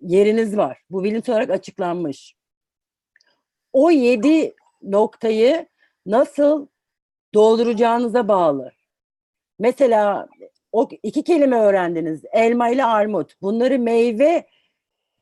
yeriniz 0.00 0.56
var. 0.56 0.82
Bu 0.90 1.04
bilimsel 1.04 1.34
olarak 1.34 1.50
açıklanmış. 1.50 2.34
O 3.72 3.90
yedi 3.90 4.54
noktayı 4.82 5.68
nasıl 6.06 6.66
dolduracağınıza 7.34 8.28
bağlı. 8.28 8.72
Mesela 9.58 10.28
o 10.72 10.88
iki 11.02 11.24
kelime 11.24 11.56
öğrendiniz. 11.56 12.22
Elma 12.32 12.68
ile 12.68 12.84
armut. 12.84 13.42
Bunları 13.42 13.78
meyve 13.78 14.46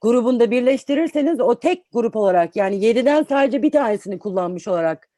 grubunda 0.00 0.50
birleştirirseniz 0.50 1.40
o 1.40 1.54
tek 1.60 1.84
grup 1.92 2.16
olarak 2.16 2.56
yani 2.56 2.84
yediden 2.84 3.22
sadece 3.28 3.62
bir 3.62 3.70
tanesini 3.70 4.18
kullanmış 4.18 4.68
olarak 4.68 5.08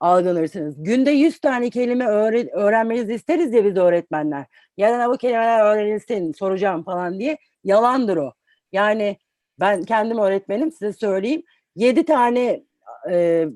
algılanırsınız. 0.00 0.74
Günde 0.84 1.10
100 1.10 1.40
tane 1.40 1.70
kelime 1.70 2.04
öğre- 2.04 2.50
öğrenmenizi 2.50 3.14
isteriz 3.14 3.52
ya 3.52 3.64
biz 3.64 3.76
öğretmenler. 3.76 4.46
Yarın 4.76 5.12
bu 5.12 5.16
kelimeler 5.16 5.60
öğrenilsin 5.64 6.32
soracağım 6.32 6.84
falan 6.84 7.20
diye. 7.20 7.38
Yalandır 7.64 8.16
o. 8.16 8.32
Yani 8.72 9.16
ben 9.60 9.82
kendim 9.84 10.18
öğretmenim 10.18 10.72
size 10.72 10.92
söyleyeyim. 10.92 11.42
7 11.76 12.04
tane 12.04 12.62
e, 13.10 13.46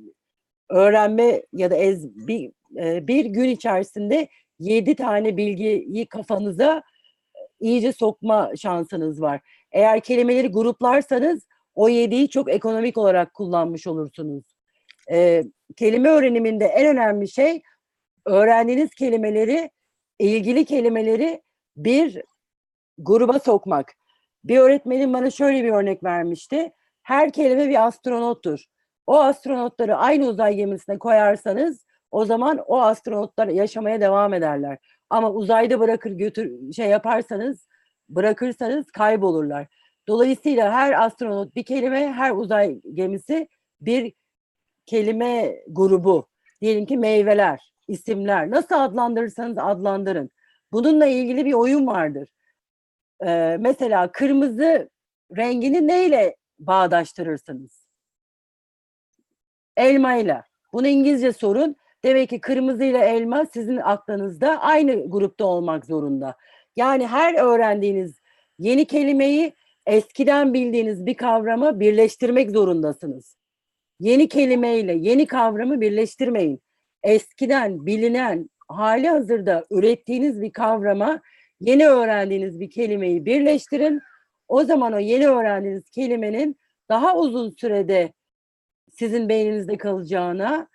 öğrenme 0.70 1.42
ya 1.52 1.70
da 1.70 1.76
ez, 1.76 2.16
bir, 2.28 2.52
e, 2.76 3.06
bir 3.08 3.24
gün 3.24 3.48
içerisinde 3.48 4.28
7 4.58 4.94
tane 4.94 5.36
bilgiyi 5.36 6.06
kafanıza 6.06 6.82
iyice 7.60 7.92
sokma 7.92 8.52
şansınız 8.56 9.20
var. 9.20 9.40
Eğer 9.72 10.00
kelimeleri 10.00 10.48
gruplarsanız 10.48 11.46
o 11.74 11.88
7'yi 11.88 12.28
çok 12.28 12.50
ekonomik 12.50 12.98
olarak 12.98 13.34
kullanmış 13.34 13.86
olursunuz. 13.86 14.44
E, 15.10 15.42
kelime 15.76 16.08
öğreniminde 16.08 16.64
en 16.64 16.86
önemli 16.86 17.28
şey 17.28 17.62
öğrendiğiniz 18.26 18.94
kelimeleri, 18.94 19.70
ilgili 20.18 20.64
kelimeleri 20.64 21.42
bir 21.76 22.22
gruba 22.98 23.38
sokmak. 23.38 23.92
Bir 24.44 24.58
öğretmenim 24.58 25.12
bana 25.12 25.30
şöyle 25.30 25.64
bir 25.64 25.70
örnek 25.70 26.04
vermişti. 26.04 26.72
Her 27.02 27.32
kelime 27.32 27.68
bir 27.68 27.86
astronottur. 27.86 28.64
O 29.06 29.20
astronotları 29.20 29.96
aynı 29.96 30.26
uzay 30.28 30.54
gemisine 30.54 30.98
koyarsanız 30.98 31.86
o 32.12 32.24
zaman 32.24 32.58
o 32.66 32.80
astronotlar 32.80 33.48
yaşamaya 33.48 34.00
devam 34.00 34.34
ederler. 34.34 34.78
Ama 35.10 35.32
uzayda 35.32 35.80
bırakır 35.80 36.10
götür 36.10 36.72
şey 36.72 36.88
yaparsanız 36.88 37.68
bırakırsanız 38.08 38.90
kaybolurlar. 38.90 39.66
Dolayısıyla 40.08 40.72
her 40.72 41.04
astronot 41.04 41.56
bir 41.56 41.62
kelime, 41.62 42.12
her 42.12 42.30
uzay 42.30 42.80
gemisi 42.94 43.48
bir 43.80 44.12
kelime 44.86 45.62
grubu. 45.68 46.28
Diyelim 46.60 46.86
ki 46.86 46.96
meyveler, 46.96 47.72
isimler. 47.88 48.50
Nasıl 48.50 48.74
adlandırırsanız 48.74 49.58
adlandırın. 49.58 50.30
Bununla 50.72 51.06
ilgili 51.06 51.44
bir 51.44 51.52
oyun 51.52 51.86
vardır. 51.86 52.28
Ee, 53.26 53.56
mesela 53.60 54.12
kırmızı 54.12 54.90
rengini 55.36 55.86
neyle 55.86 56.36
bağdaştırırsınız? 56.58 57.86
Elmayla. 59.76 60.44
Bunu 60.72 60.86
İngilizce 60.86 61.32
sorun. 61.32 61.76
Demek 62.04 62.30
ki 62.30 62.40
kırmızı 62.40 62.84
ile 62.84 62.98
elma 62.98 63.46
sizin 63.46 63.76
aklınızda 63.76 64.60
aynı 64.60 65.10
grupta 65.10 65.44
olmak 65.44 65.86
zorunda. 65.86 66.36
Yani 66.76 67.06
her 67.06 67.34
öğrendiğiniz 67.34 68.20
yeni 68.58 68.84
kelimeyi 68.84 69.54
eskiden 69.86 70.54
bildiğiniz 70.54 71.06
bir 71.06 71.14
kavrama 71.14 71.80
birleştirmek 71.80 72.50
zorundasınız. 72.50 73.36
Yeni 74.00 74.28
kelimeyle 74.28 74.92
yeni 74.92 75.26
kavramı 75.26 75.80
birleştirmeyin. 75.80 76.62
Eskiden 77.02 77.86
bilinen 77.86 78.50
hali 78.68 79.08
hazırda 79.08 79.64
ürettiğiniz 79.70 80.42
bir 80.42 80.52
kavrama 80.52 81.20
yeni 81.60 81.88
öğrendiğiniz 81.88 82.60
bir 82.60 82.70
kelimeyi 82.70 83.26
birleştirin. 83.26 84.00
O 84.48 84.64
zaman 84.64 84.92
o 84.92 84.98
yeni 84.98 85.28
öğrendiğiniz 85.28 85.90
kelimenin 85.90 86.56
daha 86.88 87.16
uzun 87.16 87.50
sürede 87.50 88.12
sizin 88.92 89.28
beyninizde 89.28 89.76
kalacağına 89.76 90.68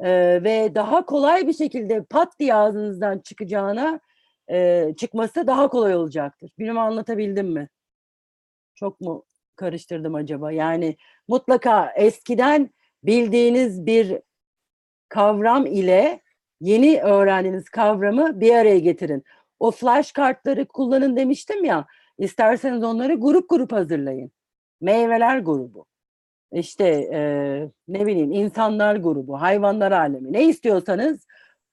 e, 0.00 0.10
ve 0.44 0.74
daha 0.74 1.06
kolay 1.06 1.46
bir 1.46 1.52
şekilde 1.52 2.02
pat 2.02 2.38
diye 2.38 2.54
ağzınızdan 2.54 3.18
çıkacağına 3.18 4.00
e, 4.50 4.86
çıkması 4.96 5.46
daha 5.46 5.68
kolay 5.68 5.96
olacaktır. 5.96 6.50
Bilmem 6.58 6.78
anlatabildim 6.78 7.46
mi? 7.46 7.68
Çok 8.74 9.00
mu 9.00 9.24
karıştırdım 9.56 10.14
acaba? 10.14 10.52
Yani 10.52 10.96
mutlaka 11.28 11.92
eskiden 11.96 12.70
bildiğiniz 13.02 13.86
bir 13.86 14.20
kavram 15.08 15.66
ile 15.66 16.20
yeni 16.60 17.00
öğrendiğiniz 17.02 17.68
kavramı 17.68 18.40
bir 18.40 18.54
araya 18.54 18.78
getirin. 18.78 19.24
O 19.60 19.70
flash 19.70 20.12
kartları 20.12 20.66
kullanın 20.66 21.16
demiştim 21.16 21.64
ya. 21.64 21.86
İsterseniz 22.18 22.84
onları 22.84 23.14
grup 23.14 23.50
grup 23.50 23.72
hazırlayın. 23.72 24.30
Meyveler 24.80 25.38
grubu. 25.38 25.86
İşte 26.52 26.84
e, 27.12 27.20
ne 27.88 28.06
bileyim 28.06 28.32
insanlar 28.32 28.96
grubu, 28.96 29.40
hayvanlar 29.40 29.92
alemi. 29.92 30.32
Ne 30.32 30.44
istiyorsanız 30.48 31.26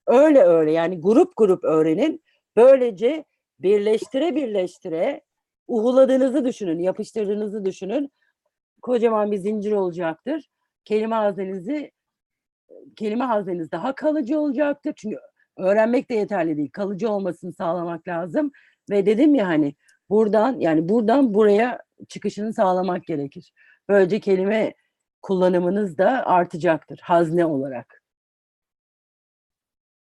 öyle 0.07 0.41
öyle 0.41 0.71
yani 0.71 1.01
grup 1.01 1.33
grup 1.37 1.63
öğrenin. 1.63 2.23
Böylece 2.55 3.25
birleştire 3.59 4.35
birleştire 4.35 5.21
uhuladığınızı 5.67 6.45
düşünün, 6.45 6.79
yapıştırdığınızı 6.79 7.65
düşünün. 7.65 8.11
Kocaman 8.81 9.31
bir 9.31 9.37
zincir 9.37 9.71
olacaktır. 9.71 10.49
Kelime 10.85 11.15
haznenizi 11.15 11.91
kelime 12.95 13.25
hazneniz 13.25 13.71
daha 13.71 13.95
kalıcı 13.95 14.39
olacaktır. 14.39 14.93
Çünkü 14.95 15.17
öğrenmek 15.57 16.09
de 16.09 16.13
yeterli 16.13 16.57
değil. 16.57 16.69
Kalıcı 16.73 17.09
olmasını 17.09 17.53
sağlamak 17.53 18.07
lazım. 18.07 18.51
Ve 18.89 19.05
dedim 19.05 19.35
ya 19.35 19.47
hani 19.47 19.75
buradan 20.09 20.59
yani 20.59 20.89
buradan 20.89 21.33
buraya 21.33 21.81
çıkışını 22.07 22.53
sağlamak 22.53 23.03
gerekir. 23.03 23.51
Böylece 23.89 24.19
kelime 24.19 24.73
kullanımınız 25.21 25.97
da 25.97 26.25
artacaktır 26.25 26.99
hazne 27.03 27.45
olarak. 27.45 28.03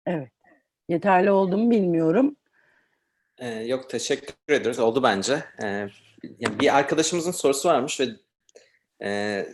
Evet. 0.07 0.33
Yeterli 0.89 1.31
oldu 1.31 1.59
mu 1.59 1.71
bilmiyorum. 1.71 2.37
Ee, 3.39 3.49
yok 3.49 3.91
teşekkür 3.91 4.35
ederiz. 4.49 4.79
Oldu 4.79 5.03
bence. 5.03 5.45
Ee, 5.63 5.89
bir 6.41 6.77
arkadaşımızın 6.79 7.31
sorusu 7.31 7.69
varmış 7.69 8.01
ve 8.01 8.07
e, 9.03 9.47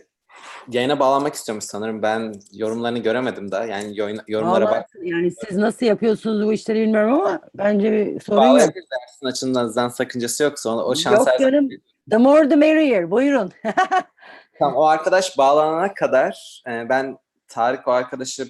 yayına 0.69 0.99
bağlanmak 0.99 1.33
istiyormuş 1.33 1.65
sanırım. 1.65 2.01
Ben 2.01 2.33
yorumlarını 2.53 2.99
göremedim 2.99 3.51
daha. 3.51 3.65
Yani 3.65 3.97
yorum- 3.97 4.23
yorumlara 4.27 4.65
Vallahi 4.65 4.79
bak. 4.81 4.89
yani 5.01 5.31
siz 5.31 5.57
nasıl 5.57 5.85
yapıyorsunuz 5.85 6.47
bu 6.47 6.53
işleri 6.53 6.81
bilmiyorum 6.81 7.13
ama 7.13 7.39
bence 7.55 7.91
bir 7.91 8.19
sorun 8.21 8.41
yok. 8.41 8.49
Bağlayabilir 8.49 8.85
dersin 8.91 9.25
açısından 9.25 9.89
sakıncası 9.89 10.43
yoksa 10.43 10.69
o 10.69 10.95
şans 10.95 11.17
Yok 11.17 11.39
canım. 11.39 11.69
The 12.11 12.17
more 12.17 12.49
the 12.49 12.55
merrier. 12.55 13.11
Buyurun. 13.11 13.51
Tamam, 14.59 14.75
o 14.75 14.85
arkadaş 14.85 15.37
bağlanana 15.37 15.93
kadar 15.93 16.61
e, 16.67 16.89
ben 16.89 17.17
Tarık 17.47 17.87
o 17.87 17.91
arkadaşı 17.91 18.47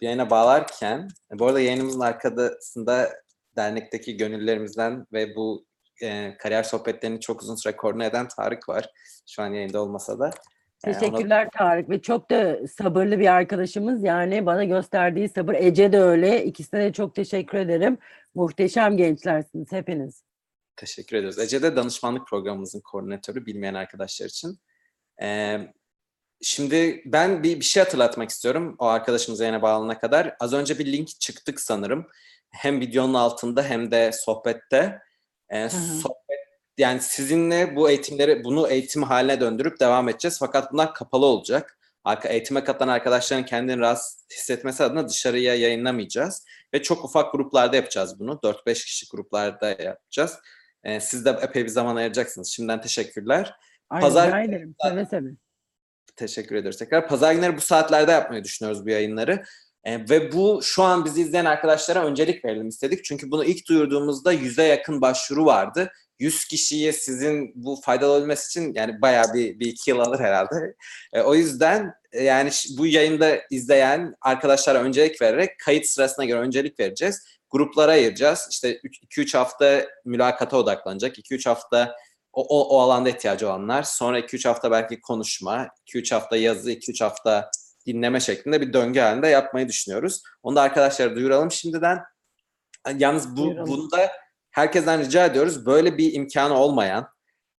yayına 0.00 0.30
bağlarken 0.30 1.08
e, 1.32 1.38
bu 1.38 1.46
arada 1.46 1.60
yayınımızın 1.60 2.00
arkasında 2.00 3.08
dernekteki 3.56 4.16
gönüllerimizden 4.16 5.06
ve 5.12 5.36
bu 5.36 5.64
e, 6.02 6.36
kariyer 6.38 6.62
sohbetlerini 6.62 7.20
çok 7.20 7.42
uzun 7.42 7.54
süre 7.56 7.76
koordine 7.76 8.06
eden 8.06 8.28
Tarık 8.28 8.68
var. 8.68 8.90
Şu 9.26 9.42
an 9.42 9.52
yayında 9.52 9.82
olmasa 9.82 10.18
da. 10.18 10.30
E, 10.86 10.90
ona- 10.90 10.98
Teşekkürler 10.98 11.48
Tarık 11.58 11.90
ve 11.90 12.02
çok 12.02 12.30
da 12.30 12.66
sabırlı 12.66 13.18
bir 13.18 13.26
arkadaşımız 13.34 14.04
yani 14.04 14.46
bana 14.46 14.64
gösterdiği 14.64 15.28
sabır 15.28 15.54
Ece 15.54 15.92
de 15.92 16.00
öyle 16.00 16.44
ikisine 16.44 16.80
de 16.80 16.92
çok 16.92 17.14
teşekkür 17.14 17.58
ederim 17.58 17.98
muhteşem 18.34 18.96
gençlersiniz 18.96 19.72
hepiniz 19.72 20.22
Teşekkür 20.76 21.16
ediyoruz. 21.16 21.38
Ece 21.38 21.62
de 21.62 21.76
danışmanlık 21.76 22.26
programımızın 22.26 22.80
koordinatörü 22.80 23.46
bilmeyen 23.46 23.74
arkadaşlar 23.74 24.26
için. 24.26 24.58
Ee, 25.22 25.58
şimdi 26.42 27.02
ben 27.06 27.42
bir, 27.42 27.60
bir 27.60 27.64
şey 27.64 27.82
hatırlatmak 27.82 28.30
istiyorum 28.30 28.76
o 28.78 28.86
arkadaşımıza 28.86 29.46
yine 29.46 29.62
bağlanana 29.62 29.98
kadar. 29.98 30.36
Az 30.40 30.52
önce 30.52 30.78
bir 30.78 30.92
link 30.92 31.08
çıktık 31.20 31.60
sanırım. 31.60 32.06
Hem 32.50 32.80
videonun 32.80 33.14
altında 33.14 33.62
hem 33.62 33.90
de 33.90 34.10
sohbette. 34.12 34.98
Ee, 35.50 35.64
hı. 35.64 35.68
Yani 36.78 37.00
sizinle 37.00 37.76
bu 37.76 37.90
eğitimleri, 37.90 38.44
bunu 38.44 38.68
eğitim 38.68 39.02
haline 39.02 39.40
döndürüp 39.40 39.80
devam 39.80 40.08
edeceğiz. 40.08 40.38
Fakat 40.38 40.72
bunlar 40.72 40.94
kapalı 40.94 41.26
olacak. 41.26 41.78
Arka, 42.04 42.28
eğitime 42.28 42.64
katılan 42.64 42.88
arkadaşların 42.88 43.44
kendini 43.44 43.78
rahatsız 43.78 44.26
hissetmesi 44.32 44.84
adına 44.84 45.08
dışarıya 45.08 45.54
yayınlamayacağız. 45.54 46.44
Ve 46.74 46.82
çok 46.82 47.04
ufak 47.04 47.32
gruplarda 47.32 47.76
yapacağız 47.76 48.20
bunu. 48.20 48.32
4-5 48.42 48.84
kişi 48.84 49.06
gruplarda 49.10 49.68
yapacağız. 49.68 50.38
Ee, 50.84 51.00
siz 51.00 51.24
de 51.24 51.30
epey 51.30 51.64
bir 51.64 51.68
zaman 51.68 51.96
ayıracaksınız. 51.96 52.48
Şimdiden 52.48 52.80
teşekkürler. 52.80 53.54
Ay, 53.90 54.00
Pazar- 54.00 54.48
ederim 54.48 54.74
seve 54.82 55.06
seve 55.06 55.28
Teşekkür 56.16 56.56
ediyoruz 56.56 56.78
tekrar. 56.78 57.08
Pazar 57.08 57.32
günleri 57.32 57.56
bu 57.56 57.60
saatlerde 57.60 58.12
yapmayı 58.12 58.44
düşünüyoruz 58.44 58.86
bu 58.86 58.90
yayınları. 58.90 59.44
Ee, 59.84 60.10
ve 60.10 60.32
bu 60.32 60.60
şu 60.62 60.82
an 60.82 61.04
bizi 61.04 61.20
izleyen 61.20 61.44
arkadaşlara 61.44 62.04
öncelik 62.04 62.44
verelim 62.44 62.68
istedik. 62.68 63.04
Çünkü 63.04 63.30
bunu 63.30 63.44
ilk 63.44 63.68
duyurduğumuzda 63.68 64.34
100'e 64.34 64.64
yakın 64.64 65.00
başvuru 65.00 65.46
vardı. 65.46 65.92
100 66.18 66.44
kişiye 66.44 66.92
sizin 66.92 67.52
bu 67.54 67.80
faydalı 67.84 68.12
olması 68.12 68.48
için 68.48 68.74
yani 68.74 69.02
bayağı 69.02 69.34
bir, 69.34 69.60
bir 69.60 69.66
iki 69.66 69.90
yıl 69.90 69.98
alır 69.98 70.20
herhalde. 70.20 70.74
Ee, 71.12 71.20
o 71.20 71.34
yüzden 71.34 71.92
e, 72.12 72.24
yani 72.24 72.50
bu 72.78 72.86
yayında 72.86 73.38
izleyen 73.50 74.14
arkadaşlara 74.20 74.78
öncelik 74.78 75.22
vererek 75.22 75.50
kayıt 75.64 75.86
sırasına 75.86 76.24
göre 76.24 76.40
öncelik 76.40 76.80
vereceğiz. 76.80 77.26
Gruplara 77.50 77.92
ayıracağız. 77.92 78.48
İşte 78.50 78.80
2-3 79.10 79.38
hafta 79.38 79.86
mülakata 80.04 80.56
odaklanacak. 80.56 81.18
2-3 81.18 81.48
hafta 81.48 81.96
o, 82.32 82.42
o, 82.42 82.76
o 82.76 82.80
alanda 82.80 83.08
ihtiyacı 83.08 83.48
olanlar. 83.48 83.82
Sonra 83.82 84.20
2-3 84.20 84.48
hafta 84.48 84.70
belki 84.70 85.00
konuşma, 85.00 85.68
2-3 85.86 86.14
hafta 86.14 86.36
yazı, 86.36 86.72
2-3 86.72 87.04
hafta 87.04 87.50
dinleme 87.86 88.20
şeklinde 88.20 88.60
bir 88.60 88.72
döngü 88.72 89.00
halinde 89.00 89.28
yapmayı 89.28 89.68
düşünüyoruz. 89.68 90.22
Onu 90.42 90.56
da 90.56 90.62
arkadaşlara 90.62 91.16
duyuralım 91.16 91.50
şimdiden. 91.50 91.98
Yalnız 92.96 93.36
bu, 93.36 93.44
Duyuralım. 93.44 93.68
bunda 93.68 94.12
herkesten 94.56 95.00
rica 95.00 95.26
ediyoruz. 95.26 95.66
Böyle 95.66 95.98
bir 95.98 96.12
imkanı 96.14 96.54
olmayan, 96.54 97.08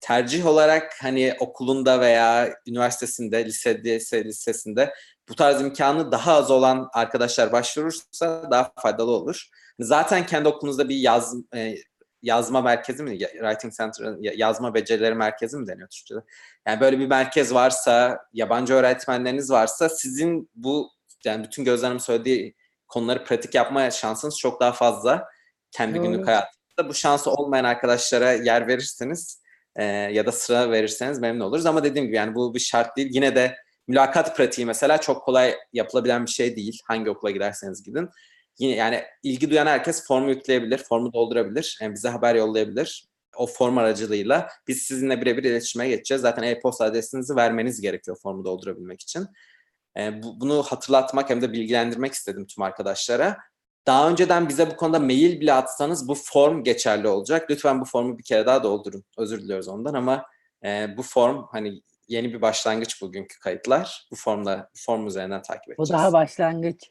tercih 0.01 0.47
olarak 0.47 0.93
hani 1.03 1.35
okulunda 1.41 2.01
veya 2.01 2.55
üniversitesinde, 2.67 3.45
lisede, 3.45 4.25
lisesinde 4.25 4.95
bu 5.29 5.35
tarz 5.35 5.61
imkanı 5.61 6.13
daha 6.13 6.33
az 6.35 6.51
olan 6.51 6.89
arkadaşlar 6.93 7.53
başvurursa 7.53 8.51
daha 8.51 8.73
faydalı 8.79 9.11
olur. 9.11 9.47
Zaten 9.81 10.27
kendi 10.27 10.49
okulunuzda 10.49 10.89
bir 10.89 10.97
yaz, 10.97 11.35
e, 11.55 11.75
yazma 12.23 12.63
merkezi 12.63 13.03
mi, 13.03 13.19
Writing 13.19 13.73
Center, 13.75 14.15
ya- 14.21 14.33
yazma 14.37 14.75
becerileri 14.75 15.15
merkezi 15.15 15.57
mi 15.57 15.67
deniyor 15.67 15.89
Türkçe'de? 15.89 16.21
Yani 16.67 16.81
böyle 16.81 16.99
bir 16.99 17.07
merkez 17.07 17.55
varsa, 17.55 18.19
yabancı 18.33 18.75
öğretmenleriniz 18.75 19.51
varsa 19.51 19.89
sizin 19.89 20.51
bu 20.55 20.91
yani 21.25 21.45
bütün 21.45 21.65
Gözlem'in 21.65 21.99
söylediği 21.99 22.55
konuları 22.89 23.25
pratik 23.25 23.55
yapma 23.55 23.91
şansınız 23.91 24.39
çok 24.39 24.61
daha 24.61 24.73
fazla 24.73 25.25
kendi 25.71 25.95
Doğru. 25.99 26.03
günlük 26.03 26.29
hayatınızda. 26.77 26.89
Bu 26.89 26.95
şansı 26.95 27.31
olmayan 27.31 27.65
arkadaşlara 27.65 28.33
yer 28.33 28.67
verirseniz 28.69 29.43
e, 29.77 29.85
ya 29.85 30.27
da 30.27 30.33
sıra 30.33 30.71
verirseniz 30.71 31.19
memnun 31.19 31.45
oluruz. 31.45 31.67
Ama 31.67 31.85
dediğim 31.85 32.07
gibi 32.07 32.17
yani 32.17 32.35
bu 32.35 32.55
bir 32.55 32.61
şart 32.61 32.97
değil. 32.97 33.09
Yine 33.13 33.35
de 33.35 33.57
mülakat 33.89 34.37
pratiği 34.37 34.67
mesela 34.67 34.99
çok 34.99 35.25
kolay 35.25 35.55
yapılabilen 35.73 36.27
bir 36.27 36.31
şey 36.31 36.57
değil. 36.57 36.81
Hangi 36.87 37.11
okula 37.11 37.31
giderseniz 37.31 37.83
gidin. 37.83 38.09
Yine 38.59 38.77
yani 38.77 39.03
ilgi 39.23 39.51
duyan 39.51 39.67
herkes 39.67 40.07
formu 40.07 40.31
yükleyebilir, 40.31 40.79
formu 40.79 41.13
doldurabilir, 41.13 41.79
yani 41.83 41.95
bize 41.95 42.09
haber 42.09 42.35
yollayabilir. 42.35 43.07
O 43.37 43.47
form 43.47 43.79
aracılığıyla 43.79 44.49
biz 44.69 44.83
sizinle 44.83 45.21
birebir 45.21 45.45
iletişime 45.45 45.89
geçeceğiz. 45.89 46.23
Zaten 46.23 46.43
e-posta 46.43 46.85
adresinizi 46.85 47.37
vermeniz 47.37 47.81
gerekiyor 47.81 48.17
formu 48.23 48.45
doldurabilmek 48.45 49.01
için. 49.03 49.27
E, 49.99 50.23
bu- 50.23 50.41
bunu 50.41 50.63
hatırlatmak 50.63 51.31
hem 51.31 51.43
de 51.43 51.53
bilgilendirmek 51.53 52.13
istedim 52.13 52.47
tüm 52.47 52.63
arkadaşlara. 52.63 53.37
Daha 53.87 54.11
önceden 54.11 54.49
bize 54.49 54.71
bu 54.71 54.77
konuda 54.77 54.99
mail 54.99 55.41
bile 55.41 55.53
atsanız 55.53 56.09
bu 56.09 56.15
form 56.15 56.65
geçerli 56.65 57.09
olacak. 57.09 57.51
Lütfen 57.51 57.81
bu 57.81 57.85
formu 57.85 58.19
bir 58.19 58.25
kere 58.25 58.47
daha 58.47 58.63
doldurun. 58.63 59.05
Özür 59.19 59.43
diliyoruz 59.43 59.69
ondan 59.69 59.95
ama 59.95 60.27
E, 60.65 60.97
bu 60.97 61.03
form 61.03 61.45
hani 61.53 61.83
yeni 62.09 62.33
bir 62.35 62.43
başlangıç 62.43 63.03
bugünkü 63.03 63.39
kayıtlar. 63.39 64.07
Bu 64.11 64.17
formla 64.17 64.71
bu 64.75 64.79
form 64.87 65.07
üzerinden 65.07 65.43
takip 65.43 65.79
Bu 65.79 65.83
edeceğiz. 65.83 65.91
daha 66.03 66.13
başlangıç. 66.13 66.91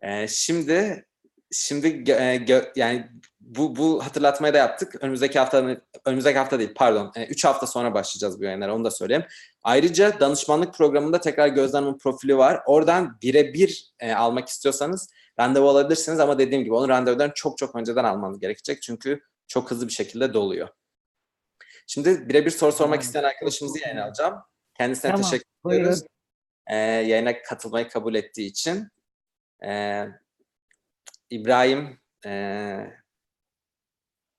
Ee, 0.00 0.28
şimdi 0.28 1.06
şimdi 1.52 1.86
gö- 1.88 2.32
e, 2.32 2.36
gö- 2.36 2.72
yani 2.76 3.08
bu 3.40 3.76
bu 3.76 4.04
hatırlatmayı 4.04 4.54
da 4.54 4.58
yaptık. 4.58 4.94
Önümüzdeki 5.02 5.38
hafta 5.38 5.76
önümüzdeki 6.04 6.38
hafta 6.38 6.58
değil 6.58 6.72
pardon. 6.76 7.12
3 7.28 7.44
hafta 7.44 7.66
sonra 7.66 7.94
başlayacağız 7.94 8.40
bu 8.40 8.44
yayınlara 8.44 8.74
onu 8.74 8.84
da 8.84 8.90
söyleyeyim. 8.90 9.24
Ayrıca 9.62 10.20
danışmanlık 10.20 10.74
programında 10.74 11.20
tekrar 11.20 11.56
Hanım'ın 11.72 11.98
profili 11.98 12.38
var. 12.38 12.62
Oradan 12.66 13.18
birebir 13.22 13.90
e, 14.00 14.12
almak 14.14 14.48
istiyorsanız 14.48 15.08
randevu 15.40 15.68
alabilirsiniz 15.68 16.20
ama 16.20 16.38
dediğim 16.38 16.64
gibi 16.64 16.74
onun 16.74 16.88
randevularını 16.88 17.32
çok 17.34 17.58
çok 17.58 17.76
önceden 17.76 18.04
almanız 18.04 18.40
gerekecek. 18.40 18.82
Çünkü 18.82 19.20
çok 19.48 19.70
hızlı 19.70 19.88
bir 19.88 19.92
şekilde 19.92 20.34
doluyor. 20.34 20.68
Şimdi 21.86 22.28
birebir 22.28 22.50
soru 22.50 22.72
sormak 22.72 22.94
Tamam. 22.94 23.06
isteyen 23.06 23.24
arkadaşımızı 23.24 23.78
yayına 23.78 24.04
alacağım. 24.04 24.34
Kendisine 24.78 25.10
Tamam, 25.10 25.22
teşekkür 25.22 25.50
buyurun. 25.64 25.82
ediyoruz. 25.84 26.02
Ee, 26.66 26.76
yayına 26.76 27.42
katılmayı 27.42 27.88
kabul 27.88 28.14
ettiği 28.14 28.46
için. 28.46 28.88
Ee, 29.64 30.06
İbrahim 31.30 31.98
ee, 32.26 32.90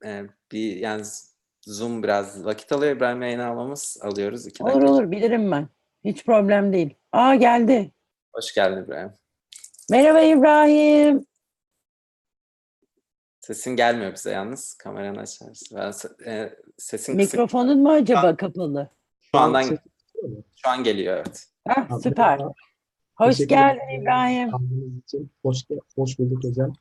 ee, 0.05 0.23
bir 0.51 0.75
yani 0.75 1.03
Zoom 1.65 2.03
biraz 2.03 2.45
vakit 2.45 2.71
alıyor. 2.71 2.95
İbrahim 2.95 3.21
yayına 3.21 3.47
almamız 3.47 3.97
alıyoruz. 4.01 4.47
iki 4.47 4.63
Olur 4.63 4.73
dakika. 4.73 4.91
olur 4.91 5.11
bilirim 5.11 5.51
ben. 5.51 5.69
Hiç 6.05 6.25
problem 6.25 6.73
değil. 6.73 6.93
Aa 7.11 7.35
geldi. 7.35 7.91
Hoş 8.33 8.53
geldin 8.53 8.83
İbrahim. 8.83 9.11
Merhaba 9.89 10.21
İbrahim. 10.21 11.25
Sesin 13.39 13.75
gelmiyor 13.75 14.13
bize 14.13 14.31
yalnız. 14.31 14.73
Kameranı 14.73 15.19
açarsın. 15.19 15.77
Ben, 15.77 15.93
ee, 16.25 16.55
sesin 16.77 17.17
kısık. 17.17 17.33
Mikrofonun 17.33 17.79
mu 17.79 17.91
acaba 17.91 18.35
kapalı? 18.35 18.89
Şu 19.21 19.37
andan 19.37 19.63
şu 20.55 20.69
an 20.69 20.83
geliyor 20.83 21.15
evet. 21.17 21.47
Ah, 21.69 21.89
Ha, 21.89 21.99
süper. 21.99 22.39
Hoş 23.17 23.37
Teşekkür 23.37 23.49
geldin. 23.55 24.01
İbrahim. 24.01 24.49
İçin. 25.05 25.29
Hoş, 25.41 25.57
hoş 25.95 26.19
bulduk 26.19 26.43
hocam. 26.43 26.73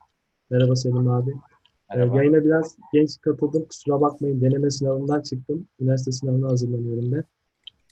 Merhaba 0.51 0.77
Selim 0.77 1.09
abi. 1.09 1.31
Ee, 1.31 1.97
Merhaba. 1.97 2.17
yayına 2.17 2.45
biraz 2.45 2.77
genç 2.93 3.21
katıldım. 3.21 3.65
Kusura 3.69 4.01
bakmayın. 4.01 4.41
Deneme 4.41 4.71
sınavından 4.71 5.23
çıktım. 5.23 5.69
Üniversite 5.81 6.13
sınavına 6.13 6.49
hazırlanıyorum 6.49 7.13
ben. 7.13 7.25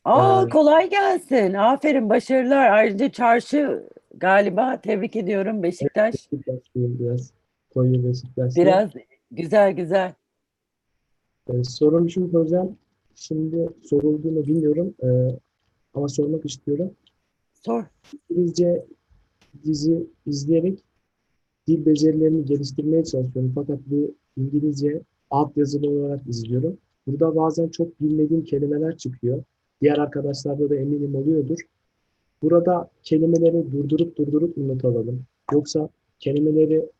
Aa 0.04 0.42
Ee, 0.42 0.48
kolay 0.48 0.90
gelsin. 0.90 1.54
Aferin 1.54 2.08
başarılar. 2.10 2.70
Ayrıca 2.70 3.12
çarşı 3.12 3.88
galiba 4.16 4.80
tebrik 4.80 5.16
ediyorum 5.16 5.62
Beşiktaş. 5.62 6.14
Beşiktaşlıyım 6.14 6.98
biraz. 6.98 7.30
Konya 7.74 8.04
Beşiktaşlıyım. 8.04 8.68
Biraz 8.68 8.90
güzel 9.30 9.72
güzel. 9.72 10.12
Ee, 11.48 11.64
sorum 11.64 12.10
şu 12.10 12.20
hocam. 12.22 12.76
Şimdi 13.14 13.68
sorulduğunu 13.84 14.46
bilmiyorum. 14.46 14.94
Ee, 15.02 15.38
ama 15.94 16.08
sormak 16.08 16.44
istiyorum. 16.44 16.90
Sor. 17.66 17.84
İngilizce 18.30 18.86
dizi 19.64 20.06
izleyerek 20.26 20.84
dil 21.66 21.86
becerilerini 21.86 22.44
geliştirmeye 22.44 23.04
çalışıyorum. 23.04 23.52
Fakat 23.54 23.78
bu 23.86 24.14
İngilizce 24.36 25.02
altyazılı 25.30 25.90
olarak 25.90 26.26
izliyorum. 26.26 26.78
Burada 27.06 27.36
bazen 27.36 27.68
çok 27.68 28.00
bilmediğim 28.00 28.44
kelimeler 28.44 28.96
çıkıyor. 28.96 29.44
Diğer 29.80 29.98
arkadaşlarda 29.98 30.70
da 30.70 30.76
eminim 30.76 31.14
oluyordur. 31.14 31.58
Burada 32.42 32.90
kelimeleri 33.02 33.72
durdurup 33.72 34.18
durdurup 34.18 34.56
mı 34.56 34.68
not 34.68 34.84
alalım? 34.84 35.24
Yoksa 35.52 35.88
kelimeleri 36.18 36.90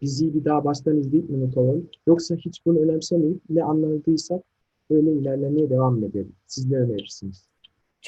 diziyi 0.00 0.34
bir 0.34 0.44
daha 0.44 0.64
baştan 0.64 0.96
izleyip 0.96 1.30
mi 1.30 1.40
not 1.40 1.56
alalım? 1.56 1.88
Yoksa 2.06 2.34
hiç 2.36 2.66
bunu 2.66 2.78
önemsemeyip 2.78 3.40
ne 3.50 3.64
anladıysak 3.64 4.42
öyle 4.90 5.12
ilerlemeye 5.12 5.70
devam 5.70 6.04
edelim. 6.04 6.32
Siz 6.46 6.70
ne 6.70 6.76
önerirsiniz? 6.76 7.47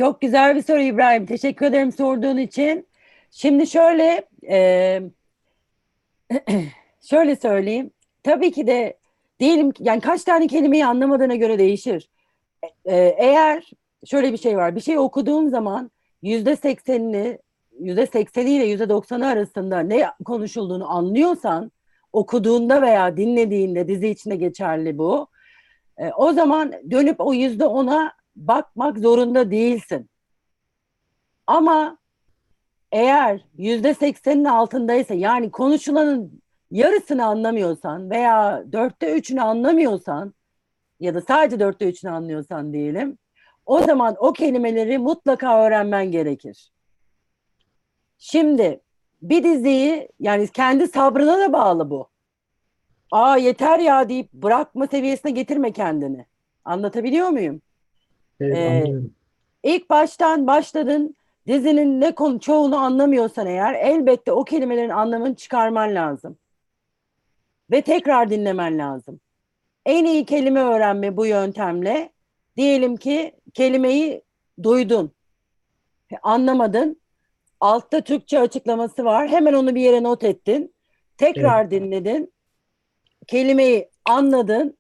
Çok 0.01 0.21
güzel 0.21 0.57
bir 0.57 0.63
soru 0.63 0.81
İbrahim. 0.81 1.27
Teşekkür 1.27 1.67
ederim 1.67 1.93
sorduğun 1.93 2.37
için. 2.37 2.89
Şimdi 3.31 3.67
şöyle 3.67 4.29
e, 4.49 5.01
şöyle 7.01 7.37
söyleyeyim. 7.37 7.91
Tabii 8.23 8.53
ki 8.53 8.67
de 8.67 8.99
diyelim 9.41 9.71
ki 9.71 9.83
yani 9.87 10.01
kaç 10.01 10.25
tane 10.25 10.47
kelimeyi 10.47 10.87
anlamadığına 10.87 11.35
göre 11.35 11.59
değişir. 11.59 12.11
E, 12.85 12.97
eğer 13.19 13.71
şöyle 14.05 14.33
bir 14.33 14.37
şey 14.37 14.57
var. 14.57 14.77
Bir 14.77 14.81
şey 14.81 14.99
okuduğun 14.99 15.49
zaman 15.49 15.91
yüzde 16.23 16.57
seksenini 16.57 17.39
yüzde 17.81 18.07
sekseni 18.07 18.51
ile 18.51 18.65
yüzde 18.65 18.89
doksanı 18.89 19.27
arasında 19.27 19.81
ne 19.81 20.07
konuşulduğunu 20.25 20.91
anlıyorsan 20.91 21.73
okuduğunda 22.13 22.83
veya 22.83 23.17
dinlediğinde 23.17 23.89
dizi 23.89 24.09
içinde 24.09 24.37
geçerli 24.37 24.99
bu. 24.99 25.27
E, 25.99 26.13
o 26.13 26.33
zaman 26.33 26.73
dönüp 26.91 27.21
o 27.21 27.35
yüzde 27.35 27.67
ona 27.67 28.20
bakmak 28.37 28.99
zorunda 28.99 29.51
değilsin. 29.51 30.11
Ama 31.47 31.99
eğer 32.93 33.41
yüzde 33.59 33.95
seksenin 33.95 34.45
altındaysa 34.45 35.15
yani 35.15 35.51
konuşulanın 35.51 36.43
yarısını 36.71 37.25
anlamıyorsan 37.27 38.11
veya 38.11 38.65
dörtte 38.73 39.13
üçünü 39.13 39.43
anlamıyorsan 39.43 40.35
ya 41.01 41.15
da 41.15 41.21
sadece 41.21 41.61
dörtte 41.61 41.89
üçünü 41.89 42.11
anlıyorsan 42.11 42.73
diyelim 42.73 43.19
o 43.67 43.83
zaman 43.83 44.17
o 44.19 44.33
kelimeleri 44.33 44.99
mutlaka 44.99 45.65
öğrenmen 45.65 46.11
gerekir. 46.11 46.73
Şimdi 48.19 48.81
bir 49.23 49.45
diziyi 49.45 50.09
yani 50.21 50.49
kendi 50.49 50.89
sabrına 50.89 51.39
da 51.39 51.53
bağlı 51.53 51.91
bu. 51.91 52.09
Aa 53.11 53.37
yeter 53.37 53.79
ya 53.79 54.09
deyip 54.09 54.33
bırakma 54.33 54.87
seviyesine 54.87 55.31
getirme 55.31 55.73
kendini. 55.73 56.27
Anlatabiliyor 56.65 57.29
muyum? 57.29 57.63
Evet, 58.41 58.57
Ee. 58.57 58.95
İlk 59.63 59.91
baştan 59.91 60.47
başladın 60.47 61.17
dizinin 61.47 62.01
ne 62.01 62.15
konu 62.15 62.41
çoğunu 62.41 62.77
anlamıyorsan 62.77 63.47
eğer 63.47 63.75
elbette 63.75 64.33
o 64.33 64.45
kelimelerin 64.45 64.89
anlamını 64.89 65.35
çıkarman 65.35 65.95
lazım. 65.95 66.37
Ve 67.71 67.83
tekrar 67.83 68.31
dinlemen 68.31 68.79
lazım. 68.79 69.21
En 69.87 70.05
iyi 70.05 70.25
kelime 70.25 70.61
öğrenme 70.61 71.17
bu 71.17 71.27
yöntemle 71.27 72.11
diyelim 72.57 72.97
ki 72.97 73.33
kelimeyi 73.55 74.23
duydun. 74.63 75.13
Anlamadın. 76.23 77.01
Altta 77.61 78.01
Türkçe 78.01 78.39
açıklaması 78.41 79.05
var. 79.05 79.29
Hemen 79.29 79.53
onu 79.53 79.75
bir 79.75 79.81
yere 79.81 80.03
not 80.03 80.25
ettin. 80.25 80.75
Tekrar 81.19 81.71
dinledin. 81.71 82.33
Kelimeyi 83.27 83.91
anladın. 84.05 84.79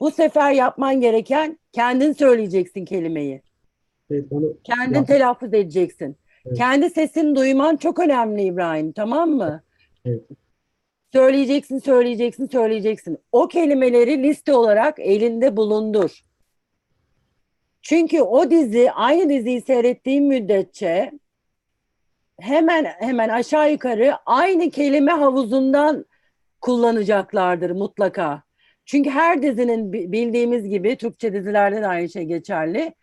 Bu 0.00 0.10
sefer 0.10 0.52
yapman 0.52 1.00
gereken 1.00 1.58
kendin 1.72 2.12
söyleyeceksin 2.12 2.84
kelimeyi. 2.84 3.42
Evet, 4.10 4.24
onu 4.30 4.56
Kendin 4.64 4.94
Yap- 4.94 5.06
telaffuz 5.06 5.48
edeceksin. 5.48 6.16
Evet. 6.46 6.58
Kendi 6.58 6.90
sesini 6.90 7.34
duyman 7.36 7.76
çok 7.76 7.98
önemli 7.98 8.42
İbrahim, 8.42 8.92
tamam 8.92 9.30
mı? 9.30 9.62
Evet. 10.04 10.22
Söyleyeceksin, 11.12 11.78
söyleyeceksin, 11.78 12.46
söyleyeceksin. 12.46 13.18
O 13.32 13.48
kelimeleri 13.48 14.22
liste 14.22 14.54
olarak 14.54 14.98
elinde 14.98 15.56
bulundur. 15.56 16.24
Çünkü 17.82 18.22
o 18.22 18.50
dizi, 18.50 18.92
aynı 18.92 19.28
diziyi 19.28 19.60
seyrettiğin 19.60 20.24
müddetçe 20.24 21.12
hemen 22.40 22.84
hemen 22.84 23.28
aşağı 23.28 23.72
yukarı 23.72 24.14
aynı 24.26 24.70
kelime 24.70 25.12
havuzundan 25.12 26.04
kullanacaklardır 26.60 27.70
mutlaka. 27.70 28.42
Çünkü 28.88 29.10
her 29.10 29.42
dizinin 29.42 29.92
bi- 29.92 30.12
bildiğimiz 30.12 30.68
gibi 30.68 30.96
Türkçe 30.96 31.32
dizilerde 31.32 31.82
de 31.82 31.86
aynı 31.86 32.08
şey 32.08 32.24
geçerli. 32.24 32.94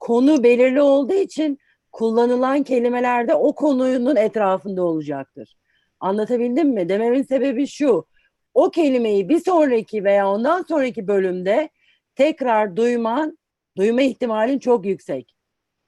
Konu 0.00 0.42
belirli 0.42 0.82
olduğu 0.82 1.14
için 1.14 1.58
kullanılan 1.92 2.62
kelimeler 2.62 3.28
de 3.28 3.34
o 3.34 3.54
konunun 3.54 4.16
etrafında 4.16 4.84
olacaktır. 4.84 5.56
Anlatabildim 6.00 6.68
mi? 6.68 6.88
Dememin 6.88 7.22
sebebi 7.22 7.66
şu. 7.66 8.06
O 8.54 8.70
kelimeyi 8.70 9.28
bir 9.28 9.40
sonraki 9.40 10.04
veya 10.04 10.30
ondan 10.30 10.62
sonraki 10.62 11.06
bölümde 11.06 11.68
tekrar 12.14 12.76
duyman, 12.76 13.38
duyma 13.76 14.02
ihtimalin 14.02 14.58
çok 14.58 14.86
yüksek. 14.86 15.34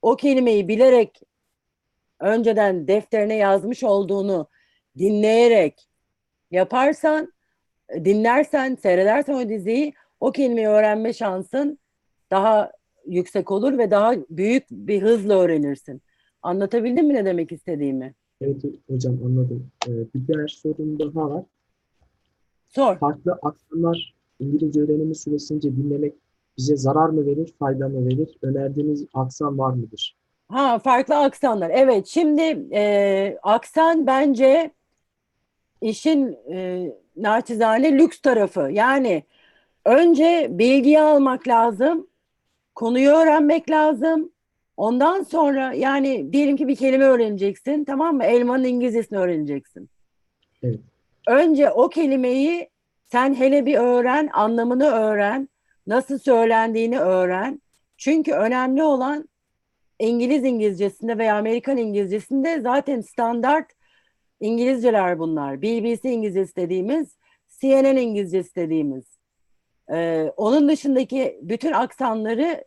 O 0.01 0.15
kelimeyi 0.15 0.67
bilerek 0.67 1.21
önceden 2.19 2.87
defterine 2.87 3.35
yazmış 3.35 3.83
olduğunu 3.83 4.47
dinleyerek 4.97 5.87
yaparsan, 6.51 7.34
dinlersen, 7.93 8.75
seyredersen 8.75 9.33
o 9.33 9.49
diziyi 9.49 9.93
o 10.19 10.31
kelimeyi 10.31 10.67
öğrenme 10.67 11.13
şansın 11.13 11.79
daha 12.31 12.71
yüksek 13.07 13.51
olur 13.51 13.77
ve 13.77 13.91
daha 13.91 14.13
büyük 14.29 14.63
bir 14.71 15.01
hızla 15.01 15.39
öğrenirsin. 15.39 16.01
Anlatabildim 16.41 17.07
mi 17.07 17.13
ne 17.13 17.25
demek 17.25 17.51
istediğimi? 17.51 18.13
Evet 18.41 18.61
hocam 18.89 19.19
anladım. 19.25 19.67
Ee, 19.87 19.91
bir 19.91 20.27
diğer 20.27 20.47
sorum 20.47 20.99
daha 20.99 21.29
var. 21.29 21.43
Sor. 22.67 22.97
Farklı 22.97 23.37
aksanlar 23.41 24.13
İngilizce 24.39 24.81
öğrenimi 24.81 25.15
süresince 25.15 25.75
dinlemek 25.75 26.13
bize 26.57 26.75
zarar 26.75 27.09
mı 27.09 27.25
verir, 27.25 27.53
fayda 27.59 27.89
mı 27.89 28.05
verir? 28.05 28.37
Önerdiğiniz 28.41 29.05
aksan 29.13 29.57
var 29.57 29.73
mıdır? 29.73 30.15
Ha 30.47 30.79
farklı 30.79 31.15
aksanlar. 31.15 31.69
Evet 31.73 32.07
şimdi 32.07 32.41
e, 32.73 33.37
aksan 33.43 34.07
bence 34.07 34.71
işin 35.81 36.37
e, 36.51 36.91
naçizane 37.17 37.97
lüks 37.97 38.19
tarafı. 38.19 38.69
Yani 38.71 39.23
önce 39.85 40.47
bilgiyi 40.49 41.01
almak 41.01 41.47
lazım. 41.47 42.07
Konuyu 42.75 43.09
öğrenmek 43.09 43.69
lazım. 43.69 44.31
Ondan 44.77 45.23
sonra 45.23 45.73
yani 45.73 46.33
diyelim 46.33 46.57
ki 46.57 46.67
bir 46.67 46.75
kelime 46.75 47.05
öğreneceksin 47.05 47.83
tamam 47.83 48.15
mı? 48.15 48.23
Elmanın 48.23 48.63
İngilizcesini 48.63 49.19
öğreneceksin. 49.19 49.89
Evet. 50.63 50.79
Önce 51.27 51.71
o 51.71 51.89
kelimeyi 51.89 52.69
sen 53.11 53.35
hele 53.35 53.65
bir 53.65 53.77
öğren, 53.77 54.29
anlamını 54.33 54.85
öğren, 54.85 55.49
nasıl 55.87 56.19
söylendiğini 56.19 56.99
öğren. 56.99 57.61
Çünkü 57.97 58.31
önemli 58.31 58.83
olan 58.83 59.29
İngiliz 59.99 60.43
İngilizcesinde 60.43 61.17
veya 61.17 61.37
Amerikan 61.37 61.77
İngilizcesinde 61.77 62.61
zaten 62.61 63.01
standart 63.01 63.65
İngilizceler 64.39 65.19
bunlar. 65.19 65.61
BBC 65.61 66.11
İngilizcesi 66.11 66.55
dediğimiz, 66.55 67.17
CNN 67.61 67.97
İngilizcesi 67.97 68.55
dediğimiz. 68.55 69.05
Ee, 69.91 70.31
onun 70.37 70.69
dışındaki 70.69 71.39
bütün 71.41 71.71
aksanları 71.71 72.65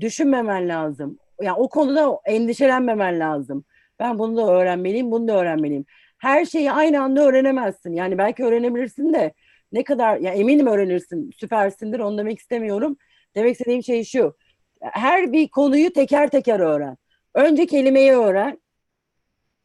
düşünmemen 0.00 0.68
lazım. 0.68 1.18
Yani 1.42 1.58
o 1.58 1.68
konuda 1.68 2.20
endişelenmemen 2.24 3.20
lazım. 3.20 3.64
Ben 3.98 4.18
bunu 4.18 4.36
da 4.36 4.52
öğrenmeliyim, 4.52 5.10
bunu 5.10 5.28
da 5.28 5.36
öğrenmeliyim. 5.36 5.84
Her 6.18 6.44
şeyi 6.44 6.72
aynı 6.72 7.02
anda 7.02 7.22
öğrenemezsin. 7.22 7.92
Yani 7.92 8.18
belki 8.18 8.44
öğrenebilirsin 8.44 9.12
de 9.12 9.32
ne 9.72 9.84
kadar, 9.84 10.16
ya 10.16 10.32
eminim 10.32 10.66
öğrenirsin, 10.66 11.30
süpersindir 11.36 12.00
onu 12.00 12.18
demek 12.18 12.38
istemiyorum. 12.38 12.96
Demek 13.34 13.52
istediğim 13.52 13.82
şey 13.82 14.04
şu. 14.04 14.36
Her 14.80 15.32
bir 15.32 15.48
konuyu 15.48 15.92
teker 15.92 16.28
teker 16.28 16.60
öğren. 16.60 16.96
Önce 17.34 17.66
kelimeyi 17.66 18.12
öğren. 18.12 18.60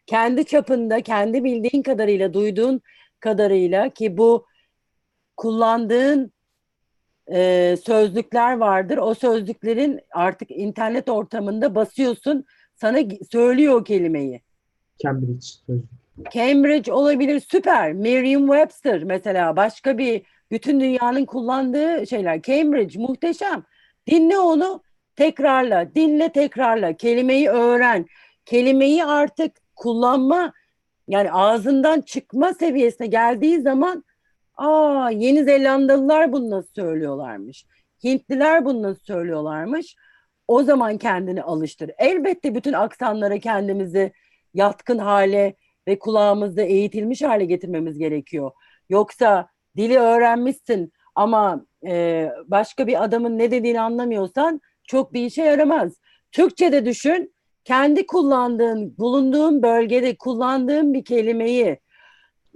Kendi 0.05 0.45
çapında, 0.45 1.01
kendi 1.01 1.43
bildiğin 1.43 1.83
kadarıyla, 1.83 2.33
duyduğun 2.33 2.81
kadarıyla 3.19 3.89
ki 3.89 4.17
bu 4.17 4.45
kullandığın 5.37 6.31
e, 7.31 7.75
sözlükler 7.85 8.57
vardır. 8.57 8.97
O 8.97 9.13
sözlüklerin 9.13 9.99
artık 10.11 10.51
internet 10.51 11.09
ortamında 11.09 11.75
basıyorsun. 11.75 12.45
Sana 12.75 12.99
söylüyor 13.31 13.73
o 13.73 13.83
kelimeyi. 13.83 14.41
Cambridge 15.03 15.47
sözlük. 15.65 15.89
Cambridge 16.33 16.93
olabilir 16.93 17.39
süper. 17.39 17.93
Merriam-Webster 17.93 19.03
mesela 19.03 19.55
başka 19.55 19.97
bir 19.97 20.21
bütün 20.51 20.79
dünyanın 20.79 21.25
kullandığı 21.25 22.07
şeyler. 22.07 22.41
Cambridge 22.41 22.99
muhteşem. 22.99 23.63
Dinle 24.07 24.39
onu 24.39 24.81
tekrarla. 25.15 25.95
Dinle 25.95 26.31
tekrarla. 26.31 26.93
Kelimeyi 26.93 27.49
öğren. 27.49 28.05
Kelimeyi 28.45 29.05
artık 29.05 29.51
kullanma 29.75 30.53
yani 31.07 31.31
ağzından 31.31 32.01
çıkma 32.01 32.53
seviyesine 32.53 33.07
geldiği 33.07 33.61
zaman 33.61 34.03
aa 34.57 35.09
Yeni 35.09 35.43
Zelandalılar 35.43 36.31
bunu 36.31 36.49
nasıl 36.49 36.73
söylüyorlarmış. 36.73 37.65
Hintliler 38.03 38.65
bunu 38.65 38.81
nasıl 38.81 39.03
söylüyorlarmış. 39.03 39.95
O 40.47 40.63
zaman 40.63 40.97
kendini 40.97 41.43
alıştır. 41.43 41.91
Elbette 41.97 42.55
bütün 42.55 42.73
aksanlara 42.73 43.39
kendimizi 43.39 44.11
yatkın 44.53 44.97
hale 44.97 45.55
ve 45.87 45.99
kulağımızda 45.99 46.61
eğitilmiş 46.61 47.21
hale 47.21 47.45
getirmemiz 47.45 47.97
gerekiyor. 47.97 48.51
Yoksa 48.89 49.47
dili 49.77 49.99
öğrenmişsin 49.99 50.93
ama 51.15 51.65
e, 51.85 52.29
başka 52.45 52.87
bir 52.87 53.03
adamın 53.03 53.37
ne 53.37 53.51
dediğini 53.51 53.81
anlamıyorsan 53.81 54.61
çok 54.83 55.13
bir 55.13 55.25
işe 55.25 55.43
yaramaz. 55.43 55.93
Türkçe'de 56.31 56.85
düşün, 56.85 57.34
kendi 57.65 58.05
kullandığın, 58.05 58.97
bulunduğun 58.97 59.63
bölgede 59.63 60.15
kullandığın 60.15 60.93
bir 60.93 61.05
kelimeyi 61.05 61.79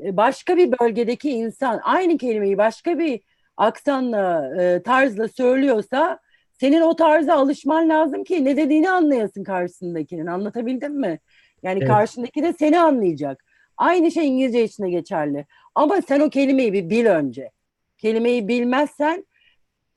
e, 0.04 0.18
başka 0.18 0.58
bir 0.58 0.80
bölgedeki 0.80 1.30
insan 1.32 1.80
aynı 1.84 2.18
kelimeyi 2.18 2.58
başka 2.58 3.00
bir 3.00 3.22
aksanla, 3.58 4.56
e, 4.62 4.84
tarzla 4.84 5.28
söylüyorsa 5.28 6.20
senin 6.60 6.82
o 6.82 6.96
tarza 6.96 7.34
alışman 7.34 7.90
lazım 7.90 8.24
ki 8.24 8.46
ne 8.46 8.58
dediğini 8.58 8.90
anlayasın 8.90 9.44
karşısındakinin. 9.44 10.26
Anlatabildim 10.26 11.00
mi? 11.00 11.20
Yani 11.64 11.80
Evet. 11.80 11.88
karşındaki 11.88 12.44
de 12.44 12.54
seni 12.54 12.80
anlayacak. 12.80 13.46
Aynı 13.78 14.12
şey 14.12 14.28
İngilizce 14.28 14.64
için 14.64 14.84
de 14.84 14.90
geçerli. 14.90 15.46
Ama 15.76 16.02
sen 16.02 16.20
o 16.20 16.30
kelimeyi 16.30 16.74
bir 16.74 16.90
bil 16.90 17.06
önce. 17.06 17.52
Kelimeyi 17.98 18.48
bilmezsen 18.48 19.26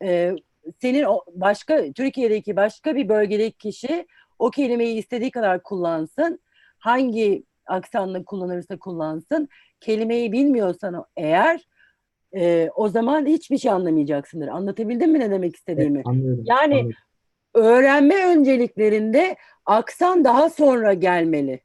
e, 0.05 0.33
senin 0.81 1.03
o 1.03 1.21
başka 1.33 1.93
Türkiye'deki 1.93 2.57
başka 2.57 2.97
bir 2.97 3.09
bölgedeki 3.09 3.59
kişi 3.59 4.07
o 4.43 4.51
kelimeyi 4.51 4.99
istediği 4.99 5.31
kadar 5.31 5.63
kullansın. 5.63 6.41
Hangi 6.79 7.45
aksanla 7.67 8.25
kullanırsa 8.25 8.79
kullansın. 8.79 9.49
Kelimeyi 9.81 10.33
bilmiyorsan 10.33 11.05
eğer 11.17 11.69
e, 12.35 12.71
o 12.75 12.89
zaman 12.89 13.27
hiçbir 13.27 13.59
şey 13.59 13.71
anlamayacaksındır. 13.71 14.49
Anlatabildim 14.49 15.13
mi 15.13 15.21
ne 15.21 15.31
demek 15.31 15.57
istediğimi? 15.57 15.97
Evet, 15.97 16.07
anlıyorum. 16.07 16.45
Yani- 16.47 16.75
anlıyorum. 16.75 16.93
öğrenme 17.55 18.27
önceliklerinde 18.27 19.37
aksan 19.67 20.25
daha 20.25 20.51
sonra 20.51 20.95
gelmeli. 20.95 21.61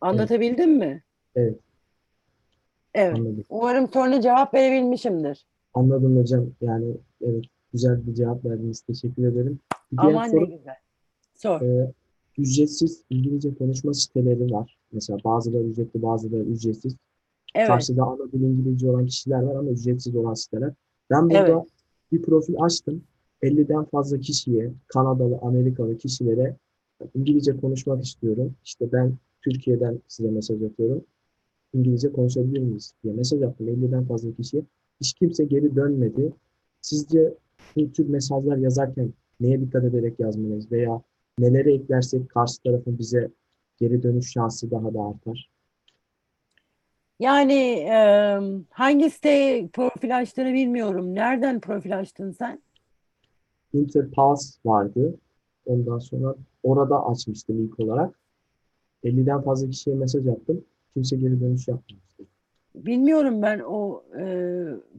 Anlatabildim 0.00 0.70
mi? 0.70 1.02
Evet. 1.36 1.58
Evet. 2.94 3.14
Anladım. 3.14 3.44
Umarım 3.48 3.92
soruna 3.92 4.20
cevap 4.20 4.54
verebilmişimdir. 4.54 5.46
Anladım 5.74 6.18
hocam. 6.18 6.46
Yani 6.60 6.96
evet 7.22 7.44
güzel 7.72 8.06
bir 8.06 8.14
cevap 8.14 8.44
verdiniz. 8.44 8.80
Teşekkür 8.80 9.26
ederim. 9.32 9.60
Bir 9.92 9.98
Aman 9.98 10.26
ne 10.26 10.30
soru 10.30 10.50
güzel. 10.50 10.76
Sor. 11.34 11.60
e, 11.60 11.92
ücretsiz 12.38 13.02
İngilizce 13.10 13.54
konuşma 13.54 13.94
siteleri 13.94 14.52
var. 14.52 14.78
Mesela 14.92 15.18
bazıları 15.24 15.62
ücretli 15.64 16.02
bazıları 16.02 16.42
ücretsiz. 16.42 16.96
Evet. 17.54 17.68
Karşıda 17.68 18.02
ana 18.02 18.32
dil 18.32 18.40
İngilizce 18.40 18.90
olan 18.90 19.06
kişiler 19.06 19.42
var 19.42 19.54
ama 19.54 19.70
ücretsiz 19.70 20.16
olan 20.16 20.34
siteler. 20.34 20.72
Ben 21.10 21.30
burada 21.30 21.48
Evet. 21.48 21.68
bir 22.12 22.22
profil 22.22 22.54
açtım. 22.58 23.02
50'den 23.42 23.84
fazla 23.84 24.20
kişiye, 24.20 24.72
Kanadalı, 24.86 25.38
Amerikalı 25.42 25.98
kişilere 25.98 26.56
İngilizce 27.14 27.56
konuşmak 27.56 28.04
istiyorum. 28.04 28.54
İşte 28.64 28.92
ben 28.92 29.12
Türkiye'den 29.42 30.00
size 30.08 30.30
mesaj 30.30 30.62
atıyorum. 30.62 31.04
İngilizce 31.74 32.12
konuşabilir 32.12 32.58
miyiz 32.58 32.92
diye 33.04 33.14
mesaj 33.14 33.42
attım 33.42 33.68
50'den 33.68 34.04
fazla 34.04 34.32
kişiye. 34.32 34.62
Hiç 35.00 35.12
kimse 35.12 35.44
geri 35.44 35.76
dönmedi. 35.76 36.32
Sizce 36.80 37.34
bu 37.76 37.92
tür 37.92 38.08
mesajlar 38.08 38.56
yazarken 38.56 39.12
neye 39.40 39.60
dikkat 39.60 39.84
ederek 39.84 40.20
yazmalıyız 40.20 40.72
veya 40.72 41.02
neleri 41.38 41.74
eklersek 41.74 42.28
karşı 42.28 42.62
tarafın 42.62 42.98
bize 42.98 43.30
geri 43.80 44.02
dönüş 44.02 44.32
şansı 44.32 44.70
daha 44.70 44.94
da 44.94 45.02
artar? 45.08 45.50
Yani 47.20 47.62
e, 47.90 48.38
hangi 48.70 49.10
siteye 49.10 49.68
profil 49.68 50.16
açtığını 50.18 50.54
bilmiyorum. 50.54 51.14
Nereden 51.14 51.60
profil 51.60 51.98
açtın 51.98 52.30
sen? 52.30 52.62
Interpass 53.72 54.58
vardı. 54.64 55.14
Ondan 55.66 55.98
sonra 55.98 56.34
orada 56.62 57.06
açmıştım 57.06 57.64
ilk 57.64 57.80
olarak. 57.80 58.18
50'den 59.04 59.42
fazla 59.42 59.70
kişiye 59.70 59.96
mesaj 59.96 60.26
attım. 60.26 60.64
Kimse 60.94 61.16
geri 61.16 61.40
dönüş 61.40 61.68
yapmamıştı. 61.68 62.24
Bilmiyorum 62.74 63.42
ben 63.42 63.58
o 63.58 64.02
e, 64.18 64.24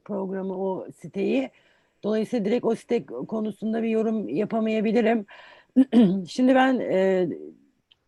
programı, 0.06 0.58
o 0.58 0.88
siteyi. 1.02 1.50
Dolayısıyla 2.04 2.46
direkt 2.46 2.66
o 2.66 2.76
site 2.76 3.06
konusunda 3.06 3.84
bir 3.84 3.90
yorum 3.90 4.30
yapamayabilirim. 4.30 5.26
Şimdi 6.28 6.56
ben 6.56 6.80
e, 6.80 7.30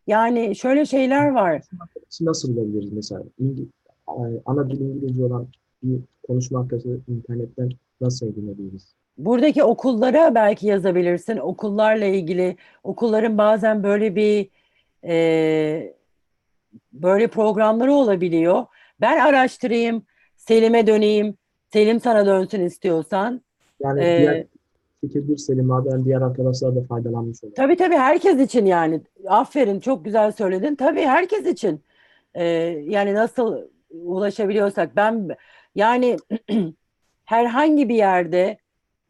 yani 0.08 0.56
şöyle 0.56 0.86
şeyler 0.86 1.28
var. 1.30 1.62
Nasıl 2.22 2.56
bulabiliriz 2.56 2.94
mesela? 2.94 3.24
İngi- 3.40 3.68
ana 4.46 4.70
dil 4.70 4.80
İngilizce 4.82 5.24
olan 5.24 5.48
bir 5.84 6.00
konuşma 6.28 6.60
arkadaşı 6.60 7.00
internetten 7.08 7.70
nasıl 8.02 8.28
edinebiliriz? 8.28 8.96
Buradaki 9.18 9.64
okullara 9.64 10.36
belki 10.36 10.68
yazabilirsin. 10.68 11.38
Okullarla 11.38 12.06
ilgili 12.06 12.56
okulların 12.84 13.38
bazen 13.38 13.84
böyle 13.84 14.16
bir 14.16 14.50
e, 15.04 15.94
böyle 16.94 17.28
programları 17.28 17.94
olabiliyor. 17.94 18.66
Ben 19.02 19.20
araştırayım, 19.20 20.04
Selim'e 20.36 20.88
döneyim. 20.88 21.38
Selim 21.74 22.00
sana 22.00 22.26
dönsün 22.26 22.62
istiyorsan. 22.62 23.42
Yani 23.80 24.02
Ee, 24.04 24.18
diğer 24.18 24.46
fikir 25.02 25.38
Selim 25.38 25.72
abi 25.72 25.90
yani 25.90 26.06
diğer 26.06 26.22
arkadaşlar 26.22 26.76
da 26.76 26.84
faydalanmış 26.84 27.44
olur. 27.44 27.54
Tabii 27.56 27.76
tabii 27.76 27.96
herkes 27.96 28.40
için 28.40 28.66
yani. 28.66 29.02
Aferin 29.28 29.80
çok 29.80 30.06
güzel 30.06 30.32
söyledin. 30.32 30.76
Tabii 30.76 31.02
herkes 31.02 31.46
için. 31.46 31.84
Ee, 32.34 32.44
yani 32.88 33.14
nasıl 33.14 33.58
ulaşabiliyorsak 33.90 34.96
ben 34.96 35.28
yani 35.76 36.18
herhangi 37.26 37.90
bir 37.90 37.96
yerde 37.96 38.58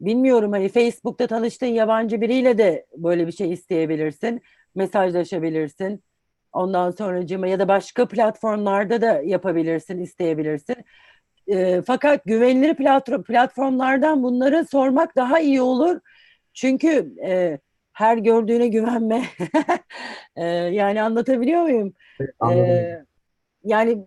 bilmiyorum 0.00 0.52
hani 0.52 0.68
Facebook'ta 0.68 1.26
tanıştığın 1.26 1.66
yabancı 1.66 2.20
biriyle 2.20 2.58
de 2.58 2.86
böyle 2.96 3.26
bir 3.26 3.32
şey 3.32 3.52
isteyebilirsin. 3.52 4.42
Mesajlaşabilirsin. 4.74 6.02
Ondan 6.52 6.90
sonracığıma 6.90 7.46
ya 7.46 7.58
da 7.58 7.68
başka 7.68 8.08
platformlarda 8.08 9.00
da 9.00 9.20
yapabilirsin, 9.24 9.98
isteyebilirsin. 9.98 10.76
Ee, 11.52 11.82
fakat 11.86 12.24
güvenilir 12.24 12.74
platform, 12.74 13.22
platformlardan 13.22 14.22
bunları 14.22 14.64
sormak 14.64 15.16
daha 15.16 15.40
iyi 15.40 15.62
olur. 15.62 16.00
Çünkü 16.54 17.14
e, 17.24 17.58
her 17.92 18.16
gördüğüne 18.16 18.68
güvenme. 18.68 19.22
Ee, 20.36 20.44
yani 20.72 21.02
anlatabiliyor 21.02 21.62
muyum? 21.62 21.92
Evet, 22.20 22.30
anladım. 22.40 22.60
Ee, 22.64 23.04
yani 23.64 24.06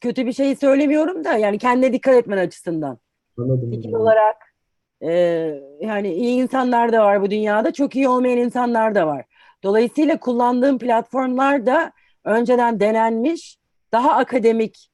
kötü 0.00 0.26
bir 0.26 0.32
şey 0.32 0.56
söylemiyorum 0.56 1.24
da 1.24 1.32
yani 1.32 1.58
kendine 1.58 1.92
dikkat 1.92 2.14
etmen 2.14 2.38
açısından. 2.38 2.98
Anladım 3.38 3.70
Fikir 3.70 3.88
hocam. 3.88 4.00
olarak 4.00 4.36
e, 5.02 5.10
yani 5.80 6.14
iyi 6.14 6.42
insanlar 6.42 6.92
da 6.92 7.04
var 7.04 7.22
bu 7.22 7.30
dünyada, 7.30 7.72
çok 7.72 7.96
iyi 7.96 8.08
olmayan 8.08 8.38
insanlar 8.38 8.94
da 8.94 9.06
var. 9.06 9.24
Dolayısıyla 9.62 10.20
kullandığım 10.20 10.78
platformlar 10.78 11.66
da 11.66 11.92
önceden 12.24 12.80
denenmiş, 12.80 13.56
daha 13.92 14.12
akademik 14.12 14.88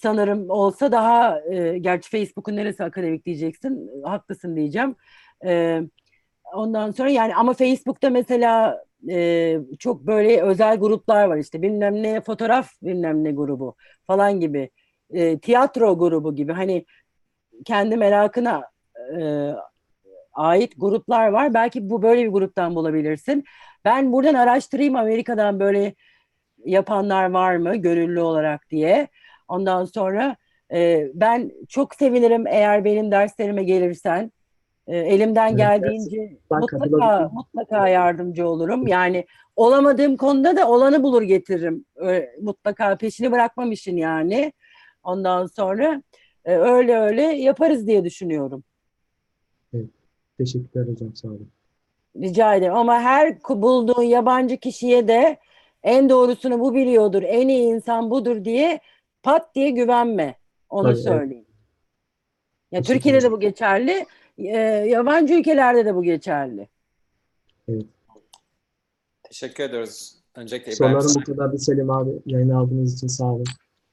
sanırım 0.00 0.50
olsa 0.50 0.92
daha 0.92 1.40
e, 1.50 1.78
gerçi 1.78 2.10
Facebook'un 2.10 2.56
neresi 2.56 2.84
akademik 2.84 3.26
diyeceksin, 3.26 3.90
haklısın 4.04 4.56
diyeceğim. 4.56 4.96
E, 5.44 5.80
ondan 6.54 6.90
sonra 6.90 7.10
yani 7.10 7.34
ama 7.34 7.54
Facebook'ta 7.54 8.10
mesela 8.10 8.82
e, 9.10 9.58
çok 9.78 10.06
böyle 10.06 10.42
özel 10.42 10.76
gruplar 10.76 11.24
var 11.24 11.36
işte 11.36 11.62
bilmem 11.62 12.02
ne 12.02 12.20
fotoğraf 12.20 12.70
bilmem 12.82 13.24
ne 13.24 13.32
grubu 13.32 13.76
falan 14.06 14.40
gibi 14.40 14.70
e, 15.10 15.38
tiyatro 15.38 15.98
grubu 15.98 16.34
gibi 16.34 16.52
hani 16.52 16.86
kendi 17.66 17.96
merakına 17.96 18.62
e, 19.20 19.52
ait 20.32 20.72
gruplar 20.76 21.28
var. 21.28 21.54
Belki 21.54 21.90
bu 21.90 22.02
böyle 22.02 22.24
bir 22.24 22.28
gruptan 22.28 22.74
bulabilirsin. 22.74 23.44
Ben 23.84 24.12
buradan 24.12 24.34
araştırayım 24.34 24.96
Amerika'dan 24.96 25.60
böyle 25.60 25.94
yapanlar 26.66 27.30
var 27.30 27.56
mı 27.56 27.76
gönüllü 27.76 28.20
olarak 28.20 28.70
diye. 28.70 29.08
Ondan 29.52 29.84
sonra 29.84 30.36
e, 30.72 31.10
ben 31.14 31.52
çok 31.68 31.94
sevinirim 31.94 32.46
eğer 32.46 32.84
benim 32.84 33.10
derslerime 33.10 33.64
gelirsen. 33.64 34.32
E, 34.86 34.96
elimden 34.96 35.48
Evet, 35.48 35.58
geldiğince 35.58 36.36
Ben 36.50 36.60
mutlaka 36.60 37.30
mutlaka 37.32 37.88
yardımcı 37.88 38.48
olurum. 38.48 38.86
Yani 38.86 39.26
olamadığım 39.56 40.16
konuda 40.16 40.56
da 40.56 40.68
olanı 40.68 41.02
bulur 41.02 41.22
getiririm. 41.22 41.84
Öyle, 41.96 42.32
mutlaka 42.40 42.96
peşini 42.96 43.32
bırakmam 43.32 43.72
işin 43.72 43.96
yani. 43.96 44.52
Ondan 45.02 45.46
sonra 45.46 46.02
e, 46.44 46.54
öyle 46.54 46.98
öyle 46.98 47.22
yaparız 47.22 47.86
diye 47.86 48.04
düşünüyorum. 48.04 48.64
Teşekkürler 50.38 50.92
hocam 50.92 51.14
sağ 51.14 51.28
olun. 51.28 51.48
Rica 52.16 52.54
ederim. 52.54 52.74
Ama 52.74 53.00
her 53.00 53.42
bulduğun 53.42 54.02
yabancı 54.02 54.56
kişiye 54.56 55.08
de 55.08 55.36
en 55.82 56.08
doğrusunu 56.08 56.60
bu 56.60 56.74
biliyordur, 56.74 57.22
en 57.22 57.48
iyi 57.48 57.62
insan 57.62 58.10
budur 58.10 58.44
diye 58.44 58.80
pat 59.22 59.54
diye 59.54 59.70
güvenme. 59.70 60.36
Onu 60.68 60.82
Tabii, 60.82 60.92
evet. 60.94 61.04
söyleyeyim. 61.04 61.46
Ya 62.72 62.82
Türkiye'de 62.82 63.22
de 63.22 63.32
bu 63.32 63.40
geçerli, 63.40 64.06
e, 64.38 64.58
yabancı 64.88 65.34
ülkelerde 65.34 65.84
de 65.84 65.94
bu 65.94 66.02
geçerli. 66.02 66.68
Teşekkür 69.22 69.64
ediyoruz. 69.64 70.16
Öncelikle 70.34 70.72
İbrahim 70.72 71.00
Sorularım 71.00 71.22
bu 71.26 71.32
kadardı 71.32 71.58
Selim 71.58 71.90
abi. 71.90 72.10
Yayını 72.26 72.58
aldığınız 72.58 72.94
için 72.94 73.06
sağ 73.06 73.24
olun. 73.24 73.44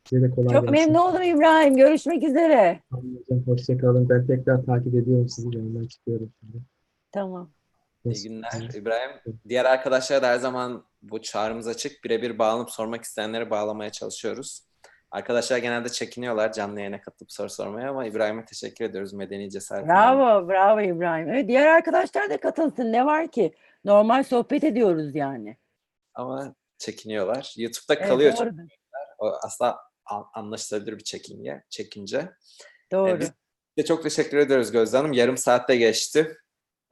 Size 0.10 0.22
de 0.22 0.30
kolay 0.36 0.54
Çok 0.54 0.68
gelsin. 0.68 0.72
memnun 0.72 1.00
oldum 1.00 1.22
İbrahim. 1.22 1.76
Görüşmek 1.78 2.24
üzere. 2.24 2.80
Tamam 2.90 3.06
hocam 3.28 3.48
hoşçakalın. 3.48 4.10
Ben 4.10 4.28
tekrar 4.28 4.66
takip 4.66 4.96
ediyorum 4.96 5.30
sizi. 5.30 5.58
Yayından 5.58 5.88
çıkıyorum 5.88 6.34
şimdi. 6.40 6.58
Tamam. 7.12 7.50
İyi 8.06 8.24
günler 8.24 8.74
İbrahim. 8.76 9.12
Diğer 9.50 9.66
arkadaşlara 9.66 10.22
da 10.22 10.28
her 10.28 10.38
zaman 10.38 10.84
bu 11.02 11.22
çağrımız 11.22 11.68
açık. 11.68 12.04
Birebir 12.04 12.40
bağlanıp 12.40 12.70
sormak 12.70 13.04
isteyenleri 13.04 13.50
bağlamaya 13.50 13.90
çalışıyoruz. 13.92 14.62
Arkadaşlar 15.12 15.58
genelde 15.58 15.90
çekiniyorlar 15.90 16.54
canlı 16.54 16.80
yayına 16.80 17.02
katılıp 17.02 17.32
soru 17.32 17.50
sormaya 17.50 17.90
ama 17.90 18.06
İbrahim'e 18.06 18.46
teşekkür 18.46 18.86
ediyoruz 18.86 19.14
medeni 19.14 19.52
cesaretinden. 19.52 19.96
Bravo, 19.96 20.48
bravo 20.50 20.82
İbrahim. 20.82 21.30
Evet, 21.30 21.48
diğer 21.48 21.68
arkadaşlar 21.68 22.30
da 22.30 22.40
katılsın. 22.40 22.92
Ne 22.92 23.06
var 23.06 23.28
ki? 23.28 23.54
Normal 23.86 24.24
sohbet 24.24 24.64
ediyoruz 24.64 25.16
yani. 25.16 25.58
Ama 26.14 26.56
çekiniyorlar. 26.78 27.54
YouTube'da 27.58 27.94
Evet, 27.96 28.08
kalıyor. 28.08 28.38
doğru. 28.38 28.50
O 29.18 29.32
asla 29.44 29.78
an- 30.06 30.28
anlaşılabilir 30.34 30.98
bir 30.98 31.04
çekince. 31.04 31.64
çekince. 31.70 32.30
Doğru. 32.92 33.10
Ee, 33.10 33.20
biz 33.20 33.32
de 33.78 33.86
çok 33.86 34.04
teşekkür 34.04 34.38
ediyoruz 34.38 34.72
Gözde 34.72 34.98
Hanım. 34.98 35.14
Yarım 35.14 35.38
saatte 35.38 35.76
geçti. 35.76 36.38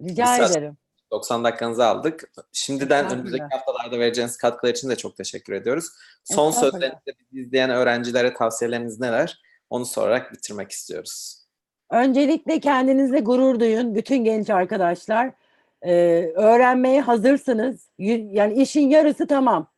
Rica 0.02 0.26
bir 0.40 0.52
ederim. 0.52 0.78
90 1.12 1.44
dakikanızı 1.44 1.86
aldık. 1.86 2.32
Şimdiden 2.52 2.98
Estağfurullah. 2.98 3.14
önümüzdeki 3.14 3.56
haftalarda 3.56 4.00
vereceğiniz 4.00 4.38
katkılar 4.38 4.72
için 4.72 4.90
de 4.90 4.96
çok 4.96 5.18
teşekkür 5.18 5.54
ediyoruz. 5.54 5.86
Son 6.24 6.52
sözlerinizde 6.52 7.12
bizi 7.20 7.42
izleyen 7.42 7.70
öğrencilere 7.70 8.34
tavsiyeleriniz 8.34 9.00
neler? 9.00 9.42
Onu 9.70 9.86
sorarak 9.86 10.34
bitirmek 10.34 10.72
istiyoruz. 10.72 11.44
Öncelikle 11.92 12.60
kendinizle 12.60 13.20
gurur 13.20 13.60
duyun 13.60 13.96
bütün 13.96 14.18
genç 14.18 14.50
arkadaşlar. 14.50 15.32
Ee, 15.82 16.32
öğrenmeye 16.36 17.02
hazırsınız. 17.02 17.90
Yani 17.98 18.62
işin 18.62 18.90
yarısı 18.90 19.28
tamam. 19.28 19.72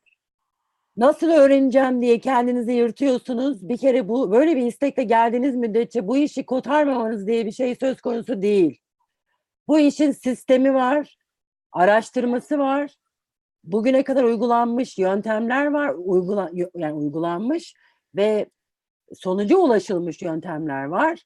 Nasıl 0.98 1.30
öğreneceğim 1.30 2.02
diye 2.02 2.20
kendinizi 2.20 2.72
yırtıyorsunuz. 2.72 3.70
Bir 3.70 3.78
kere 3.78 4.10
bu 4.10 4.32
böyle 4.32 4.56
bir 4.56 4.66
istekle 4.66 5.04
geldiğiniz 5.04 5.56
müddetçe 5.56 6.08
bu 6.08 6.18
işi 6.18 6.46
kotarmamanız 6.46 7.28
diye 7.28 7.46
bir 7.46 7.52
şey 7.52 7.76
söz 7.76 8.02
konusu 8.02 8.42
değil. 8.42 8.82
Bu 9.68 9.80
işin 9.80 10.12
sistemi 10.12 10.74
var, 10.74 11.18
araştırması 11.72 12.60
var. 12.60 12.96
Bugüne 13.64 14.04
kadar 14.04 14.24
uygulanmış 14.24 14.98
yöntemler 14.98 15.66
var, 15.66 15.94
uygula, 15.98 16.50
yani 16.76 16.94
uygulanmış 16.94 17.74
ve 18.16 18.50
sonuca 19.14 19.58
ulaşılmış 19.58 20.22
yöntemler 20.22 20.84
var. 20.84 21.24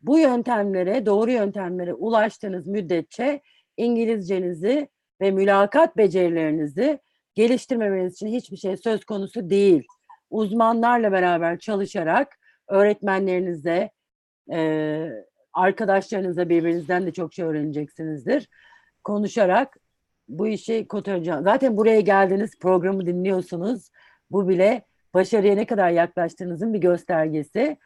Bu 0.00 0.18
yöntemlere, 0.18 1.06
doğru 1.06 1.30
yöntemlere 1.30 1.94
ulaştığınız 1.94 2.66
müddetçe 2.66 3.42
İngilizcenizi 3.76 4.88
ve 5.20 5.30
mülakat 5.30 5.96
becerilerinizi 5.96 6.98
geliştirmemeniz 7.34 8.12
için 8.14 8.26
hiçbir 8.26 8.56
şey 8.56 8.76
söz 8.76 9.04
konusu 9.04 9.50
değil. 9.50 9.86
Uzmanlarla 10.30 11.12
beraber 11.12 11.58
çalışarak 11.58 12.38
öğretmenlerinize, 12.68 13.90
eee 14.50 15.26
arkadaşlarınıza 15.52 16.48
birbirinizden 16.48 17.06
de 17.06 17.12
çok 17.12 17.34
şey 17.34 17.44
öğreneceksinizdir. 17.44 18.48
Konuşarak 19.04 19.76
bu 20.28 20.46
işi 20.46 20.88
kotaracağım. 20.88 21.44
Zaten 21.44 21.76
buraya 21.76 22.00
geldiniz, 22.00 22.58
programı 22.60 23.06
dinliyorsunuz. 23.06 23.90
Bu 24.30 24.48
bile 24.48 24.82
başarıya 25.14 25.54
ne 25.54 25.66
kadar 25.66 25.90
yaklaştığınızın 25.90 26.74
bir 26.74 26.78
göstergesi. 26.78 27.76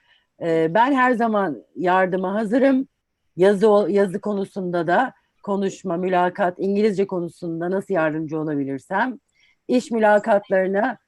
Ee, 0.42 0.70
ben 0.74 0.92
her 0.92 1.12
zaman 1.12 1.64
yardıma 1.76 2.34
hazırım. 2.34 2.88
Yazı 3.36 3.86
yazı 3.88 4.20
konusunda 4.20 4.86
da 4.86 5.12
konuşma, 5.42 5.96
mülakat, 5.96 6.54
İngilizce 6.58 7.06
konusunda 7.06 7.70
nasıl 7.70 7.94
yardımcı 7.94 8.40
olabilirsem. 8.40 9.18
İş 9.68 9.90
mülakatlarına 9.90 10.98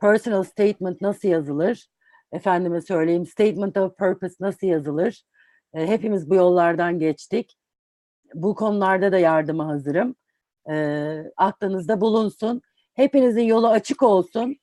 personal 0.00 0.42
statement 0.42 1.00
nasıl 1.00 1.28
yazılır? 1.28 1.86
Efendime 2.32 2.80
söyleyeyim, 2.80 3.26
statement 3.26 3.76
of 3.76 3.98
purpose 3.98 4.34
nasıl 4.40 4.66
yazılır? 4.66 5.22
Ee, 5.74 5.86
hepimiz 5.86 6.30
bu 6.30 6.34
yollardan 6.34 6.98
geçtik. 6.98 7.56
Bu 8.34 8.54
konularda 8.54 9.12
da 9.12 9.18
yardıma 9.18 9.66
hazırım. 9.66 10.14
Ee, 10.70 11.22
aklınızda 11.36 12.00
bulunsun. 12.00 12.62
Hepinizin 12.94 13.42
yolu 13.42 13.68
açık 13.68 14.02
olsun. 14.02 14.56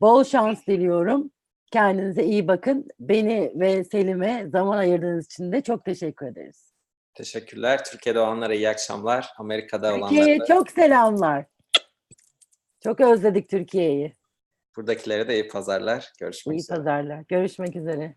Bol 0.00 0.24
şans 0.24 0.66
diliyorum. 0.66 1.30
Kendinize 1.72 2.24
iyi 2.24 2.48
bakın. 2.48 2.88
Beni 3.00 3.52
ve 3.54 3.84
Selim'e 3.84 4.48
zaman 4.52 4.78
ayırdığınız 4.78 5.24
için 5.26 5.52
de 5.52 5.60
çok 5.60 5.84
teşekkür 5.84 6.26
ederiz. 6.26 6.72
Teşekkürler. 7.14 7.84
Türkiye'de 7.84 8.20
olanlara 8.20 8.54
iyi 8.54 8.68
akşamlar. 8.68 9.28
Amerika'da 9.38 9.88
olanlara 9.94 10.08
Türkiye'ye 10.08 10.38
çok 10.48 10.70
selamlar. 10.70 11.44
Çok 12.84 13.00
özledik 13.00 13.48
Türkiye'yi. 13.48 14.12
buradakilere 14.76 15.28
de 15.28 15.34
iyi 15.34 15.48
pazarlar. 15.48 16.12
Görüşmek 16.20 16.56
İyi 16.56 16.60
üzere. 16.60 16.76
pazarlar. 16.76 17.24
Görüşmek 17.28 17.76
üzere. 17.76 18.06